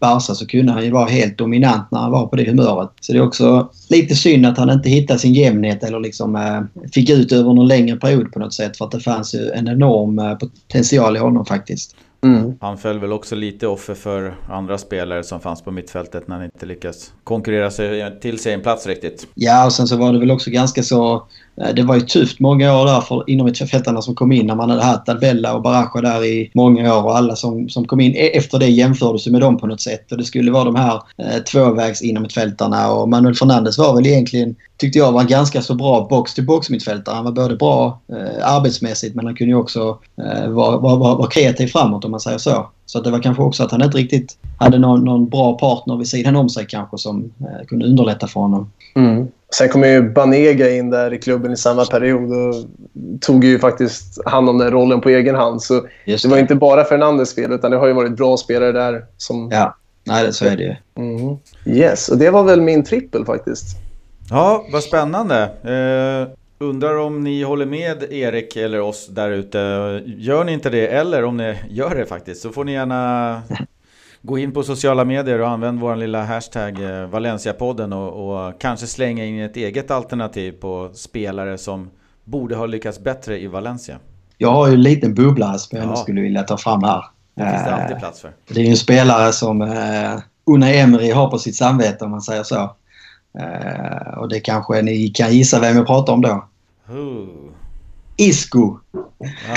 Barca 0.00 0.34
så 0.34 0.46
kunde 0.46 0.72
han 0.72 0.84
ju 0.84 0.90
vara 0.90 1.08
helt 1.08 1.38
dominant 1.38 1.90
när 1.90 1.98
han 1.98 2.10
var 2.10 2.26
på 2.26 2.36
det 2.36 2.44
humöret. 2.44 2.90
Så 3.00 3.12
det 3.12 3.18
är 3.18 3.22
också 3.22 3.70
lite 3.88 4.14
synd 4.14 4.46
att 4.46 4.58
han 4.58 4.70
inte 4.70 4.88
hittade 4.88 5.18
sin 5.18 5.32
jämnhet 5.32 5.84
eller 5.84 6.00
liksom 6.00 6.36
eh, 6.36 6.88
fick 6.92 7.10
ut 7.10 7.32
över 7.32 7.54
någon 7.54 7.68
längre 7.68 7.96
period 7.96 8.32
på 8.32 8.38
något 8.38 8.54
sätt. 8.54 8.76
För 8.76 8.84
att 8.84 8.90
det 8.90 9.00
fanns 9.00 9.34
ju 9.34 9.50
en 9.50 9.68
enorm 9.68 10.18
eh, 10.18 10.34
potential 10.34 11.16
i 11.16 11.20
honom 11.20 11.46
faktiskt. 11.46 11.96
Mm. 12.22 12.54
Han 12.60 12.78
föll 12.78 12.98
väl 12.98 13.12
också 13.12 13.34
lite 13.34 13.66
offer 13.66 13.94
för 13.94 14.34
andra 14.48 14.78
spelare 14.78 15.24
som 15.24 15.40
fanns 15.40 15.62
på 15.62 15.70
mittfältet 15.70 16.28
när 16.28 16.36
han 16.36 16.44
inte 16.44 16.66
lyckas 16.66 17.12
konkurrera 17.24 17.70
sig 17.70 18.20
till 18.20 18.38
sig 18.38 18.52
en 18.52 18.60
plats 18.60 18.86
riktigt. 18.86 19.26
Ja, 19.34 19.66
och 19.66 19.72
sen 19.72 19.86
så 19.86 19.96
var 19.96 20.12
det 20.12 20.18
väl 20.18 20.30
också 20.30 20.50
ganska 20.50 20.82
så... 20.82 21.28
Eh, 21.60 21.74
det 21.74 21.82
var 21.82 21.94
ju 21.94 22.00
tufft 22.00 22.40
många 22.40 22.78
år 22.80 22.86
där 22.86 23.00
för 23.00 23.30
inom 23.30 23.44
mittfältarna 23.44 24.02
som 24.02 24.14
kom 24.14 24.32
in 24.32 24.46
när 24.46 24.54
man 24.54 24.70
hade 24.70 24.82
haft 24.82 25.08
Albella 25.08 25.54
och 25.54 25.62
Baraja 25.62 26.00
där 26.02 26.24
i 26.24 26.50
många 26.54 26.96
år 26.96 27.04
och 27.04 27.16
alla 27.16 27.36
som, 27.36 27.68
som 27.68 27.86
kom 27.86 28.00
in 28.00 28.14
e, 28.14 28.36
efter 28.36 28.58
det 28.58 28.68
jämfördes 28.68 29.26
med 29.26 29.40
dem 29.40 29.58
på 29.58 29.66
något 29.66 29.80
sätt. 29.80 30.12
Och 30.12 30.18
det 30.18 30.24
skulle 30.24 30.50
vara 30.50 30.64
de 30.64 30.76
här 30.76 31.02
eh, 31.16 31.42
tvåvägs 31.52 32.02
inom 32.02 32.22
mittfältarna 32.22 32.92
och 32.92 33.08
Manuel 33.08 33.34
Fernandes 33.34 33.78
var 33.78 33.94
väl 33.94 34.06
egentligen, 34.06 34.56
tyckte 34.76 34.98
jag, 34.98 35.12
var 35.12 35.24
ganska 35.24 35.62
så 35.62 35.74
bra 35.74 36.06
box-to-box 36.10 36.70
mittfältare. 36.70 37.14
Han 37.14 37.24
var 37.24 37.32
både 37.32 37.56
bra 37.56 38.00
eh, 38.12 38.54
arbetsmässigt 38.54 39.14
men 39.14 39.26
han 39.26 39.34
kunde 39.34 39.50
ju 39.50 39.58
också 39.58 39.98
eh, 40.18 40.50
vara 40.50 40.76
var, 40.76 40.96
var, 40.96 41.16
var 41.16 41.26
kreativ 41.26 41.66
framåt 41.66 42.04
om 42.04 42.10
man 42.10 42.20
säger 42.20 42.38
så. 42.38 42.70
Så 42.86 42.98
att 42.98 43.04
det 43.04 43.10
var 43.10 43.22
kanske 43.22 43.42
också 43.42 43.64
att 43.64 43.70
han 43.70 43.82
inte 43.82 43.98
riktigt 43.98 44.36
hade 44.58 44.78
någon, 44.78 45.04
någon 45.04 45.28
bra 45.28 45.58
partner 45.58 45.96
vid 45.96 46.08
sidan 46.08 46.36
om 46.36 46.48
sig 46.48 46.66
kanske 46.68 46.98
som 46.98 47.32
eh, 47.40 47.66
kunde 47.66 47.86
underlätta 47.86 48.26
för 48.26 48.40
honom. 48.40 48.70
Mm. 48.94 49.28
Sen 49.54 49.68
kom 49.68 49.84
ju 49.84 50.02
Banega 50.10 50.70
in 50.70 50.90
där 50.90 51.14
i 51.14 51.18
klubben 51.18 51.52
i 51.52 51.56
samma 51.56 51.84
period 51.84 52.32
och 52.32 52.54
tog 53.20 53.44
ju 53.44 53.58
faktiskt 53.58 54.24
hand 54.24 54.48
om 54.48 54.58
den 54.58 54.70
rollen 54.70 55.00
på 55.00 55.08
egen 55.08 55.34
hand. 55.34 55.62
Så 55.62 55.86
Just 56.04 56.24
det 56.24 56.30
var 56.30 56.38
inte 56.38 56.54
bara 56.54 56.84
Fernandes 56.84 57.34
fel, 57.34 57.52
utan 57.52 57.70
det 57.70 57.76
har 57.76 57.86
ju 57.86 57.92
varit 57.92 58.16
bra 58.16 58.36
spelare 58.36 58.72
där. 58.72 59.04
Som... 59.16 59.48
Ja, 59.52 59.76
nej 60.04 60.26
det, 60.26 60.32
så 60.32 60.44
är 60.44 60.56
det 60.56 60.62
ju. 60.62 60.76
Mm. 60.96 61.36
Yes, 61.66 62.08
och 62.08 62.18
det 62.18 62.30
var 62.30 62.42
väl 62.42 62.60
min 62.60 62.84
trippel 62.84 63.24
faktiskt. 63.24 63.76
Ja, 64.30 64.66
vad 64.72 64.82
spännande. 64.82 65.42
Eh, 65.64 66.36
undrar 66.66 66.98
om 66.98 67.20
ni 67.20 67.42
håller 67.42 67.66
med 67.66 68.12
Erik 68.12 68.56
eller 68.56 68.80
oss 68.80 69.08
där 69.10 69.30
ute. 69.30 69.58
Gör 70.06 70.44
ni 70.44 70.52
inte 70.52 70.70
det, 70.70 70.86
eller 70.86 71.24
om 71.24 71.36
ni 71.36 71.56
gör 71.70 71.94
det 71.94 72.06
faktiskt, 72.06 72.42
så 72.42 72.50
får 72.50 72.64
ni 72.64 72.72
gärna 72.72 73.42
gå 74.22 74.38
in 74.38 74.52
på 74.52 74.62
sociala 74.62 75.04
medier 75.04 75.40
och 75.40 75.48
använd 75.48 75.80
vår 75.80 75.96
lilla 75.96 76.24
hashtag 76.24 76.82
eh, 76.82 77.06
Valencia-podden 77.08 77.92
och, 77.92 78.46
och 78.46 78.60
kanske 78.60 78.86
slänga 78.86 79.24
in 79.24 79.40
ett 79.40 79.56
eget 79.56 79.90
alternativ 79.90 80.52
på 80.52 80.90
spelare 80.94 81.58
som 81.58 81.90
borde 82.24 82.56
ha 82.56 82.66
lyckats 82.66 82.98
bättre 83.00 83.38
i 83.40 83.46
Valencia. 83.46 83.98
Jag 84.38 84.50
har 84.52 84.66
ju 84.68 84.74
en 84.74 84.82
liten 84.82 85.14
bubblare 85.14 85.58
som 85.58 85.78
jag 85.78 85.86
Ja. 85.88 85.96
skulle 85.96 86.20
vilja 86.20 86.42
ta 86.42 86.56
fram 86.56 86.82
här. 86.82 87.04
Det 87.34 87.42
finns 87.50 87.64
det 87.64 87.70
Eh, 87.70 87.82
alltid 87.82 87.98
plats 87.98 88.20
för. 88.20 88.32
Det 88.48 88.60
är 88.60 88.64
ju 88.64 88.70
en 88.70 88.76
spelare 88.76 89.32
som 89.32 89.62
eh, 89.62 90.18
Unai 90.46 90.78
Emery 90.78 91.10
har 91.10 91.30
på 91.30 91.38
sitt 91.38 91.56
samvete 91.56 92.04
om 92.04 92.10
man 92.10 92.22
säger 92.22 92.42
så. 92.42 92.76
Eh, 93.38 94.18
och 94.18 94.28
det 94.28 94.40
kanske 94.40 94.82
ni 94.82 95.08
kan 95.08 95.32
gissa 95.32 95.60
vem 95.60 95.76
jag 95.76 95.86
pratar 95.86 96.12
om 96.12 96.20
då. 96.20 96.44
Ooh. 96.90 97.28
Isco. 98.16 98.78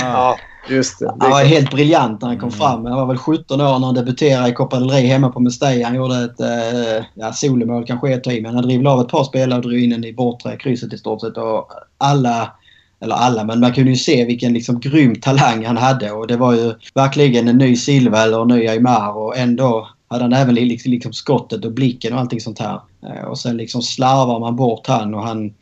Ah. 0.02 0.34
Just 0.68 0.98
det. 0.98 1.14
Han 1.20 1.30
var 1.30 1.44
helt 1.44 1.70
briljant 1.70 2.20
när 2.20 2.28
han 2.28 2.38
kom 2.38 2.48
Mm. 2.48 2.58
fram. 2.58 2.84
Han 2.86 2.96
var 2.96 3.06
väl 3.06 3.16
17 3.16 3.60
år 3.60 3.78
när 3.78 3.86
han 3.86 3.94
debuterade 3.94 4.48
i 4.48 4.52
Copa 4.52 4.78
del 4.78 4.90
Rey 4.90 5.06
hemma 5.06 5.28
på 5.28 5.40
Mestalla. 5.40 5.86
Han 5.86 5.96
gjorde 5.96 6.24
ett 6.24 6.40
eh, 6.40 7.04
ja, 7.14 7.32
solomål 7.32 7.86
kanske 7.86 8.12
ett 8.12 8.26
i, 8.26 8.40
men 8.40 8.54
han 8.54 8.64
drivlade 8.64 8.96
av 8.96 9.00
ett 9.00 9.08
par 9.08 9.24
spelare 9.24 9.58
och 9.58 9.62
drog 9.68 9.80
in 9.80 9.90
den 9.90 10.04
i 10.04 10.12
bortre 10.12 10.56
krysset 10.56 10.92
i 10.92 10.98
stort 10.98 11.20
sett. 11.20 11.36
Och 11.36 11.68
alla, 11.98 12.52
eller 13.00 13.14
alla, 13.14 13.44
men 13.44 13.60
man 13.60 13.72
kunde 13.72 13.90
ju 13.90 13.96
se 13.96 14.24
vilken 14.24 14.52
liksom 14.52 14.80
grym 14.80 15.14
talang 15.20 15.64
han 15.64 15.76
hade. 15.76 16.10
Och 16.10 16.26
det 16.26 16.36
var 16.36 16.52
ju 16.54 16.74
verkligen 16.94 17.48
en 17.48 17.58
ny 17.58 17.76
Silva 17.76 18.22
eller 18.22 18.42
en 18.42 18.48
ny 18.48 18.68
Aymar 18.68 19.16
och 19.16 19.38
ändå 19.38 19.88
hade 20.08 20.24
han 20.24 20.32
även 20.32 20.54
liksom, 20.54 20.92
liksom 20.92 21.12
skottet 21.12 21.64
och 21.64 21.72
blicken 21.72 22.12
och 22.12 22.20
allting 22.20 22.40
sånt 22.40 22.58
här. 22.58 22.80
Eh, 23.06 23.24
och 23.24 23.38
sen 23.38 23.56
liksom 23.56 23.82
slarvar 23.82 24.40
man 24.40 24.56
bort 24.56 24.86
han 24.86 25.14
och 25.14 25.22
han 25.22 25.54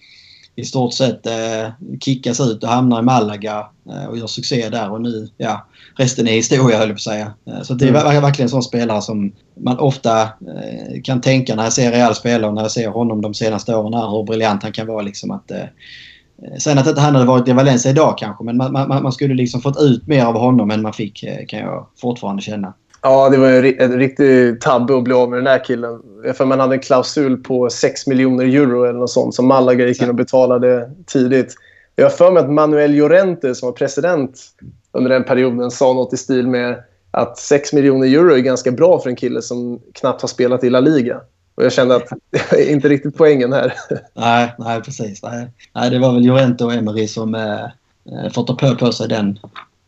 i 0.63 0.65
stort 0.65 0.93
sett 0.95 1.27
eh, 1.27 1.69
kickas 2.01 2.41
ut 2.41 2.63
och 2.65 2.69
hamnar 2.69 2.99
i 2.99 3.03
Malaga 3.03 3.67
eh, 3.91 4.05
och 4.05 4.19
gör 4.19 4.27
succé 4.27 4.69
där 4.69 4.91
och 4.93 5.01
nu, 5.01 5.29
ja, 5.37 5.67
resten 5.97 6.29
är 6.29 6.33
historia 6.33 6.79
höll 6.79 6.89
jag 6.89 6.97
på 6.97 6.99
att 6.99 7.01
säga. 7.01 7.33
Eh, 7.47 7.63
så 7.63 7.75
det 7.75 7.85
är 7.85 7.89
Mm. 7.89 8.03
ver- 8.03 8.21
verkligen 8.21 8.47
en 8.47 8.51
sån 8.51 8.63
spelare 8.63 9.03
som 9.03 9.33
man 9.61 9.79
ofta 9.79 10.23
eh, 10.23 11.03
kan 11.05 11.21
tänka 11.21 11.55
när 11.55 11.65
jag 11.65 11.73
ser 11.73 11.93
Real 11.93 12.15
spela 12.15 12.49
och 12.49 12.55
när 12.55 12.63
jag 12.63 12.71
ser 12.71 12.89
honom 12.89 13.21
de 13.21 13.35
senaste 13.35 13.75
åren 13.77 13.95
här, 13.95 14.11
hur 14.11 14.25
briljant 14.25 14.63
han 14.63 14.73
kan 14.73 14.87
vara 14.87 15.03
liksom 15.03 15.31
att 15.31 15.51
eh, 15.51 15.57
Sen 16.59 16.79
att 16.79 16.87
inte 16.87 17.01
han 17.01 17.15
hade 17.15 17.27
varit 17.27 17.49
i 17.49 17.53
Valencia 17.53 17.91
idag 17.91 18.19
kanske, 18.19 18.45
men 18.45 18.57
man, 18.57 18.73
man, 18.73 18.89
man 19.03 19.13
skulle 19.13 19.35
liksom 19.35 19.61
fått 19.61 19.81
ut 19.81 20.07
mer 20.07 20.25
av 20.25 20.35
honom 20.39 20.71
än 20.71 20.83
man 20.83 20.93
fick, 20.93 21.23
eh, 21.23 21.47
kan 21.49 21.59
jag 21.61 21.87
fortfarande 22.01 22.43
känna. 22.43 22.73
Ja, 23.03 23.29
det 23.29 23.37
var 23.37 23.49
en, 23.49 23.81
en 23.81 23.99
riktig 23.99 24.61
tabbe 24.61 24.97
att 24.97 25.05
bli 25.05 25.15
av 25.15 25.31
med 25.31 25.39
den 25.39 25.47
här 25.47 25.65
killen. 25.65 26.03
För 26.35 26.45
man 26.45 26.61
hade 26.61 26.75
en 26.75 26.81
klausul 26.81 27.37
på 27.37 27.71
6 27.71 28.07
miljoner 28.07 28.45
euro 28.45 28.85
eller 28.85 28.99
något 28.99 29.11
sånt 29.11 29.35
som 29.35 29.47
Malaga 29.47 29.87
gick 29.87 30.03
in 30.03 30.09
och 30.09 30.15
betalade 30.15 30.91
tidigt. 31.07 31.55
Jag 31.97 32.05
har 32.05 32.11
för 32.11 32.31
mig 32.31 32.43
att 32.43 32.51
Manuel 32.51 32.95
Llorente 32.95 33.55
som 33.55 33.67
var 33.67 33.73
president 33.73 34.41
under 34.93 35.11
den 35.11 35.25
perioden 35.25 35.71
sa 35.71 35.93
något 35.93 36.13
i 36.13 36.17
stil 36.17 36.49
med 36.49 36.83
att 37.11 37.39
6 37.39 37.73
miljoner 37.73 38.07
euro 38.07 38.35
är 38.35 38.39
ganska 38.39 38.71
bra 38.71 38.99
för 38.99 39.11
en 39.11 39.17
kille 39.17 39.43
som 39.43 39.81
knappt 39.93 40.21
har 40.21 40.29
spelat 40.29 40.65
i 40.65 40.71
La 40.71 40.81
Liga. 40.81 41.21
Och 41.55 41.65
jag 41.65 41.73
kände 41.73 41.97
att 41.97 42.09
det 42.31 42.69
är 42.69 42.71
inte 42.71 42.89
riktigt 42.89 43.17
poängen 43.17 43.53
här. 43.53 43.75
Nej, 44.15 44.55
nej 44.59 44.83
precis. 44.83 45.23
Nej, 45.23 45.51
nej 45.75 45.91
det 45.91 45.99
var 45.99 46.13
väl 46.13 46.23
Llorente 46.23 46.65
och 46.65 46.73
Emery 46.73 47.09
som 47.09 47.35
eh, 47.35 47.63
eh, 47.63 48.33
fått 48.35 48.47
ta 48.47 48.55
på, 48.55 48.77
på 48.77 48.93
sig 48.93 49.09
den 49.09 49.39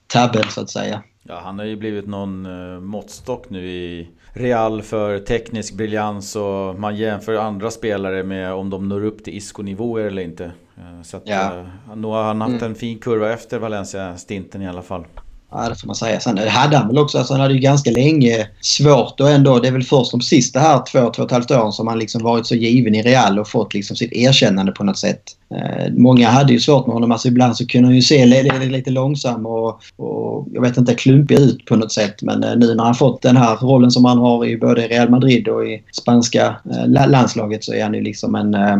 tabben 0.06 0.44
så 0.50 0.60
att 0.60 0.70
säga. 0.70 1.02
Ja, 1.28 1.40
han 1.44 1.58
har 1.58 1.66
ju 1.66 1.76
blivit 1.76 2.06
någon 2.06 2.46
uh, 2.46 2.80
måttstock 2.80 3.50
nu 3.50 3.66
i 3.68 4.08
Real 4.32 4.82
för 4.82 5.18
teknisk 5.18 5.74
briljans 5.74 6.36
och 6.36 6.78
man 6.80 6.96
jämför 6.96 7.34
andra 7.34 7.70
spelare 7.70 8.22
med 8.22 8.52
om 8.52 8.70
de 8.70 8.88
når 8.88 9.04
upp 9.04 9.24
till 9.24 9.36
Isco-nivåer 9.36 10.04
eller 10.04 10.22
inte. 10.22 10.44
Eh, 10.76 11.02
så 11.02 11.16
att, 11.16 11.22
Ja. 11.28 11.58
eh, 11.58 11.96
nu 11.96 12.06
har 12.06 12.22
han 12.24 12.40
haft 12.40 12.52
Mm. 12.54 12.64
en 12.64 12.74
fin 12.74 12.98
kurva 12.98 13.32
efter 13.32 13.58
Valencia-stinten 13.58 14.62
i 14.62 14.68
alla 14.68 14.82
fall. 14.82 15.04
Ja, 15.50 15.68
det 15.68 15.74
får 15.74 15.86
man 15.86 15.96
säga. 15.96 16.20
Sen 16.20 16.38
hade 16.38 16.76
han 16.76 16.88
väl 16.88 16.98
också, 16.98 17.18
alltså 17.18 17.34
han 17.34 17.40
hade 17.40 17.54
ju 17.54 17.60
ganska 17.60 17.90
länge 17.90 18.48
svårt 18.60 19.20
och 19.20 19.30
ändå, 19.30 19.58
det 19.58 19.68
är 19.68 19.72
väl 19.72 19.82
först 19.82 20.10
de 20.10 20.20
sista 20.20 20.60
här 20.60 20.82
två, 20.92 21.10
två 21.10 21.22
och 21.22 21.26
ett 21.26 21.30
halvt 21.30 21.50
åren 21.50 21.72
som 21.72 21.86
han 21.86 21.98
liksom 21.98 22.22
varit 22.22 22.46
så 22.46 22.54
given 22.54 22.94
i 22.94 23.02
Real 23.02 23.38
och 23.38 23.48
fått 23.48 23.74
liksom 23.74 23.96
sitt 23.96 24.12
erkännande 24.12 24.72
på 24.72 24.84
något 24.84 24.98
sätt. 24.98 25.22
Eh, 25.54 25.92
många 25.92 26.28
hade 26.28 26.52
ju 26.52 26.60
svårt 26.60 26.86
med 26.86 26.94
honom. 26.94 27.12
Alltså 27.12 27.28
ibland 27.28 27.56
så 27.56 27.66
kunde 27.66 27.88
han 27.88 27.96
ju 27.96 28.02
se 28.02 28.26
lite, 28.26 28.58
lite 28.58 28.90
långsam 28.90 29.46
och, 29.46 29.80
och, 29.96 30.46
jag 30.52 30.62
vet 30.62 30.76
inte, 30.76 30.94
klumpig 30.94 31.38
ut 31.38 31.64
på 31.64 31.76
något 31.76 31.92
sätt. 31.92 32.22
Men 32.22 32.44
eh, 32.44 32.56
nu 32.56 32.74
när 32.74 32.84
han 32.84 32.94
fått 32.94 33.22
den 33.22 33.36
här 33.36 33.56
rollen 33.56 33.90
som 33.90 34.04
han 34.04 34.18
har 34.18 34.46
i 34.46 34.56
både 34.56 34.88
Real 34.88 35.10
Madrid 35.10 35.48
och 35.48 35.66
i 35.66 35.82
spanska 35.92 36.56
eh, 36.70 37.08
landslaget 37.08 37.64
så 37.64 37.74
är 37.74 37.82
han 37.82 37.94
ju 37.94 38.00
liksom 38.00 38.34
en 38.34 38.54
eh, 38.54 38.76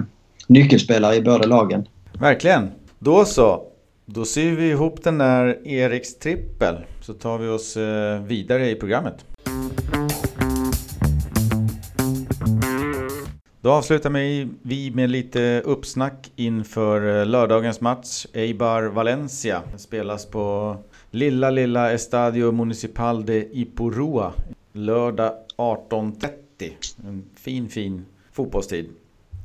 nyckelspelare 0.46 1.16
i 1.16 1.22
båda 1.22 1.46
lagen. 1.46 1.87
Verkligen. 2.18 2.70
Då 2.98 3.24
så. 3.24 3.62
Då 4.06 4.24
syr 4.24 4.56
vi 4.56 4.70
ihop 4.70 5.02
den 5.02 5.18
där 5.18 5.68
Eriks 5.68 6.18
trippel 6.18 6.76
så 7.00 7.14
tar 7.14 7.38
vi 7.38 7.48
oss 7.48 7.76
eh, 7.76 8.22
vidare 8.22 8.70
i 8.70 8.74
programmet. 8.74 9.24
Då 13.60 13.70
avslutar 13.70 14.10
vi 14.62 14.90
med 14.90 15.10
lite 15.10 15.62
uppsnack 15.64 16.32
inför 16.36 17.20
eh, 17.20 17.26
lördagens 17.26 17.80
match. 17.80 18.26
Eibar 18.32 18.82
Valencia 18.82 19.62
spelas 19.76 20.26
på 20.26 20.76
lilla, 21.10 21.50
lilla 21.50 21.92
Estadio 21.92 22.52
Municipal 22.52 23.26
de 23.26 23.48
Ipurua 23.52 24.32
lördag 24.72 25.32
18.30. 25.56 26.72
En 27.04 27.24
fin, 27.36 27.68
fin 27.68 28.04
fotbollstid. 28.32 28.88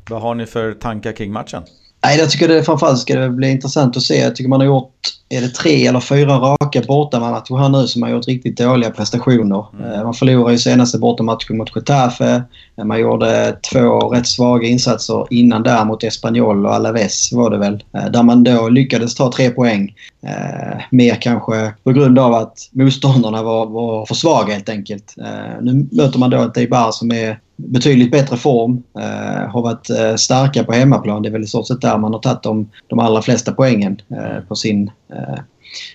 Vad 0.10 0.22
har 0.22 0.36
ni 0.36 0.46
för 0.46 0.74
tankar 0.74 1.12
kring 1.12 1.32
matchen? 1.32 1.64
Nej, 2.04 2.20
jag 2.20 2.30
tycker 2.30 2.48
det 2.48 2.64
framförallt 2.64 3.00
ska 3.00 3.20
det 3.20 3.30
bli 3.30 3.52
intressant 3.52 3.98
att 3.98 4.04
se. 4.04 4.22
Jag 4.22 4.36
tycker 4.36 4.50
man 4.50 4.60
har 4.60 4.68
gjort, 4.68 4.94
är 5.30 5.42
det 5.42 5.50
tre 5.50 5.88
eller 5.88 6.00
fyra 6.00 6.38
raka 6.38 6.82
bortamatcher 6.82 7.58
här 7.58 7.70
nu 7.70 7.88
som 7.88 8.02
har 8.02 8.10
gjort 8.10 8.28
riktigt 8.28 8.58
dåliga 8.58 8.90
prestationer. 8.90 9.66
Mm. 9.80 10.04
Man 10.04 10.14
förlorade 10.14 10.52
ju 10.52 10.58
senaste 10.58 10.98
bortamatchen 10.98 11.58
mot 11.58 11.76
Getafe. 11.76 12.44
Man 12.84 13.00
gjorde 13.00 13.58
två 13.72 14.00
rätt 14.00 14.28
svaga 14.28 14.68
insatser 14.68 15.26
innan 15.30 15.64
där 15.64 15.86
mot 15.86 16.04
Espanyol 16.04 16.66
och 16.66 16.74
Alaves 16.74 17.32
var 17.32 17.50
det 17.50 17.58
väl. 17.58 17.84
Eh, 17.94 18.06
där 18.06 18.24
man 18.24 18.44
då 18.44 18.70
lyckades 18.70 19.16
ta 19.16 19.32
tre 19.32 19.50
poäng. 19.50 19.96
Eh, 20.24 20.82
mer 20.92 21.16
kanske 21.16 21.74
på 21.84 21.92
grund 21.92 22.20
av 22.20 22.34
att 22.34 22.70
motståndarna 22.72 23.44
var, 23.44 23.66
var 23.66 24.06
för 24.06 24.16
svaga 24.16 24.54
helt 24.54 24.70
enkelt. 24.70 25.16
Eh, 25.18 25.62
nu 25.62 25.88
möter 25.92 26.20
man 26.20 26.30
då 26.30 26.42
ett 26.42 26.58
Eibar 26.58 26.92
som 26.92 27.12
är 27.12 27.40
betydligt 27.68 28.12
bättre 28.12 28.38
form. 28.38 28.84
Eh, 29.00 29.50
har 29.50 29.62
varit 29.62 29.90
eh, 29.90 30.16
starka 30.16 30.64
på 30.64 30.72
hemmaplan. 30.72 31.22
Det 31.22 31.30
är 31.30 31.34
väl 31.34 31.44
i 31.44 31.48
stort 31.48 31.68
sett 31.68 31.82
där 31.82 31.98
man 31.98 32.14
har 32.14 32.20
tagit 32.20 32.44
de, 32.44 32.70
de 32.88 33.00
allra 33.00 33.22
flesta 33.22 33.52
poängen 33.52 34.02
eh, 34.10 34.44
på 34.48 34.56
sin, 34.56 34.92
eh, 35.14 35.40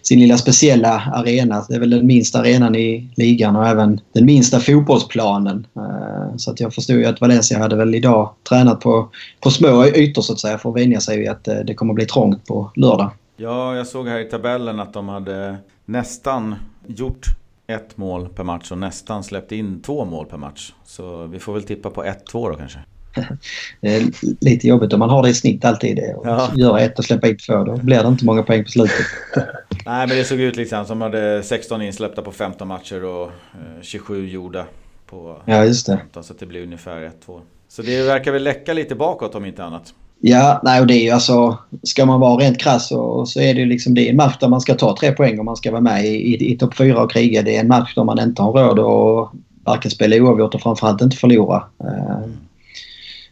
sin 0.03 0.21
lilla 0.21 0.37
speciella 0.37 1.03
arena. 1.15 1.65
Det 1.69 1.75
är 1.75 1.81
väl 1.81 1.91
den 1.91 2.07
minsta 2.07 2.39
arenan 2.41 2.75
i 2.75 3.11
ligan 3.17 3.57
och 3.57 3.67
även 3.67 4.01
den 4.13 4.25
minsta 4.25 4.61
fotbollsplanen. 4.61 5.67
Eh, 5.77 6.37
så 6.37 6.51
att 6.51 6.61
jag 6.61 6.75
förstod 6.75 6.97
ju 6.97 7.07
att 7.07 7.21
Valencia 7.21 7.59
hade 7.59 7.77
väl 7.77 7.95
idag 7.95 8.31
tränat 8.49 8.81
på, 8.81 9.09
på 9.41 9.51
små 9.51 9.87
ytor 9.87 10.23
så 10.23 10.33
att 10.33 10.41
säga 10.41 10.59
för 10.59 10.71
att 10.71 10.77
vänja 10.77 11.01
sig 11.01 11.19
vid 11.19 11.29
att 11.29 11.49
eh, 11.49 11.57
det 11.57 11.75
kommer 11.75 11.95
bli 11.95 12.07
trångt 12.07 12.47
på 12.47 12.71
lördag. 12.75 13.11
Ja, 13.37 13.77
jag 13.77 13.87
såg 13.87 14.09
här 14.09 14.19
i 14.19 14.25
tabellen 14.25 14.81
att 14.81 14.93
de 14.93 15.09
hade 15.09 15.57
nästan 15.87 16.55
gjort 16.87 17.27
ett 17.67 17.97
mål 17.97 18.29
per 18.29 18.45
match 18.45 18.71
och 18.71 18.79
nästan 18.79 19.25
släppt 19.25 19.53
in 19.53 19.83
två 19.83 20.05
mål 20.05 20.27
per 20.27 20.37
match. 20.37 20.73
Så 20.85 21.27
vi 21.27 21.39
får 21.39 21.53
väl 21.53 21.63
tippa 21.63 21.91
på 21.91 22.05
1-2 22.05 22.15
då 22.33 22.55
kanske. 22.55 22.79
det 23.81 23.97
är 23.97 24.11
lite 24.45 24.69
jobbigt 24.69 24.93
om 24.93 24.99
man 24.99 25.11
har 25.11 25.23
det 25.23 25.29
i 25.29 25.35
snitt 25.35 25.65
alltid. 25.65 25.99
Och 26.17 26.27
ja. 26.27 26.51
Gör 26.55 26.79
ett 26.79 26.99
och 26.99 27.05
släppa 27.05 27.29
in 27.29 27.37
två. 27.37 27.65
Då 27.65 27.77
blir 27.77 28.03
det 28.03 28.09
inte 28.09 28.25
många 28.25 28.43
poäng 28.43 28.65
på 28.65 28.71
slutet. 28.71 29.07
Nej, 29.87 30.07
men 30.09 30.17
det 30.17 30.25
såg 30.25 30.41
ut 30.41 30.57
liksom 30.57 30.85
som 30.85 31.01
hade 31.01 31.43
16 31.43 31.83
insläppta 31.83 32.23
på 32.23 32.33
15 32.33 32.69
matcher 32.69 33.05
och 33.05 33.31
27 33.83 34.25
eh, 34.25 34.33
gjorda 34.33 34.67
på 35.07 35.43
ja, 35.45 35.65
just 35.65 35.87
det. 35.87 35.97
15. 35.97 36.25
Så 36.25 36.35
det 36.39 36.47
blir 36.47 36.63
ungefär 36.63 37.13
1-2. 37.27 37.41
Så 37.69 37.83
det 37.83 38.03
verkar 38.03 38.33
väl 38.33 38.43
läcka 38.43 38.73
lite 38.73 38.95
bakåt 38.95 39.35
om 39.35 39.45
inte 39.45 39.65
annat. 39.65 39.95
Ja, 40.21 40.61
nej 40.65 40.81
och 40.81 40.87
det 40.87 40.95
är 40.95 41.03
ju 41.03 41.11
alltså... 41.11 41.59
Ska 41.83 42.07
man 42.07 42.21
vara 42.21 42.37
rent 42.37 42.59
krass 42.59 42.89
så, 42.89 43.27
så 43.27 43.41
är 43.41 43.55
det 43.55 43.61
ju 43.61 43.67
liksom... 43.67 43.95
Det 43.95 44.07
är 44.07 44.11
en 44.11 44.17
match 44.17 44.37
där 44.41 44.49
man 44.49 44.61
ska 44.61 44.75
ta 44.75 44.97
tre 44.97 45.13
poäng 45.13 45.39
om 45.39 45.45
man 45.45 45.57
ska 45.57 45.71
vara 45.71 45.81
med 45.81 46.05
i, 46.05 46.09
i, 46.09 46.53
i 46.53 46.59
topp 46.59 46.77
fyra 46.77 47.03
och 47.03 47.11
kriga. 47.11 47.43
Det 47.43 47.57
är 47.57 47.61
en 47.61 47.69
match 47.69 47.95
där 47.95 48.05
man 48.05 48.19
inte 48.19 48.43
har 48.43 48.53
råd 48.53 48.79
att 48.79 49.31
varken 49.65 49.91
spela 49.91 50.17
oavgjort 50.17 50.55
och 50.55 50.61
framförallt 50.61 51.03
inte 51.03 51.17
förlora. 51.17 51.63
Mm. 51.81 52.37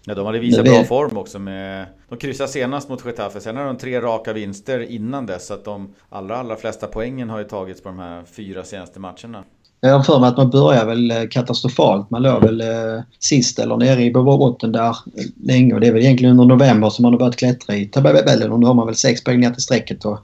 Ja, 0.04 0.14
de 0.14 0.26
hade 0.26 0.38
visat 0.38 0.64
bra 0.64 0.84
form 0.84 1.16
också 1.16 1.38
med... 1.38 1.86
De 2.08 2.18
kryssade 2.18 2.48
senast 2.48 2.88
mot 2.88 3.06
Getafe, 3.06 3.40
sen 3.40 3.56
har 3.56 3.64
de 3.64 3.76
tre 3.76 4.00
raka 4.00 4.32
vinster 4.32 4.90
innan 4.90 5.26
dess. 5.26 5.46
Så 5.46 5.54
att 5.54 5.64
de 5.64 5.94
allra, 6.08 6.36
allra 6.36 6.56
flesta 6.56 6.86
poängen 6.86 7.30
har 7.30 7.38
ju 7.38 7.44
tagits 7.44 7.82
på 7.82 7.88
de 7.88 7.98
här 7.98 8.22
fyra 8.36 8.64
senaste 8.64 9.00
matcherna. 9.00 9.44
Jag 9.84 9.92
har 9.92 10.02
för 10.02 10.20
mig 10.20 10.28
att 10.28 10.36
man 10.36 10.50
börjar 10.50 10.86
väl 10.86 11.10
eh, 11.10 11.28
katastrofalt. 11.30 12.10
Man 12.10 12.22
låg 12.22 12.42
väl 12.42 12.60
eh, 12.60 13.02
sist 13.18 13.58
eller 13.58 13.76
nere 13.76 14.02
i 14.02 14.10
botten 14.10 14.72
där 14.72 14.96
länge 15.44 15.74
och 15.74 15.80
det 15.80 15.86
är 15.86 15.92
väl 15.92 16.02
egentligen 16.02 16.40
under 16.40 16.54
november 16.54 16.90
som 16.90 17.02
man 17.02 17.12
har 17.12 17.18
börjat 17.18 17.36
klättra 17.36 17.76
i 17.76 17.86
tabellen 17.86 18.52
och 18.52 18.60
nu 18.60 18.66
har 18.66 18.74
man 18.74 18.86
väl 18.86 18.96
sex 18.96 19.24
poäng 19.24 19.40
ner 19.40 19.50
till 19.50 19.62
strecket 19.62 20.04
och 20.04 20.18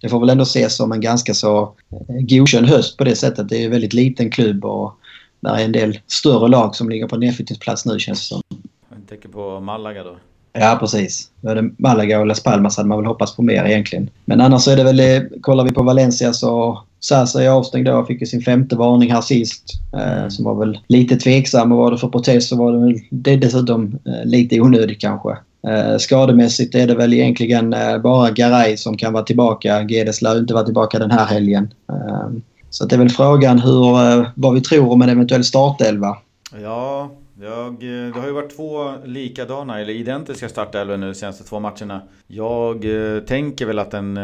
det 0.00 0.08
får 0.08 0.20
väl 0.20 0.30
ändå 0.30 0.42
ses 0.42 0.76
som 0.76 0.92
en 0.92 1.00
ganska 1.00 1.34
så 1.34 1.62
eh, 1.90 2.26
godkänd 2.28 2.66
höst 2.66 2.98
på 2.98 3.04
det 3.04 3.16
sättet. 3.16 3.48
Det 3.48 3.56
är 3.56 3.64
en 3.64 3.70
väldigt 3.70 3.92
liten 3.92 4.30
klubb 4.30 4.64
och 4.64 4.92
det 5.40 5.48
är 5.48 5.64
en 5.64 5.72
del 5.72 5.98
större 6.06 6.48
lag 6.48 6.76
som 6.76 6.88
ligger 6.88 7.08
på 7.08 7.16
nedflyttningsplats 7.16 7.86
nu 7.86 7.98
känns 7.98 8.20
det 8.20 8.26
som. 8.26 8.42
Jag 8.90 9.08
tänker 9.08 9.28
på 9.28 9.60
Malaga 9.60 10.04
då? 10.04 10.16
Ja, 10.52 10.76
precis. 10.80 11.30
Både 11.40 11.70
Malaga 11.78 12.20
och 12.20 12.26
Las 12.26 12.42
Palmas 12.42 12.76
hade 12.76 12.88
man 12.88 12.98
väl 12.98 13.06
hoppats 13.06 13.36
på 13.36 13.42
mer 13.42 13.64
egentligen. 13.64 14.10
Men 14.24 14.40
annars 14.40 14.68
är 14.68 14.76
det 14.76 14.84
väl, 14.84 15.00
eh, 15.00 15.22
kollar 15.40 15.64
vi 15.64 15.72
på 15.72 15.82
Valencia 15.82 16.32
så 16.32 16.82
Sasa 17.04 17.42
är 17.42 17.48
avstängd 17.48 17.86
då. 17.86 18.04
Fick 18.04 18.20
ju 18.20 18.26
sin 18.26 18.42
femte 18.42 18.76
varning 18.76 19.12
här 19.12 19.20
sist. 19.20 19.64
Eh, 19.96 20.28
som 20.28 20.44
var 20.44 20.54
väl 20.54 20.78
lite 20.88 21.16
tveksam. 21.16 21.72
Och 21.72 21.78
var 21.78 21.90
det 21.90 21.98
för 21.98 22.08
protest 22.08 22.48
så 22.48 22.56
var 22.56 22.72
det 22.72 22.78
väl 22.78 23.00
det 23.10 23.36
dessutom 23.36 23.98
eh, 24.06 24.24
lite 24.24 24.60
onödigt 24.60 25.00
kanske. 25.00 25.30
Eh, 25.66 25.98
skademässigt 25.98 26.74
är 26.74 26.86
det 26.86 26.94
väl 26.94 27.14
egentligen 27.14 27.72
eh, 27.72 27.98
bara 27.98 28.30
Garay 28.30 28.76
som 28.76 28.96
kan 28.96 29.12
vara 29.12 29.22
tillbaka. 29.22 29.82
Gedes 29.82 30.22
lär 30.22 30.38
inte 30.38 30.54
vara 30.54 30.64
tillbaka 30.64 30.98
den 30.98 31.10
här 31.10 31.26
helgen. 31.26 31.74
Eh, 31.88 32.28
så 32.70 32.84
det 32.84 32.94
är 32.96 32.98
väl 32.98 33.10
frågan 33.10 33.58
hur, 33.58 33.94
eh, 33.94 34.26
vad 34.34 34.54
vi 34.54 34.60
tror 34.60 34.92
om 34.92 35.02
en 35.02 35.08
eventuell 35.08 35.44
startelva. 35.44 36.16
Ja, 36.62 37.10
jag, 37.40 37.80
det 37.80 38.20
har 38.20 38.26
ju 38.26 38.32
varit 38.32 38.56
två 38.56 38.92
likadana 39.04 39.80
eller 39.80 39.92
identiska 39.92 40.48
startelvor 40.48 40.96
nu 40.96 41.06
de 41.06 41.14
senaste 41.14 41.44
två 41.44 41.60
matcherna. 41.60 42.00
Jag 42.26 42.84
eh, 42.84 43.20
tänker 43.20 43.66
väl 43.66 43.78
att 43.78 43.90
den 43.90 44.18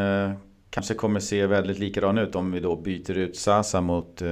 kanske 0.71 0.95
kommer 0.95 1.21
se 1.21 1.47
väldigt 1.47 1.79
likadan 1.79 2.19
ut 2.19 2.35
om 2.35 2.53
vi 2.53 2.61
då 2.61 2.77
byter 2.77 3.19
ut 3.19 3.37
Sasa 3.37 3.81
mot 3.81 4.23
eh, 4.23 4.29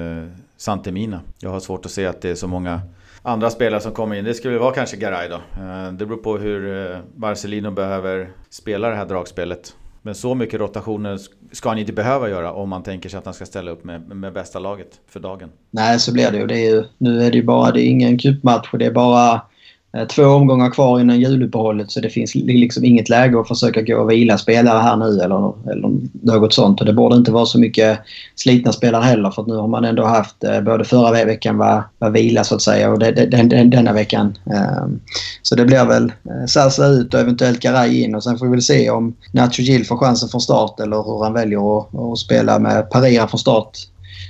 Santemina. 0.56 1.20
Jag 1.38 1.50
har 1.50 1.60
svårt 1.60 1.86
att 1.86 1.92
se 1.92 2.06
att 2.06 2.20
det 2.20 2.30
är 2.30 2.34
så 2.34 2.48
många 2.48 2.80
andra 3.22 3.50
spelare 3.50 3.80
som 3.80 3.92
kommer 3.92 4.16
in. 4.16 4.24
Det 4.24 4.34
skulle 4.34 4.58
vara 4.58 4.74
kanske 4.74 4.96
Garay 4.96 5.28
då. 5.28 5.34
Eh, 5.34 5.92
det 5.92 6.06
beror 6.06 6.16
på 6.18 6.38
hur 6.38 6.90
eh, 6.92 6.98
Marcelino 7.16 7.70
behöver 7.70 8.30
spela 8.50 8.88
det 8.88 8.96
här 8.96 9.06
dragspelet. 9.06 9.76
Men 10.02 10.14
så 10.14 10.34
mycket 10.34 10.60
rotationer 10.60 11.18
ska 11.52 11.68
han 11.68 11.78
inte 11.78 11.92
behöva 11.92 12.28
göra 12.28 12.52
om 12.52 12.68
man 12.68 12.82
tänker 12.82 13.08
sig 13.08 13.18
att 13.18 13.24
han 13.24 13.34
ska 13.34 13.46
ställa 13.46 13.70
upp 13.70 13.84
med, 13.84 14.08
med 14.08 14.32
bästa 14.32 14.58
laget 14.58 15.00
för 15.08 15.20
dagen. 15.20 15.50
Nej, 15.70 15.98
så 15.98 16.12
blir 16.12 16.30
det 16.30 16.38
ju. 16.38 16.46
Det 16.46 16.58
är 16.58 16.74
ju 16.74 16.84
nu 16.98 17.22
är 17.22 17.30
det 17.30 17.36
ju 17.36 17.44
bara, 17.44 17.70
det 17.72 17.82
är 17.82 17.88
ingen 17.88 18.18
cupmatch 18.18 18.72
och 18.72 18.78
det 18.78 18.86
är 18.86 18.92
bara 18.92 19.40
Eh, 19.96 20.06
två 20.06 20.24
omgångar 20.24 20.70
kvar 20.70 21.00
innan 21.00 21.20
juluppehållet 21.20 21.90
så 21.90 22.00
det 22.00 22.10
finns 22.10 22.34
liksom 22.34 22.84
inget 22.84 23.08
läge 23.08 23.40
att 23.40 23.48
försöka 23.48 23.82
gå 23.82 23.96
och 23.96 24.10
vila 24.10 24.38
spelare 24.38 24.78
här 24.78 24.96
nu 24.96 25.20
eller, 25.20 25.70
eller 25.70 25.90
något 26.22 26.52
sånt. 26.52 26.80
Och 26.80 26.86
det 26.86 26.92
borde 26.92 27.16
inte 27.16 27.32
vara 27.32 27.46
så 27.46 27.58
mycket 27.58 27.98
slitna 28.34 28.72
spelare 28.72 29.02
heller 29.02 29.30
för 29.30 29.42
att 29.42 29.48
nu 29.48 29.54
har 29.54 29.68
man 29.68 29.84
ändå 29.84 30.04
haft 30.04 30.44
eh, 30.44 30.60
både 30.60 30.84
förra 30.84 31.24
veckan 31.24 31.58
var, 31.58 31.82
var 31.98 32.10
vila 32.10 32.44
så 32.44 32.54
att 32.54 32.62
säga 32.62 32.90
och 32.90 32.98
den, 32.98 33.48
den, 33.48 33.70
denna 33.70 33.92
veckan. 33.92 34.38
Ehm, 34.46 35.00
så 35.42 35.54
det 35.54 35.64
blir 35.64 35.84
väl 35.84 36.04
eh, 36.04 36.46
Sasa 36.46 36.86
ut 36.86 37.14
och 37.14 37.20
eventuellt 37.20 37.60
Garay 37.60 38.02
in 38.02 38.14
och 38.14 38.24
sen 38.24 38.38
får 38.38 38.46
vi 38.46 38.52
väl 38.52 38.62
se 38.62 38.90
om 38.90 39.14
Nacho 39.32 39.62
Gil 39.62 39.86
får 39.86 39.96
chansen 39.96 40.28
från 40.28 40.40
start 40.40 40.80
eller 40.80 40.96
hur 40.96 41.24
han 41.24 41.32
väljer 41.32 41.78
att, 41.78 41.94
att 41.94 42.18
spela 42.18 42.58
med 42.58 42.90
Parira 42.90 43.28
från 43.28 43.38
start. 43.38 43.78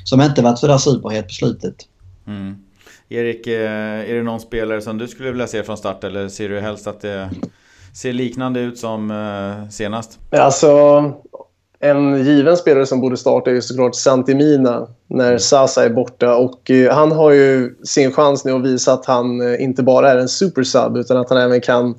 Som 0.04 0.20
inte 0.20 0.42
varit 0.42 0.58
sådär 0.58 0.78
superhet 0.78 1.26
på 1.26 1.32
slutet. 1.32 1.74
Mm. 2.26 2.56
Erik, 3.08 3.46
eh, 3.46 4.10
är 4.10 4.14
det 4.14 4.22
någon 4.22 4.40
spelare 4.40 4.80
som 4.80 4.98
du 4.98 5.08
skulle 5.08 5.30
vilja 5.30 5.46
se 5.46 5.62
från 5.62 5.76
start 5.76 6.04
eller 6.04 6.28
ser 6.28 6.48
du 6.48 6.60
helst 6.60 6.86
att 6.86 7.00
det 7.00 7.30
ser 7.94 8.12
liknande 8.12 8.60
ut 8.60 8.78
som 8.78 9.10
eh, 9.10 9.70
senast? 9.70 10.18
Alltså, 10.30 11.04
en 11.80 12.24
given 12.24 12.56
spelare 12.56 12.86
som 12.86 13.00
borde 13.00 13.16
starta 13.16 13.50
är 13.50 13.60
såklart 13.60 13.94
Santimina 13.94 14.88
när 15.06 15.26
mm. 15.26 15.38
Sasa 15.38 15.84
är 15.84 15.90
borta. 15.90 16.36
Och 16.36 16.70
eh, 16.70 16.94
han 16.94 17.12
har 17.12 17.30
ju 17.30 17.74
sin 17.84 18.12
chans 18.12 18.44
nu 18.44 18.52
att 18.52 18.64
visa 18.64 18.92
att 18.92 19.06
han 19.06 19.56
inte 19.60 19.82
bara 19.82 20.10
är 20.10 20.18
en 20.18 20.28
supersub 20.28 20.96
utan 20.96 21.16
att 21.16 21.30
han 21.30 21.38
även 21.38 21.60
kan 21.60 21.94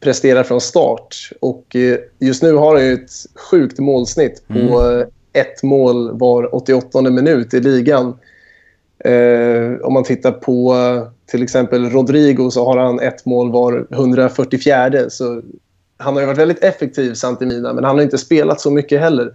prestera 0.00 0.44
från 0.44 0.60
start. 0.60 1.30
Och 1.40 1.76
just 2.18 2.42
nu 2.42 2.54
har 2.54 2.76
han 2.76 2.86
ju 2.86 2.92
ett 2.92 3.10
sjukt 3.50 3.78
målsnitt 3.78 4.44
på 4.48 4.80
mm. 4.80 5.08
ett 5.32 5.62
mål 5.62 6.18
var 6.18 6.54
88 6.54 7.02
minut 7.02 7.54
i 7.54 7.60
ligan. 7.60 8.14
Eh, 9.04 9.86
om 9.86 9.92
man 9.92 10.04
tittar 10.04 10.32
på 10.32 10.76
till 11.26 11.42
exempel 11.42 11.90
Rodrigo 11.90 12.50
så 12.50 12.64
har 12.64 12.78
han 12.78 13.00
ett 13.00 13.26
mål 13.26 13.52
var 13.52 13.86
144. 13.90 15.10
Så 15.10 15.42
han 15.96 16.16
har 16.16 16.26
varit 16.26 16.38
väldigt 16.38 16.64
effektiv, 16.64 17.14
Santimina, 17.14 17.72
men 17.72 17.84
han 17.84 17.96
har 17.96 18.02
inte 18.02 18.18
spelat 18.18 18.60
så 18.60 18.70
mycket 18.70 19.00
heller. 19.00 19.32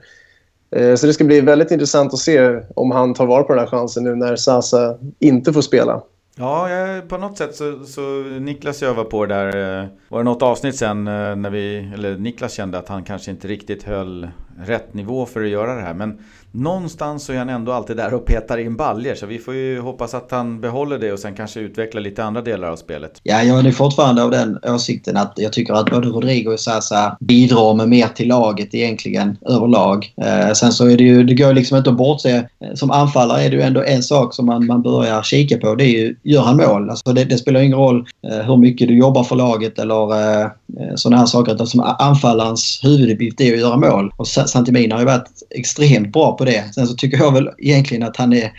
Eh, 0.71 0.95
så 0.95 1.07
det 1.07 1.13
ska 1.13 1.23
bli 1.23 1.41
väldigt 1.41 1.71
intressant 1.71 2.13
att 2.13 2.19
se 2.19 2.59
om 2.75 2.91
han 2.91 3.13
tar 3.13 3.25
vara 3.25 3.43
på 3.43 3.53
den 3.53 3.59
här 3.59 3.67
chansen 3.67 4.03
nu 4.03 4.15
när 4.15 4.35
Sasa 4.35 4.97
inte 5.19 5.53
får 5.53 5.61
spela. 5.61 6.01
Ja, 6.39 6.69
jag, 6.69 7.09
på 7.09 7.17
något 7.17 7.37
sätt 7.37 7.55
så, 7.55 7.83
så 7.85 8.01
Niklas 8.39 8.81
var 8.81 9.03
på 9.03 9.25
det 9.25 9.35
där. 9.35 9.81
Eh, 9.81 9.87
var 10.09 10.19
det 10.19 10.23
något 10.23 10.41
avsnitt 10.41 10.75
sen 10.75 11.07
eh, 11.07 11.35
när 11.35 11.49
vi, 11.49 11.91
eller 11.93 12.17
Niklas 12.17 12.53
kände 12.53 12.77
att 12.77 12.87
han 12.87 13.03
kanske 13.03 13.31
inte 13.31 13.47
riktigt 13.47 13.83
höll 13.83 14.27
rätt 14.65 14.93
nivå 14.93 15.25
för 15.25 15.43
att 15.43 15.49
göra 15.49 15.75
det 15.75 15.81
här. 15.81 15.93
Men 15.93 16.19
någonstans 16.57 17.23
så 17.23 17.33
är 17.33 17.37
han 17.37 17.49
ändå 17.49 17.71
alltid 17.71 17.97
där 17.97 18.13
och 18.13 18.25
petar 18.25 18.57
in 18.57 18.75
baljer. 18.75 19.15
Så 19.15 19.25
vi 19.25 19.39
får 19.39 19.53
ju 19.53 19.79
hoppas 19.79 20.13
att 20.13 20.31
han 20.31 20.61
behåller 20.61 20.99
det 20.99 21.11
och 21.11 21.19
sen 21.19 21.35
kanske 21.35 21.59
utvecklar 21.59 22.01
lite 22.01 22.23
andra 22.23 22.41
delar 22.41 22.67
av 22.67 22.75
spelet. 22.75 23.19
Ja, 23.23 23.43
jag 23.43 23.65
är 23.65 23.71
fortfarande 23.71 24.23
av 24.23 24.31
den 24.31 24.59
åsikten 24.63 25.17
att 25.17 25.33
jag 25.35 25.53
tycker 25.53 25.73
att 25.73 25.89
både 25.89 26.07
Rodrigo 26.07 26.53
och 26.53 26.59
Sasa 26.59 27.17
bidrar 27.19 27.73
med 27.73 27.89
mer 27.89 28.07
till 28.07 28.27
laget 28.27 28.75
egentligen 28.75 29.37
överlag. 29.45 30.13
Eh, 30.21 30.53
sen 30.53 30.71
så 30.71 30.89
är 30.89 30.97
det 30.97 31.03
ju, 31.03 31.23
det 31.23 31.33
går 31.33 31.53
liksom 31.53 31.77
inte 31.77 31.89
att 31.89 31.97
bortse. 31.97 32.35
Eh, 32.35 32.73
som 32.75 32.91
anfallare 32.91 33.43
är 33.43 33.49
det 33.49 33.55
ju 33.55 33.61
ändå 33.61 33.83
en 33.83 34.03
sak 34.03 34.33
som 34.33 34.45
man, 34.45 34.65
man 34.65 34.81
börjar 34.81 35.23
kika 35.23 35.57
på. 35.57 35.75
Det 35.75 35.83
är 35.83 35.99
ju, 35.99 36.15
gör 36.23 36.41
han 36.41 36.57
mål? 36.57 36.89
Alltså 36.89 37.13
det, 37.13 37.23
det 37.23 37.37
spelar 37.37 37.59
ingen 37.59 37.77
roll 37.77 38.05
eh, 38.31 38.45
hur 38.45 38.57
mycket 38.57 38.87
du 38.87 38.97
jobbar 38.97 39.23
för 39.23 39.35
laget 39.35 39.79
eller 39.79 40.13
eh, 40.13 40.41
eh 40.41 40.95
sådana 40.95 41.17
här 41.17 41.25
saker. 41.25 41.53
Utan 41.53 41.67
som 41.67 41.95
anfallarens 41.99 42.79
huvuduppgift 42.83 43.41
är 43.41 43.53
att 43.53 43.59
göra 43.59 43.77
mål. 43.77 44.11
Och 44.17 44.27
Santimina 44.27 44.95
har 44.95 44.99
ju 44.99 45.05
varit 45.05 45.29
extremt 45.49 46.13
bra 46.13 46.37
på 46.37 46.46
det. 46.47 46.73
Sen 46.73 46.87
så 46.87 46.95
tycker 46.95 47.17
jag 47.17 47.33
väl 47.33 47.49
egentligen 47.57 48.03
att 48.03 48.17
han 48.17 48.33
är 48.33 48.51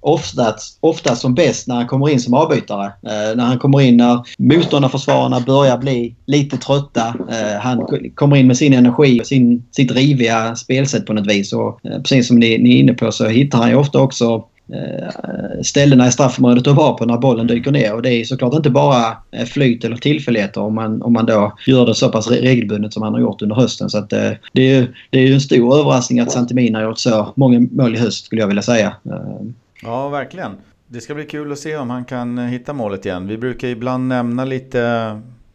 oftast, 0.00 0.78
oftast 0.80 1.20
som 1.20 1.34
bäst 1.34 1.68
när 1.68 1.74
han 1.74 1.86
kommer 1.86 2.08
in 2.08 2.20
som 2.20 2.34
avbytare. 2.34 2.86
Eh, 2.86 3.36
när 3.36 3.44
han 3.44 3.58
kommer 3.58 3.80
in 3.80 3.96
när 3.96 4.24
motståndarförsvararna 4.38 5.40
börjar 5.40 5.78
bli 5.78 6.14
lite 6.26 6.56
trötta. 6.56 7.14
Eh, 7.30 7.60
han 7.60 7.86
kommer 8.14 8.36
in 8.36 8.46
med 8.46 8.56
sin 8.56 8.72
energi 8.72 9.20
och 9.20 9.26
sin, 9.26 9.64
sitt 9.70 9.92
riviga 9.92 10.56
spelsätt 10.56 11.06
på 11.06 11.12
något 11.12 11.26
vis. 11.26 11.52
Och, 11.52 11.84
eh, 11.84 11.98
precis 12.02 12.28
som 12.28 12.38
ni, 12.38 12.58
ni 12.58 12.74
är 12.74 12.78
inne 12.78 12.94
på 12.94 13.12
så 13.12 13.28
hittar 13.28 13.58
han 13.58 13.70
ju 13.70 13.76
ofta 13.76 14.00
också 14.00 14.44
Eh, 14.72 15.62
ställena 15.62 16.06
i 16.06 16.12
straffområdet 16.12 16.66
att 16.66 16.76
vara 16.76 16.92
på 16.92 17.04
när 17.04 17.18
bollen 17.18 17.46
dyker 17.46 17.70
ner. 17.70 17.94
Och 17.94 18.02
det 18.02 18.14
är 18.14 18.24
såklart 18.24 18.54
inte 18.54 18.70
bara 18.70 19.16
eh, 19.30 19.44
flyt 19.44 19.84
eller 19.84 19.96
tillfälligheter 19.96 20.60
om 20.60 20.74
man, 20.74 21.02
om 21.02 21.12
man 21.12 21.26
då 21.26 21.52
gör 21.66 21.86
det 21.86 21.94
så 21.94 22.08
pass 22.08 22.30
regelbundet 22.30 22.92
som 22.92 23.02
han 23.02 23.14
har 23.14 23.20
gjort 23.20 23.42
under 23.42 23.56
hösten. 23.56 23.90
Så 23.90 23.98
att, 23.98 24.12
eh, 24.12 24.30
det, 24.52 24.62
är 24.62 24.80
ju, 24.80 24.86
det 25.10 25.18
är 25.18 25.26
ju 25.26 25.34
en 25.34 25.40
stor 25.40 25.78
överraskning 25.78 26.20
att 26.20 26.32
Santimina 26.32 26.78
har 26.78 26.84
gjort 26.84 26.98
så 26.98 27.32
många 27.36 27.60
mål 27.70 27.94
i 27.94 27.98
höst 27.98 28.24
skulle 28.24 28.40
jag 28.40 28.48
vilja 28.48 28.62
säga. 28.62 28.94
Eh. 29.04 29.46
Ja, 29.82 30.08
verkligen. 30.08 30.52
Det 30.88 31.00
ska 31.00 31.14
bli 31.14 31.24
kul 31.24 31.52
att 31.52 31.58
se 31.58 31.76
om 31.76 31.90
han 31.90 32.04
kan 32.04 32.38
hitta 32.38 32.72
målet 32.72 33.06
igen. 33.06 33.26
Vi 33.26 33.38
brukar 33.38 33.68
ibland 33.68 34.08
nämna 34.08 34.44
lite 34.44 34.80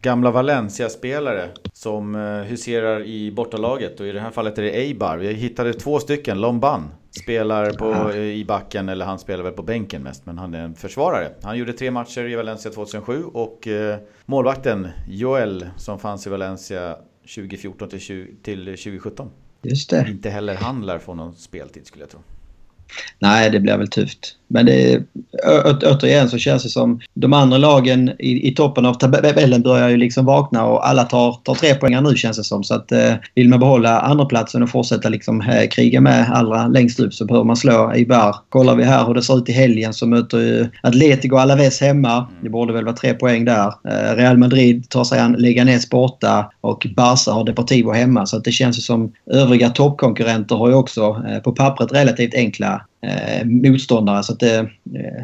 gamla 0.06 0.32
Valencia-spelare 0.32 1.49
som 1.74 2.16
huserar 2.47 3.03
i 3.03 3.32
bortalaget 3.32 3.99
och 3.99 4.08
i 4.08 4.12
det 4.12 4.20
här 4.20 4.32
fallet 4.32 4.58
är 4.58 4.62
det 4.62 4.72
Eibar. 4.72 5.18
Vi 5.18 5.34
hittade 5.34 5.74
två 5.74 5.99
stycken, 5.99 6.41
Lomban 6.41 6.89
Spelar 7.22 7.72
på, 7.72 7.91
ja. 7.91 8.14
i 8.16 8.45
backen, 8.45 8.89
eller 8.89 9.06
han 9.06 9.20
spelar 9.20 9.43
väl 9.43 9.53
på 9.53 9.64
bänken 9.64 10.03
mest, 10.03 10.26
men 10.26 10.38
han 10.38 10.53
är 10.53 10.60
en 10.60 10.76
försvarare. 10.76 11.32
Han 11.41 11.58
gjorde 11.58 11.74
tre 11.74 11.91
matcher 11.91 12.30
i 12.30 12.36
Valencia 12.36 12.72
2007 12.72 13.24
och 13.24 13.68
eh, 13.68 13.97
målvakten 14.26 14.88
Joel 15.08 15.66
som 15.78 15.99
fanns 15.99 16.28
i 16.28 16.30
Valencia 16.30 16.97
2014 17.36 17.89
till, 17.89 17.99
20, 17.99 18.36
till 18.43 18.66
2017. 18.66 19.30
Just 19.62 19.89
det. 19.89 20.06
Inte 20.10 20.30
heller 20.30 20.56
han 20.56 20.86
lär 20.86 20.99
få 20.99 21.14
någon 21.14 21.34
speltid 21.34 21.88
skulle 21.88 22.03
jag 22.03 22.10
tro. 22.10 22.20
Nej, 23.20 23.49
det 23.49 23.60
blir 23.60 23.78
väl 23.78 23.88
tufft. 23.88 24.38
Men 24.48 24.66
det, 24.66 25.04
å, 25.43 25.74
återigen 25.86 26.30
så 26.30 26.38
känns 26.38 26.64
det 26.64 26.70
som 26.70 27.00
de 27.14 27.34
andra 27.34 27.58
lagen 27.58 28.10
i, 28.20 28.48
i 28.48 28.56
toppen 28.56 28.86
av 28.86 28.93
tabellen 28.93 29.62
börjar 29.62 29.89
ju 29.89 29.98
liksom 29.98 30.26
vakna 30.26 30.66
och 30.66 30.88
alla 30.88 31.04
tar, 31.04 31.34
tar 31.43 31.56
tre 31.56 31.76
poäng 31.76 32.04
nu 32.04 32.16
känns 32.16 32.38
det 32.38 32.43
som. 32.43 32.64
Så 32.64 32.76
att 32.76 32.91
eh, 32.91 33.14
vill 33.36 33.50
man 33.50 33.60
behålla 33.60 34.00
andraplatsen 34.00 34.64
och 34.64 34.70
fortsätta 34.70 35.10
liksom 35.10 35.41
eh, 35.41 35.68
kriga 35.68 36.02
med 36.02 36.32
allra 36.34 36.68
längst 36.68 37.00
upp 37.00 37.14
så 37.14 37.26
behöver 37.26 37.46
man 37.46 37.56
slå 37.56 37.96
Ibar. 37.96 38.36
Kollar 38.50 38.76
vi 38.76 38.84
här 38.84 39.06
hur 39.06 39.14
det 39.14 39.22
ser 39.22 39.38
ut 39.38 39.50
i 39.50 39.52
helgen 39.52 39.93
så 39.93 40.08
möter 40.08 40.38
ju 40.38 40.68
Atletico 40.84 41.38
Alaves 41.38 41.82
hemma. 41.82 42.28
Det 42.41 42.50
borde 42.50 42.74
väl 42.74 42.86
vara 42.86 42.96
tre 42.96 43.14
poäng 43.14 43.46
där. 43.46 43.68
Eh, 43.68 44.16
Real 44.16 44.38
Madrid 44.38 44.89
tar 44.89 45.04
sig 45.04 45.20
an 45.20 45.34
Leganes 45.34 45.89
borta 45.89 46.52
och 46.62 46.88
Barca 46.96 47.32
har 47.32 47.43
Deportivo 47.43 47.91
hemma. 47.91 48.26
Så 48.26 48.38
att 48.38 48.43
det 48.43 48.52
känns 48.52 48.78
ju 48.78 48.82
som 48.82 49.12
övriga 49.32 49.70
toppkonkurrenter 49.70 50.56
har 50.56 50.70
ju 50.70 50.76
också 50.76 51.24
eh, 51.30 51.39
på 51.39 51.52
pappret 51.52 51.93
relativt 51.93 52.36
enkla 52.36 52.82
eh, 53.06 53.45
motståndare. 53.45 54.24
Så 54.24 54.34
att 54.34 54.43
eh, 54.43 54.64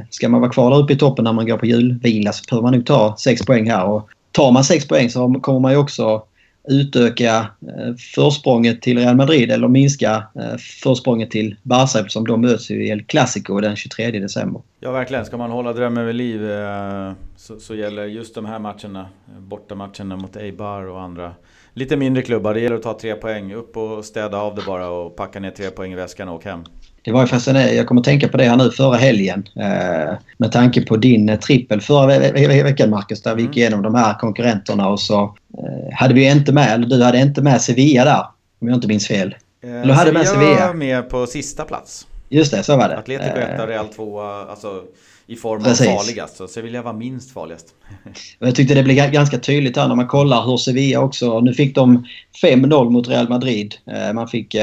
ska 0.10 0.30
man 0.30 0.42
vara 0.42 0.52
kvar 0.52 0.72
där 0.72 0.78
uppe 0.78 0.94
i 0.94 0.98
toppen 0.98 1.24
när 1.24 1.34
man 1.34 1.48
går 1.48 1.58
på 1.58 1.66
julvila 1.66 2.32
så 2.32 2.44
behöver 2.50 2.64
man 2.64 2.74
nog 2.74 2.86
ta 2.86 3.16
sex 3.18 3.46
poäng 3.46 3.70
här. 3.70 3.86
Och 3.86 4.10
tar 4.32 4.52
man 4.52 4.64
sex 4.64 4.88
poäng 4.88 5.10
så 5.10 5.34
kommer 5.42 5.60
man 5.60 5.72
ju 5.72 5.78
också 5.78 6.24
utöka 6.70 7.36
eh, 7.38 7.96
försprånget 8.16 8.82
till 8.82 8.98
Real 8.98 9.16
Madrid 9.16 9.52
eller 9.52 9.68
minska 9.68 10.24
eh, 10.36 10.58
försprånget 10.84 11.32
till 11.32 11.56
Barca 11.64 12.00
eftersom 12.00 12.28
de 12.28 12.42
möts 12.42 12.72
i 12.72 12.90
El 12.90 13.04
Clasico 13.04 13.60
den 13.60 13.76
23 13.76 14.12
december. 14.12 14.62
Ja 14.80 14.92
verkligen, 14.92 15.26
ska 15.26 15.38
man 15.38 15.52
hålla 15.52 15.74
drömmen 15.74 16.06
vid 16.06 16.16
liv 16.16 16.52
eh, 16.52 17.12
så, 17.36 17.60
så 17.60 17.76
gäller 17.76 18.06
just 18.06 18.36
de 18.36 18.46
här 18.46 18.60
matcherna, 18.60 19.10
bortamatcherna 19.40 20.16
mot 20.16 20.36
Eibar 20.36 20.84
och 20.84 21.02
andra 21.02 21.34
lite 21.74 21.98
mindre 21.98 22.24
klubbar. 22.24 22.54
Det 22.54 22.60
gäller 22.60 22.76
att 22.76 22.84
ta 22.84 23.00
tre 23.00 23.16
poäng, 23.16 23.54
upp 23.54 23.78
och 23.78 24.06
städa 24.06 24.38
av 24.38 24.56
det 24.56 24.62
bara 24.66 24.90
och 24.90 25.16
packa 25.16 25.40
ner 25.40 25.52
tre 25.52 25.70
poäng 25.70 25.94
i 25.94 25.96
väskan 25.96 26.30
och 26.30 26.36
åka 26.36 26.52
hem. 26.52 26.64
Det 27.04 27.12
var 27.12 27.22
ju 27.22 27.28
fascinerande. 27.28 27.74
Jag 27.74 27.88
kommer 27.88 28.02
att 28.02 28.06
tänka 28.06 28.28
på 28.28 28.38
det 28.38 28.44
här 28.44 28.58
nu 28.58 28.72
förra 28.72 28.96
helgen. 28.96 29.48
Eh, 29.56 30.14
med 30.38 30.52
tanke 30.52 30.82
på 30.82 30.98
din 30.98 31.30
eh, 31.30 31.40
trippel 31.40 31.82
förra 31.82 32.06
ve 32.06 32.48
ve 32.48 32.64
veckan 32.64 32.90
Marcus. 32.90 33.22
Där 33.22 33.36
vi 33.36 33.42
gick 33.42 33.50
mm. 33.50 33.58
igenom 33.58 33.82
de 33.82 33.96
här 33.96 34.20
konkurrenterna 34.20 34.90
och 34.90 35.00
så 35.00 35.36
eh, 35.58 35.96
hade 35.98 36.14
vi 36.14 36.32
inte 36.32 36.52
med, 36.52 36.74
eller 36.74 36.88
du 36.88 37.04
hade 37.04 37.20
inte 37.20 37.42
med 37.42 37.62
Sevilla 37.62 38.06
där. 38.06 38.26
Om 38.62 38.68
jag 38.68 38.78
inte 38.78 38.88
minns 38.88 39.08
fel. 39.08 39.36
Eh, 39.64 39.82
eller 39.82 39.94
hade 39.94 40.12
med 40.12 40.28
Sevilla 40.28 40.68
var 40.68 40.74
med 40.74 41.10
på 41.10 41.28
sista 41.28 41.64
plats. 41.64 42.08
Just 42.30 42.52
det, 42.52 42.64
så 42.64 42.78
var 42.78 42.90
det. 42.90 42.98
Atletico 42.98 43.38
1 43.38 43.60
och 43.62 43.68
Real 43.68 43.88
2, 43.88 44.22
alltså 44.22 44.84
i 45.28 45.36
form 45.36 45.62
av 45.62 45.74
farligast. 45.74 46.38
Så 46.38 46.48
Sevilla 46.48 46.82
var 46.82 46.94
minst 46.94 47.34
farligast. 47.34 47.68
jag 48.40 48.56
tyckte 48.56 48.74
det 48.74 48.84
blev 48.84 49.12
ganska 49.12 49.40
tydligt 49.40 49.78
här 49.78 49.88
när 49.88 49.96
man 49.96 50.08
kollar 50.08 50.46
hur 50.46 50.58
Sevilla 50.58 51.00
också... 51.00 51.40
Nu 51.40 51.54
fick 51.54 51.76
de 51.76 52.06
5-0 52.44 52.90
mot 52.90 53.10
Real 53.10 53.30
Madrid. 53.30 53.76
Eh, 53.86 54.14
man 54.14 54.28
fick 54.28 54.56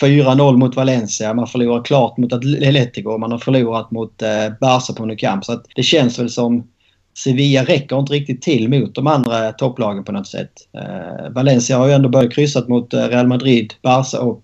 4-0 0.00 0.56
mot 0.56 0.76
Valencia. 0.76 1.34
Man 1.34 1.46
förlorar 1.46 1.84
klart 1.84 2.16
mot 2.16 2.32
Atletico. 2.32 3.18
Man 3.18 3.32
har 3.32 3.38
förlorat 3.38 3.90
mot 3.90 4.22
eh, 4.22 4.28
Barca 4.60 4.92
på 4.92 5.06
Nou 5.06 5.16
Camp. 5.16 5.44
Så 5.44 5.52
att 5.52 5.66
det 5.74 5.82
känns 5.82 6.18
väl 6.18 6.30
som 6.30 6.66
Sevilla 7.18 7.64
räcker 7.64 7.98
inte 7.98 8.12
riktigt 8.12 8.42
till 8.42 8.68
mot 8.68 8.94
de 8.94 9.06
andra 9.06 9.52
topplagen 9.52 10.04
på 10.04 10.12
något 10.12 10.26
sätt. 10.26 10.52
Eh, 10.72 11.30
Valencia 11.30 11.78
har 11.78 11.86
ju 11.86 11.92
ändå 11.92 12.08
börjat 12.08 12.34
kryssa 12.34 12.64
mot 12.68 12.94
eh, 12.94 13.08
Real 13.08 13.26
Madrid, 13.26 13.74
Barca 13.82 14.20
och 14.20 14.42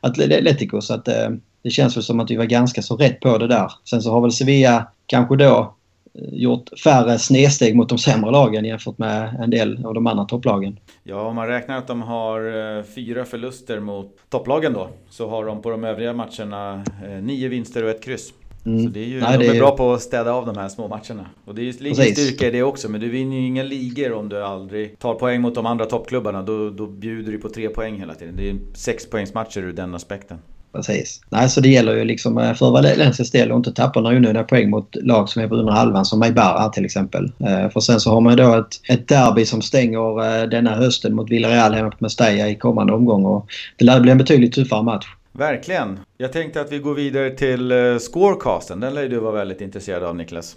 Atletico. 0.00 0.80
Så 0.80 0.94
att 0.94 1.08
eh, 1.08 1.28
det 1.62 1.70
känns 1.70 1.96
väl 1.96 2.04
som 2.04 2.20
att 2.20 2.30
vi 2.30 2.36
var 2.36 2.44
ganska 2.44 2.82
så 2.82 2.96
rätt 2.96 3.20
på 3.20 3.38
det 3.38 3.46
där. 3.46 3.72
Sen 3.90 4.02
så 4.02 4.12
har 4.12 4.20
väl 4.20 4.32
Sevilla 4.32 4.88
kanske 5.06 5.36
då 5.36 5.74
gjort 6.14 6.78
färre 6.84 7.18
snedsteg 7.18 7.76
mot 7.76 7.88
de 7.88 7.98
sämre 7.98 8.30
lagen 8.30 8.64
jämfört 8.64 8.98
med 8.98 9.36
en 9.40 9.50
del 9.50 9.86
av 9.86 9.94
de 9.94 10.06
andra 10.06 10.24
topplagen. 10.24 10.78
Ja, 11.02 11.20
om 11.20 11.36
man 11.36 11.46
räknar 11.46 11.78
att 11.78 11.86
de 11.86 12.02
har 12.02 12.78
eh, 12.78 12.84
fyra 12.84 13.24
förluster 13.24 13.80
mot 13.80 14.16
topplagen 14.28 14.72
då 14.72 14.88
så 15.10 15.28
har 15.28 15.44
de 15.44 15.62
på 15.62 15.70
de 15.70 15.84
övriga 15.84 16.12
matcherna 16.12 16.84
eh, 17.04 17.22
nio 17.22 17.48
vinster 17.48 17.84
och 17.84 17.90
ett 17.90 18.04
kryss. 18.04 18.32
Mm. 18.66 18.84
Så 18.84 18.88
det 18.88 19.00
är 19.00 19.04
ju, 19.04 19.20
Nej, 19.20 19.38
de 19.38 19.44
är, 19.44 19.54
är 19.54 19.58
bra 19.58 19.76
på 19.76 19.92
att 19.92 20.02
städa 20.02 20.32
av 20.32 20.46
de 20.46 20.56
här 20.56 20.68
små 20.68 20.88
matcherna. 20.88 21.26
Och 21.44 21.54
det 21.54 21.62
är 21.62 21.64
ju 21.64 21.72
lite 21.72 22.04
styrka 22.04 22.46
i 22.46 22.50
det 22.50 22.62
också, 22.62 22.88
men 22.88 23.00
du 23.00 23.08
vinner 23.08 23.36
ju 23.36 23.46
inga 23.46 23.62
ligor 23.62 24.12
om 24.12 24.28
du 24.28 24.44
aldrig 24.44 24.98
tar 24.98 25.14
poäng 25.14 25.40
mot 25.40 25.54
de 25.54 25.66
andra 25.66 25.86
toppklubbarna. 25.86 26.42
Då, 26.42 26.70
då 26.70 26.86
bjuder 26.86 27.32
du 27.32 27.38
på 27.38 27.48
tre 27.48 27.68
poäng 27.68 27.98
hela 27.98 28.14
tiden. 28.14 28.36
Det 28.36 28.50
är 28.50 28.56
sex 28.74 29.10
poängsmatcher 29.10 29.60
ur 29.60 29.72
den 29.72 29.94
aspekten. 29.94 30.38
Precis. 30.72 31.20
Nej, 31.28 31.48
så 31.48 31.60
det 31.60 31.68
gäller 31.68 31.96
ju 31.96 32.04
liksom 32.04 32.38
eh, 32.38 32.54
för 32.54 32.70
Valencias 32.70 33.30
del 33.30 33.50
att 33.50 33.56
inte 33.56 33.72
tappa 33.72 34.00
några 34.00 34.16
onödiga 34.16 34.44
poäng 34.44 34.70
mot 34.70 34.96
lag 34.96 35.28
som 35.28 35.42
är 35.42 35.48
på 35.48 35.54
under 35.54 35.72
halvan 35.72 36.04
som 36.04 36.24
Ibarra 36.24 36.68
till 36.68 36.84
exempel. 36.84 37.32
Eh, 37.38 37.70
för 37.70 37.80
sen 37.80 38.00
så 38.00 38.10
har 38.10 38.20
man 38.20 38.32
ju 38.32 38.44
då 38.44 38.54
ett, 38.54 38.80
ett 38.88 39.08
derby 39.08 39.44
som 39.46 39.62
stänger 39.62 40.40
eh, 40.40 40.48
denna 40.48 40.74
hösten 40.74 41.14
mot 41.14 41.30
Villarreal 41.30 41.74
hemma 41.74 41.90
på 41.90 41.96
Mestalla 41.98 42.48
i 42.48 42.54
kommande 42.54 42.92
omgång 42.92 43.24
och 43.24 43.46
det 43.76 43.84
lär 43.84 44.00
bli 44.00 44.12
en 44.12 44.18
betydligt 44.18 44.52
tuffare 44.52 44.82
match. 44.82 45.06
Verkligen. 45.32 45.98
Jag 46.18 46.32
tänkte 46.32 46.60
att 46.60 46.72
vi 46.72 46.78
går 46.78 46.94
vidare 46.94 47.30
till 47.30 47.72
scorecasten. 48.00 48.80
Den 48.80 48.94
lär 48.94 49.08
du 49.08 49.18
vara 49.18 49.32
väldigt 49.32 49.60
intresserad 49.60 50.02
av 50.02 50.16
Niklas. 50.16 50.56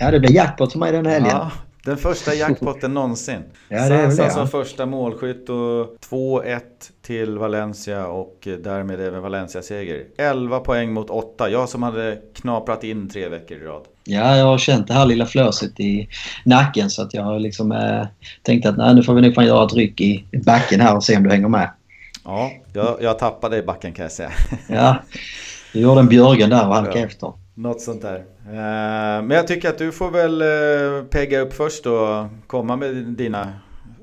Ja, 0.00 0.10
det 0.10 0.20
blir 0.20 0.32
jackpot 0.32 0.72
för 0.72 0.78
mig 0.78 0.92
den 0.92 1.06
helgen. 1.06 1.30
Ja, 1.30 1.50
den 1.84 1.96
första 1.96 2.34
jackpotten 2.34 2.94
någonsin. 2.94 3.42
Ja, 3.68 3.88
det 3.88 4.10
Sansa 4.10 4.30
som 4.30 4.48
första 4.48 4.86
målskytt 4.86 5.48
och 5.48 5.96
2-1 6.10 6.60
till 7.02 7.38
Valencia 7.38 8.06
och 8.06 8.48
därmed 8.62 9.00
även 9.00 9.22
Valencia-seger. 9.22 10.04
11 10.18 10.60
poäng 10.60 10.92
mot 10.92 11.10
8. 11.10 11.50
Jag 11.50 11.68
som 11.68 11.82
hade 11.82 12.18
knaprat 12.34 12.84
in 12.84 13.08
tre 13.08 13.28
veckor 13.28 13.56
i 13.58 13.64
rad. 13.64 13.82
Ja, 14.04 14.36
jag 14.36 14.44
har 14.44 14.58
känt 14.58 14.88
det 14.88 14.94
här 14.94 15.06
lilla 15.06 15.26
flöset 15.26 15.80
i 15.80 16.08
nacken 16.44 16.90
så 16.90 17.02
att 17.02 17.14
jag 17.14 17.22
har 17.22 17.38
liksom 17.38 17.72
eh, 17.72 18.06
tänkt 18.42 18.66
att 18.66 18.76
nej, 18.76 18.94
nu 18.94 19.02
får 19.02 19.14
vi 19.14 19.22
nog 19.22 19.34
fan 19.34 19.46
göra 19.46 19.66
ett 19.66 19.74
ryck 19.74 20.00
i 20.00 20.24
backen 20.44 20.80
här 20.80 20.96
och 20.96 21.04
se 21.04 21.16
om 21.16 21.22
du 21.22 21.30
hänger 21.30 21.48
med. 21.48 21.70
Ja, 22.24 22.50
jag, 22.72 22.96
jag 23.00 23.18
tappade 23.18 23.56
i 23.56 23.62
backen 23.62 23.92
kan 23.92 24.02
jag 24.02 24.12
säga. 24.12 24.32
ja, 24.66 24.96
du 25.72 25.80
gjorde 25.80 26.00
en 26.00 26.08
Björgen 26.08 26.50
där 26.50 26.68
och 26.68 26.74
halkade 26.74 26.98
ja. 26.98 27.06
efter. 27.06 27.32
Något 27.56 27.80
sånt 27.80 28.02
där. 28.02 28.16
Eh, 28.46 29.22
men 29.22 29.30
jag 29.30 29.46
tycker 29.46 29.68
att 29.68 29.78
du 29.78 29.92
får 29.92 30.10
väl 30.10 30.42
eh, 30.42 31.04
pegga 31.10 31.40
upp 31.40 31.54
först 31.54 31.86
och 31.86 32.26
komma 32.46 32.76
med 32.76 32.94
dina, 32.94 33.52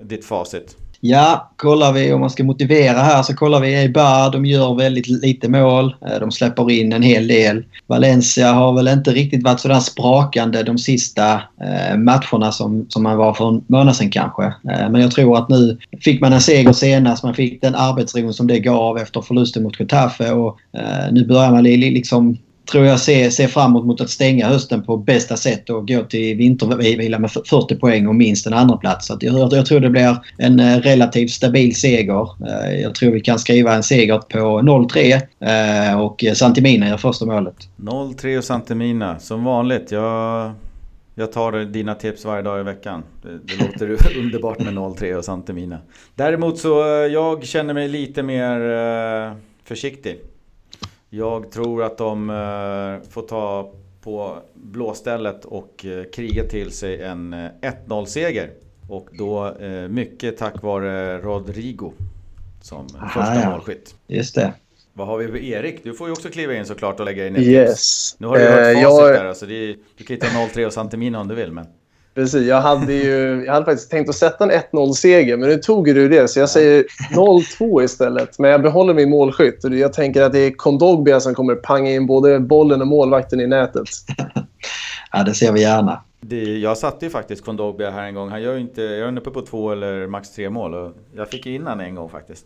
ditt 0.01 0.25
facit. 0.25 0.77
Ja, 0.99 1.51
kollar 1.55 1.93
vi 1.93 2.13
om 2.13 2.19
man 2.19 2.29
ska 2.29 2.43
motivera 2.43 2.97
här 2.97 3.23
så 3.23 3.35
kollar 3.35 3.59
vi 3.59 3.75
Eibar. 3.75 4.31
De 4.31 4.45
gör 4.45 4.75
väldigt 4.75 5.07
lite 5.07 5.49
mål. 5.49 5.95
Eh, 6.05 6.19
de 6.19 6.31
släpper 6.31 6.71
in 6.71 6.93
en 6.93 7.01
hel 7.01 7.27
del. 7.27 7.65
Valencia 7.87 8.51
har 8.51 8.73
väl 8.73 8.87
inte 8.87 9.11
riktigt 9.11 9.43
varit 9.43 9.59
sådär 9.59 9.79
sprakande 9.79 10.63
de 10.63 10.77
sista 10.77 11.41
matcherna 11.97 12.51
som, 12.51 12.85
som 12.89 13.03
man 13.03 13.17
var 13.17 13.33
för 13.33 13.49
en 13.49 13.63
månad 13.67 13.95
sedan 13.95 14.09
kanske. 14.09 14.53
Men 14.63 14.95
jag 14.95 15.11
tror 15.11 15.37
att 15.37 15.49
nu 15.49 15.77
fick 16.01 16.21
man 16.21 16.33
en 16.33 16.41
seger 16.41 16.73
senast. 16.73 17.23
Man 17.23 17.33
fick 17.33 17.61
den 17.61 17.75
arbetsron 17.75 18.33
som 18.33 18.47
det 18.47 18.59
gav 18.59 18.97
efter 18.97 19.21
förlusten 19.21 19.63
mot 19.63 19.79
Getafe 19.79 20.31
och 20.31 20.57
nu 21.11 21.25
börjar 21.25 21.51
man 21.51 21.63
liksom 21.63 22.37
tror 22.71 22.85
jag 22.85 22.99
ser, 22.99 23.29
ser 23.29 23.47
framåt 23.47 23.85
mot 23.85 24.01
att 24.01 24.09
stänga 24.09 24.47
hösten 24.47 24.83
på 24.83 24.97
bästa 24.97 25.37
sätt 25.37 25.69
och 25.69 25.87
gå 25.87 26.03
till 26.03 26.37
vintervila 26.37 27.19
med 27.19 27.31
40 27.31 27.75
poäng 27.75 28.07
och 28.07 28.15
minst 28.15 28.47
en 28.47 28.53
andra 28.53 28.77
plats. 28.77 29.07
Så 29.07 29.17
jag, 29.21 29.53
jag 29.53 29.65
tror 29.65 29.79
det 29.79 29.89
blir 29.89 30.17
en 30.37 30.59
eh, 30.59 30.77
relativt 30.77 31.31
stabil 31.31 31.75
seger. 31.75 32.27
Eh, 32.47 32.81
jag 32.81 32.95
tror 32.95 33.11
vi 33.11 33.21
kan 33.21 33.39
skriva 33.39 33.73
en 33.73 33.83
seger 33.83 34.17
på 34.17 34.37
0-3 34.37 35.21
eh, 35.91 36.01
och 36.01 36.23
Santimina 36.35 36.87
gör 36.87 36.97
första 36.97 37.25
målet. 37.25 37.55
0-3 37.77 38.37
och 38.37 38.43
Santimina, 38.43 39.19
som 39.19 39.43
vanligt. 39.43 39.91
Jag, 39.91 40.51
jag 41.15 41.31
tar 41.31 41.65
dina 41.65 41.95
tips 41.95 42.25
varje 42.25 42.41
dag 42.41 42.59
i 42.59 42.63
veckan. 42.63 43.03
Det, 43.21 43.29
det 43.29 43.65
låter 43.65 44.17
underbart 44.19 44.59
med 44.59 44.73
0-3 44.73 45.15
och 45.15 45.25
Santimina. 45.25 45.77
Däremot 46.15 46.57
så 46.57 46.69
jag 47.11 47.45
känner 47.45 47.73
mig 47.73 47.87
lite 47.87 48.23
mer 48.23 48.59
försiktig. 49.63 50.19
Jag 51.13 51.51
tror 51.51 51.83
att 51.83 51.97
de 51.97 52.29
eh, 52.29 53.09
får 53.09 53.21
ta 53.21 53.73
på 54.01 54.37
blåstället 54.53 55.45
och 55.45 55.85
eh, 55.85 56.03
kriga 56.03 56.43
till 56.43 56.71
sig 56.71 57.01
en 57.01 57.33
1-0 57.33 57.99
eh, 57.99 58.05
seger. 58.05 58.51
Och 58.89 59.09
då 59.11 59.55
mycket 59.89 60.37
tack 60.37 60.61
vare 60.61 61.17
Rodrigo 61.17 61.91
som 62.61 62.87
Aha, 62.95 63.07
första 63.07 63.41
ja. 63.41 63.49
målskytt. 63.49 63.95
Just 64.07 64.35
det. 64.35 64.53
Vad 64.93 65.07
har 65.07 65.17
vi 65.17 65.27
för 65.27 65.37
Erik? 65.37 65.83
Du 65.83 65.93
får 65.93 66.07
ju 66.07 66.11
också 66.13 66.29
kliva 66.29 66.55
in 66.55 66.65
såklart 66.65 66.99
och 66.99 67.05
lägga 67.05 67.27
in 67.27 67.35
ett 67.35 67.41
yes. 67.41 67.69
tips. 67.69 68.15
Nu 68.19 68.27
har 68.27 68.37
du 68.37 68.43
hört 68.43 68.59
facit 68.59 68.81
jag... 68.81 69.13
där, 69.13 69.25
alltså 69.25 69.45
är, 69.45 69.77
du 69.97 70.03
kan 70.03 70.15
hitta 70.15 70.27
0-3 70.27 70.65
och 70.65 70.73
Santemina 70.73 71.19
om 71.19 71.27
du 71.27 71.35
vill. 71.35 71.51
Men... 71.51 71.65
Precis, 72.15 72.47
jag 72.47 72.61
hade 72.61 72.93
ju 72.93 73.43
jag 73.45 73.53
hade 73.53 73.65
faktiskt 73.65 73.91
tänkt 73.91 74.09
att 74.09 74.15
sätta 74.15 74.43
en 74.43 74.51
1-0-seger, 74.51 75.37
men 75.37 75.49
nu 75.49 75.57
tog 75.57 75.85
du 75.85 76.09
det. 76.09 76.27
Så 76.27 76.39
jag 76.39 76.49
säger 76.49 76.85
0-2 77.11 77.83
istället. 77.83 78.39
Men 78.39 78.51
jag 78.51 78.61
behåller 78.61 78.93
min 78.93 79.09
målskytt. 79.09 79.63
Och 79.63 79.75
jag 79.75 79.93
tänker 79.93 80.21
att 80.21 80.31
det 80.31 80.39
är 80.39 80.51
Kondogbia 80.51 81.19
som 81.19 81.35
kommer 81.35 81.55
panga 81.55 81.91
in 81.91 82.05
både 82.05 82.39
bollen 82.39 82.81
och 82.81 82.87
målvakten 82.87 83.39
i 83.39 83.47
nätet. 83.47 83.87
ja, 85.11 85.23
det 85.23 85.33
ser 85.33 85.51
vi 85.51 85.61
gärna. 85.61 86.01
Det, 86.21 86.43
jag 86.43 86.77
satte 86.77 87.05
ju 87.05 87.11
faktiskt 87.11 87.45
Kondogbia 87.45 87.91
här 87.91 88.03
en 88.03 88.15
gång. 88.15 88.29
Han 88.29 88.41
gör 88.41 88.57
inte, 88.57 88.81
jag 88.81 89.07
är 89.07 89.17
uppe 89.17 89.29
på 89.29 89.41
två 89.41 89.71
eller 89.71 90.07
max 90.07 90.29
tre 90.35 90.49
mål. 90.49 90.73
Och 90.73 90.91
jag 91.15 91.29
fick 91.29 91.45
in 91.45 91.67
han 91.67 91.79
en 91.79 91.95
gång 91.95 92.09
faktiskt. 92.09 92.45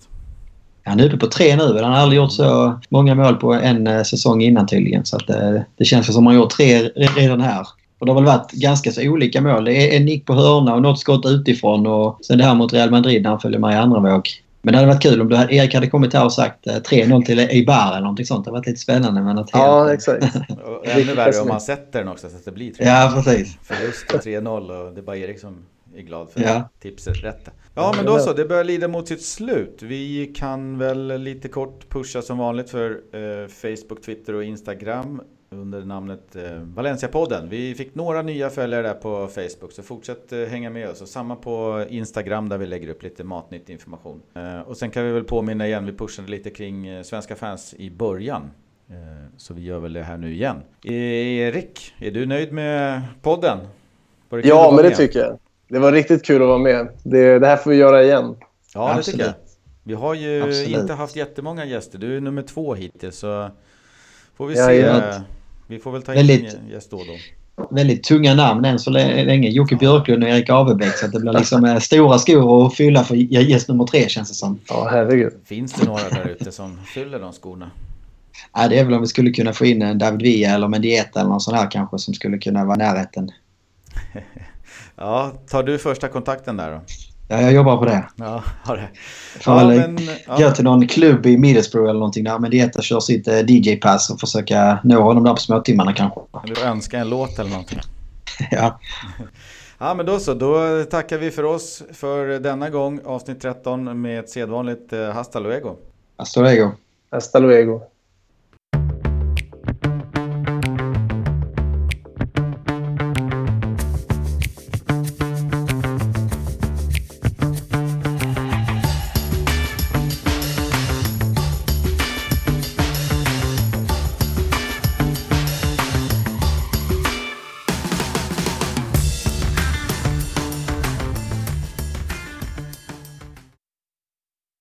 Han 0.83 0.99
är 0.99 1.07
uppe 1.07 1.17
på 1.17 1.27
tre 1.27 1.55
nu. 1.55 1.79
Han 1.81 1.91
har 1.91 1.99
aldrig 1.99 2.21
gjort 2.21 2.31
så 2.31 2.79
många 2.89 3.15
mål 3.15 3.35
på 3.35 3.53
en 3.53 3.87
eh, 3.87 4.03
säsong 4.03 4.41
innan 4.41 4.67
tydligen. 4.67 5.05
Så 5.05 5.15
att, 5.15 5.27
det, 5.27 5.55
eh, 5.55 5.61
det 5.77 5.85
känns 5.85 6.05
som 6.05 6.13
att 6.13 6.15
han 6.15 6.25
har 6.25 6.33
gjort 6.43 6.51
tre 6.51 6.81
redan 7.15 7.41
här. 7.41 7.67
Och 7.99 8.05
det 8.05 8.11
har 8.11 8.21
väl 8.21 8.25
varit 8.25 8.51
ganska 8.51 8.91
så 8.91 9.01
olika 9.09 9.41
mål. 9.41 9.65
Det 9.65 9.73
är 9.73 9.97
en 9.97 10.05
nick 10.05 10.25
på 10.25 10.33
hörna 10.33 10.75
och 10.75 10.81
något 10.81 10.99
skott 10.99 11.25
utifrån 11.25 11.87
och 11.87 12.25
sen 12.25 12.37
det 12.37 12.43
här 12.43 12.55
mot 12.55 12.73
Real 12.73 12.91
Madrid 12.91 13.23
när 13.23 13.29
han 13.29 13.39
följer 13.39 13.59
med 13.59 13.73
i 13.73 13.75
andra 13.75 13.99
våg. 13.99 14.29
Men 14.61 14.71
det 14.71 14.77
hade 14.77 14.87
varit 14.87 15.01
kul 15.01 15.21
om 15.21 15.29
du, 15.29 15.35
Erik 15.35 15.73
hade 15.73 15.87
kommit 15.87 16.13
här 16.13 16.25
och 16.25 16.33
sagt 16.33 16.67
3-0 16.67 17.13
eh, 17.13 17.21
till 17.21 17.39
Eibar 17.39 17.91
eller 17.91 18.01
någonting 18.01 18.25
sånt. 18.25 18.45
Det 18.45 18.51
hade 18.51 18.59
varit 18.59 18.67
lite 18.67 18.79
spännande 18.79 19.21
med 19.21 19.35
något 19.35 19.49
Ja, 19.53 19.93
exakt. 19.93 20.23
och 20.65 20.87
ännu 20.87 21.13
värre 21.13 21.41
om 21.41 21.47
man 21.47 21.61
sätter 21.61 21.99
den 21.99 22.07
också 22.07 22.29
så 22.29 22.35
att 22.35 22.45
det 22.45 22.51
blir 22.51 22.71
3-0. 22.71 22.75
Ja, 22.79 23.11
precis. 23.15 23.57
Förlust 23.63 24.13
och 24.13 24.19
3-0 24.19 24.87
och 24.87 24.93
det 24.93 25.01
är 25.01 25.03
bara 25.03 25.17
Erik 25.17 25.39
som 25.39 25.65
är 25.95 26.01
glad 26.01 26.29
för 26.29 26.41
ja. 26.41 26.69
tipset. 26.81 27.23
Rätt. 27.23 27.49
Ja, 27.75 27.93
men 27.95 28.05
då 28.05 28.19
så. 28.19 28.33
Det 28.33 28.45
börjar 28.45 28.63
lida 28.63 28.87
mot 28.87 29.07
sitt 29.07 29.23
slut. 29.23 29.79
Vi 29.81 30.33
kan 30.35 30.77
väl 30.77 31.21
lite 31.21 31.47
kort 31.47 31.89
pusha 31.89 32.21
som 32.21 32.37
vanligt 32.37 32.69
för 32.69 32.89
eh, 32.91 33.47
Facebook, 33.47 34.01
Twitter 34.05 34.33
och 34.35 34.43
Instagram 34.43 35.21
under 35.61 35.81
namnet 35.81 36.35
eh, 36.35 36.41
Valencia-podden. 36.61 37.49
Vi 37.49 37.75
fick 37.75 37.95
några 37.95 38.21
nya 38.21 38.49
följare 38.49 38.81
där 38.81 38.93
på 38.93 39.27
Facebook, 39.27 39.71
så 39.71 39.83
fortsätt 39.83 40.33
eh, 40.33 40.39
hänga 40.39 40.69
med 40.69 40.89
oss. 40.89 41.01
Och 41.01 41.07
samma 41.07 41.35
på 41.35 41.85
Instagram 41.89 42.49
där 42.49 42.57
vi 42.57 42.65
lägger 42.65 42.89
upp 42.89 43.03
lite 43.03 43.23
matnyttig 43.23 43.73
information. 43.73 44.21
Eh, 44.33 44.59
och 44.59 44.77
sen 44.77 44.91
kan 44.91 45.05
vi 45.05 45.11
väl 45.11 45.23
påminna 45.23 45.67
igen, 45.67 45.85
vi 45.85 45.93
pushade 45.93 46.27
lite 46.31 46.49
kring 46.49 47.03
svenska 47.03 47.35
fans 47.35 47.75
i 47.77 47.89
början. 47.89 48.51
Så 49.37 49.53
vi 49.53 49.61
gör 49.61 49.79
väl 49.79 49.93
det 49.93 50.03
här 50.03 50.17
nu 50.17 50.33
igen. 50.33 50.57
Erik, 50.83 51.93
är 51.99 52.11
du 52.11 52.25
nöjd 52.25 52.51
med 52.51 53.01
podden? 53.21 53.57
Ja, 54.29 54.71
men 54.71 54.83
det 54.83 54.89
med? 54.89 54.97
tycker 54.97 55.19
jag. 55.19 55.39
Det 55.67 55.79
var 55.79 55.91
riktigt 55.91 56.25
kul 56.25 56.41
att 56.41 56.47
vara 56.47 56.57
med. 56.57 56.87
Det, 57.03 57.39
det 57.39 57.47
här 57.47 57.57
får 57.57 57.71
vi 57.71 57.77
göra 57.77 58.03
igen. 58.03 58.35
Ja, 58.73 58.93
det 58.97 59.03
tycker 59.03 59.25
jag. 59.25 59.33
Vi 59.83 59.93
har 59.93 60.13
ju 60.13 60.43
Absolut. 60.43 60.79
inte 60.79 60.93
haft 60.93 61.15
jättemånga 61.15 61.65
gäster. 61.65 61.97
Du 61.99 62.17
är 62.17 62.21
nummer 62.21 62.41
två 62.41 62.73
hittills. 62.73 63.17
Så 63.17 63.49
får 64.35 64.47
vi 64.47 64.55
se. 64.55 64.81
Vi 65.67 65.79
får 65.79 65.91
väl 65.91 66.01
ta 66.01 66.13
in 66.13 66.17
väldigt, 66.17 66.53
en 66.53 66.69
gäst 66.69 66.91
då 66.91 66.97
då. 66.97 67.17
Väldigt 67.71 68.03
tunga 68.03 68.33
namn 68.33 68.65
än 68.65 68.79
så 68.79 68.89
länge. 68.89 69.49
Jocke 69.49 69.75
Björklund 69.75 70.23
och 70.23 70.29
Erik 70.29 70.49
Avebäck. 70.49 70.97
Så 70.97 71.07
det 71.07 71.19
blir 71.19 71.33
liksom 71.33 71.65
eh, 71.65 71.79
stora 71.79 72.19
skor 72.19 72.65
att 72.65 72.75
fylla 72.75 73.03
för 73.03 73.15
gäst 73.15 73.67
nummer 73.67 73.85
tre 73.85 74.09
känns 74.09 74.29
det 74.29 74.35
som. 74.35 74.59
Ja, 74.69 74.87
herregud. 74.91 75.33
Finns 75.45 75.73
det 75.73 75.85
några 75.85 76.09
där 76.09 76.27
ute 76.27 76.51
som 76.51 76.79
fyller 76.85 77.19
de 77.19 77.33
skorna? 77.33 77.71
Ja, 78.53 78.67
det 78.67 78.79
är 78.79 78.85
väl 78.85 78.93
om 78.93 79.01
vi 79.01 79.07
skulle 79.07 79.31
kunna 79.31 79.53
få 79.53 79.65
in 79.65 79.81
en 79.81 79.97
David 79.97 80.21
Villa 80.21 80.49
eller 80.49 80.67
Mendieta 80.67 81.19
eller 81.19 81.29
någon 81.29 81.41
sån 81.41 81.55
här 81.55 81.71
kanske 81.71 81.99
som 81.99 82.13
skulle 82.13 82.37
kunna 82.37 82.65
vara 82.65 82.77
närheten. 82.77 83.31
ja, 84.95 85.31
tar 85.49 85.63
du 85.63 85.77
första 85.77 86.07
kontakten 86.07 86.57
där 86.57 86.71
då? 86.71 86.81
Ja, 87.27 87.41
jag 87.41 87.53
jobbar 87.53 87.77
på 87.77 87.85
det. 87.85 88.05
Ja, 88.15 88.43
har 88.63 88.77
det. 88.77 88.89
Får 89.39 89.53
ja, 89.53 89.67
men, 89.67 89.97
ja. 90.27 90.37
gå 90.37 90.51
till 90.51 90.63
någon 90.63 90.87
klubb 90.87 91.25
i 91.25 91.37
Middlesbrough 91.37 91.89
eller 91.89 91.99
någonting 91.99 92.23
där 92.23 92.39
Medieta 92.39 92.81
kör 92.81 92.99
sitt 92.99 93.27
eh, 93.27 93.39
DJ-pass 93.39 94.09
och 94.09 94.19
försöka 94.19 94.79
nå 94.83 95.01
honom 95.01 95.23
där 95.23 95.31
på 95.31 95.39
småtimmarna 95.39 95.93
kanske. 95.93 96.19
Du 96.45 96.61
önskar 96.61 96.99
en 96.99 97.09
låt 97.09 97.39
eller 97.39 97.49
någonting. 97.49 97.79
ja. 98.51 98.79
Ja 99.77 99.93
men 99.93 100.05
då 100.05 100.19
så, 100.19 100.33
då 100.33 100.83
tackar 100.83 101.17
vi 101.17 101.31
för 101.31 101.43
oss 101.43 101.83
för 101.93 102.39
denna 102.39 102.69
gång 102.69 102.99
avsnitt 103.05 103.41
13 103.41 104.01
med 104.01 104.19
ett 104.19 104.29
sedvanligt 104.29 104.93
eh, 104.93 105.09
Hasta 105.09 105.39
luego. 105.39 105.75
Hasta 106.17 106.41
luego. 106.41 106.71
Hasta 107.11 107.39
luego. 107.39 107.81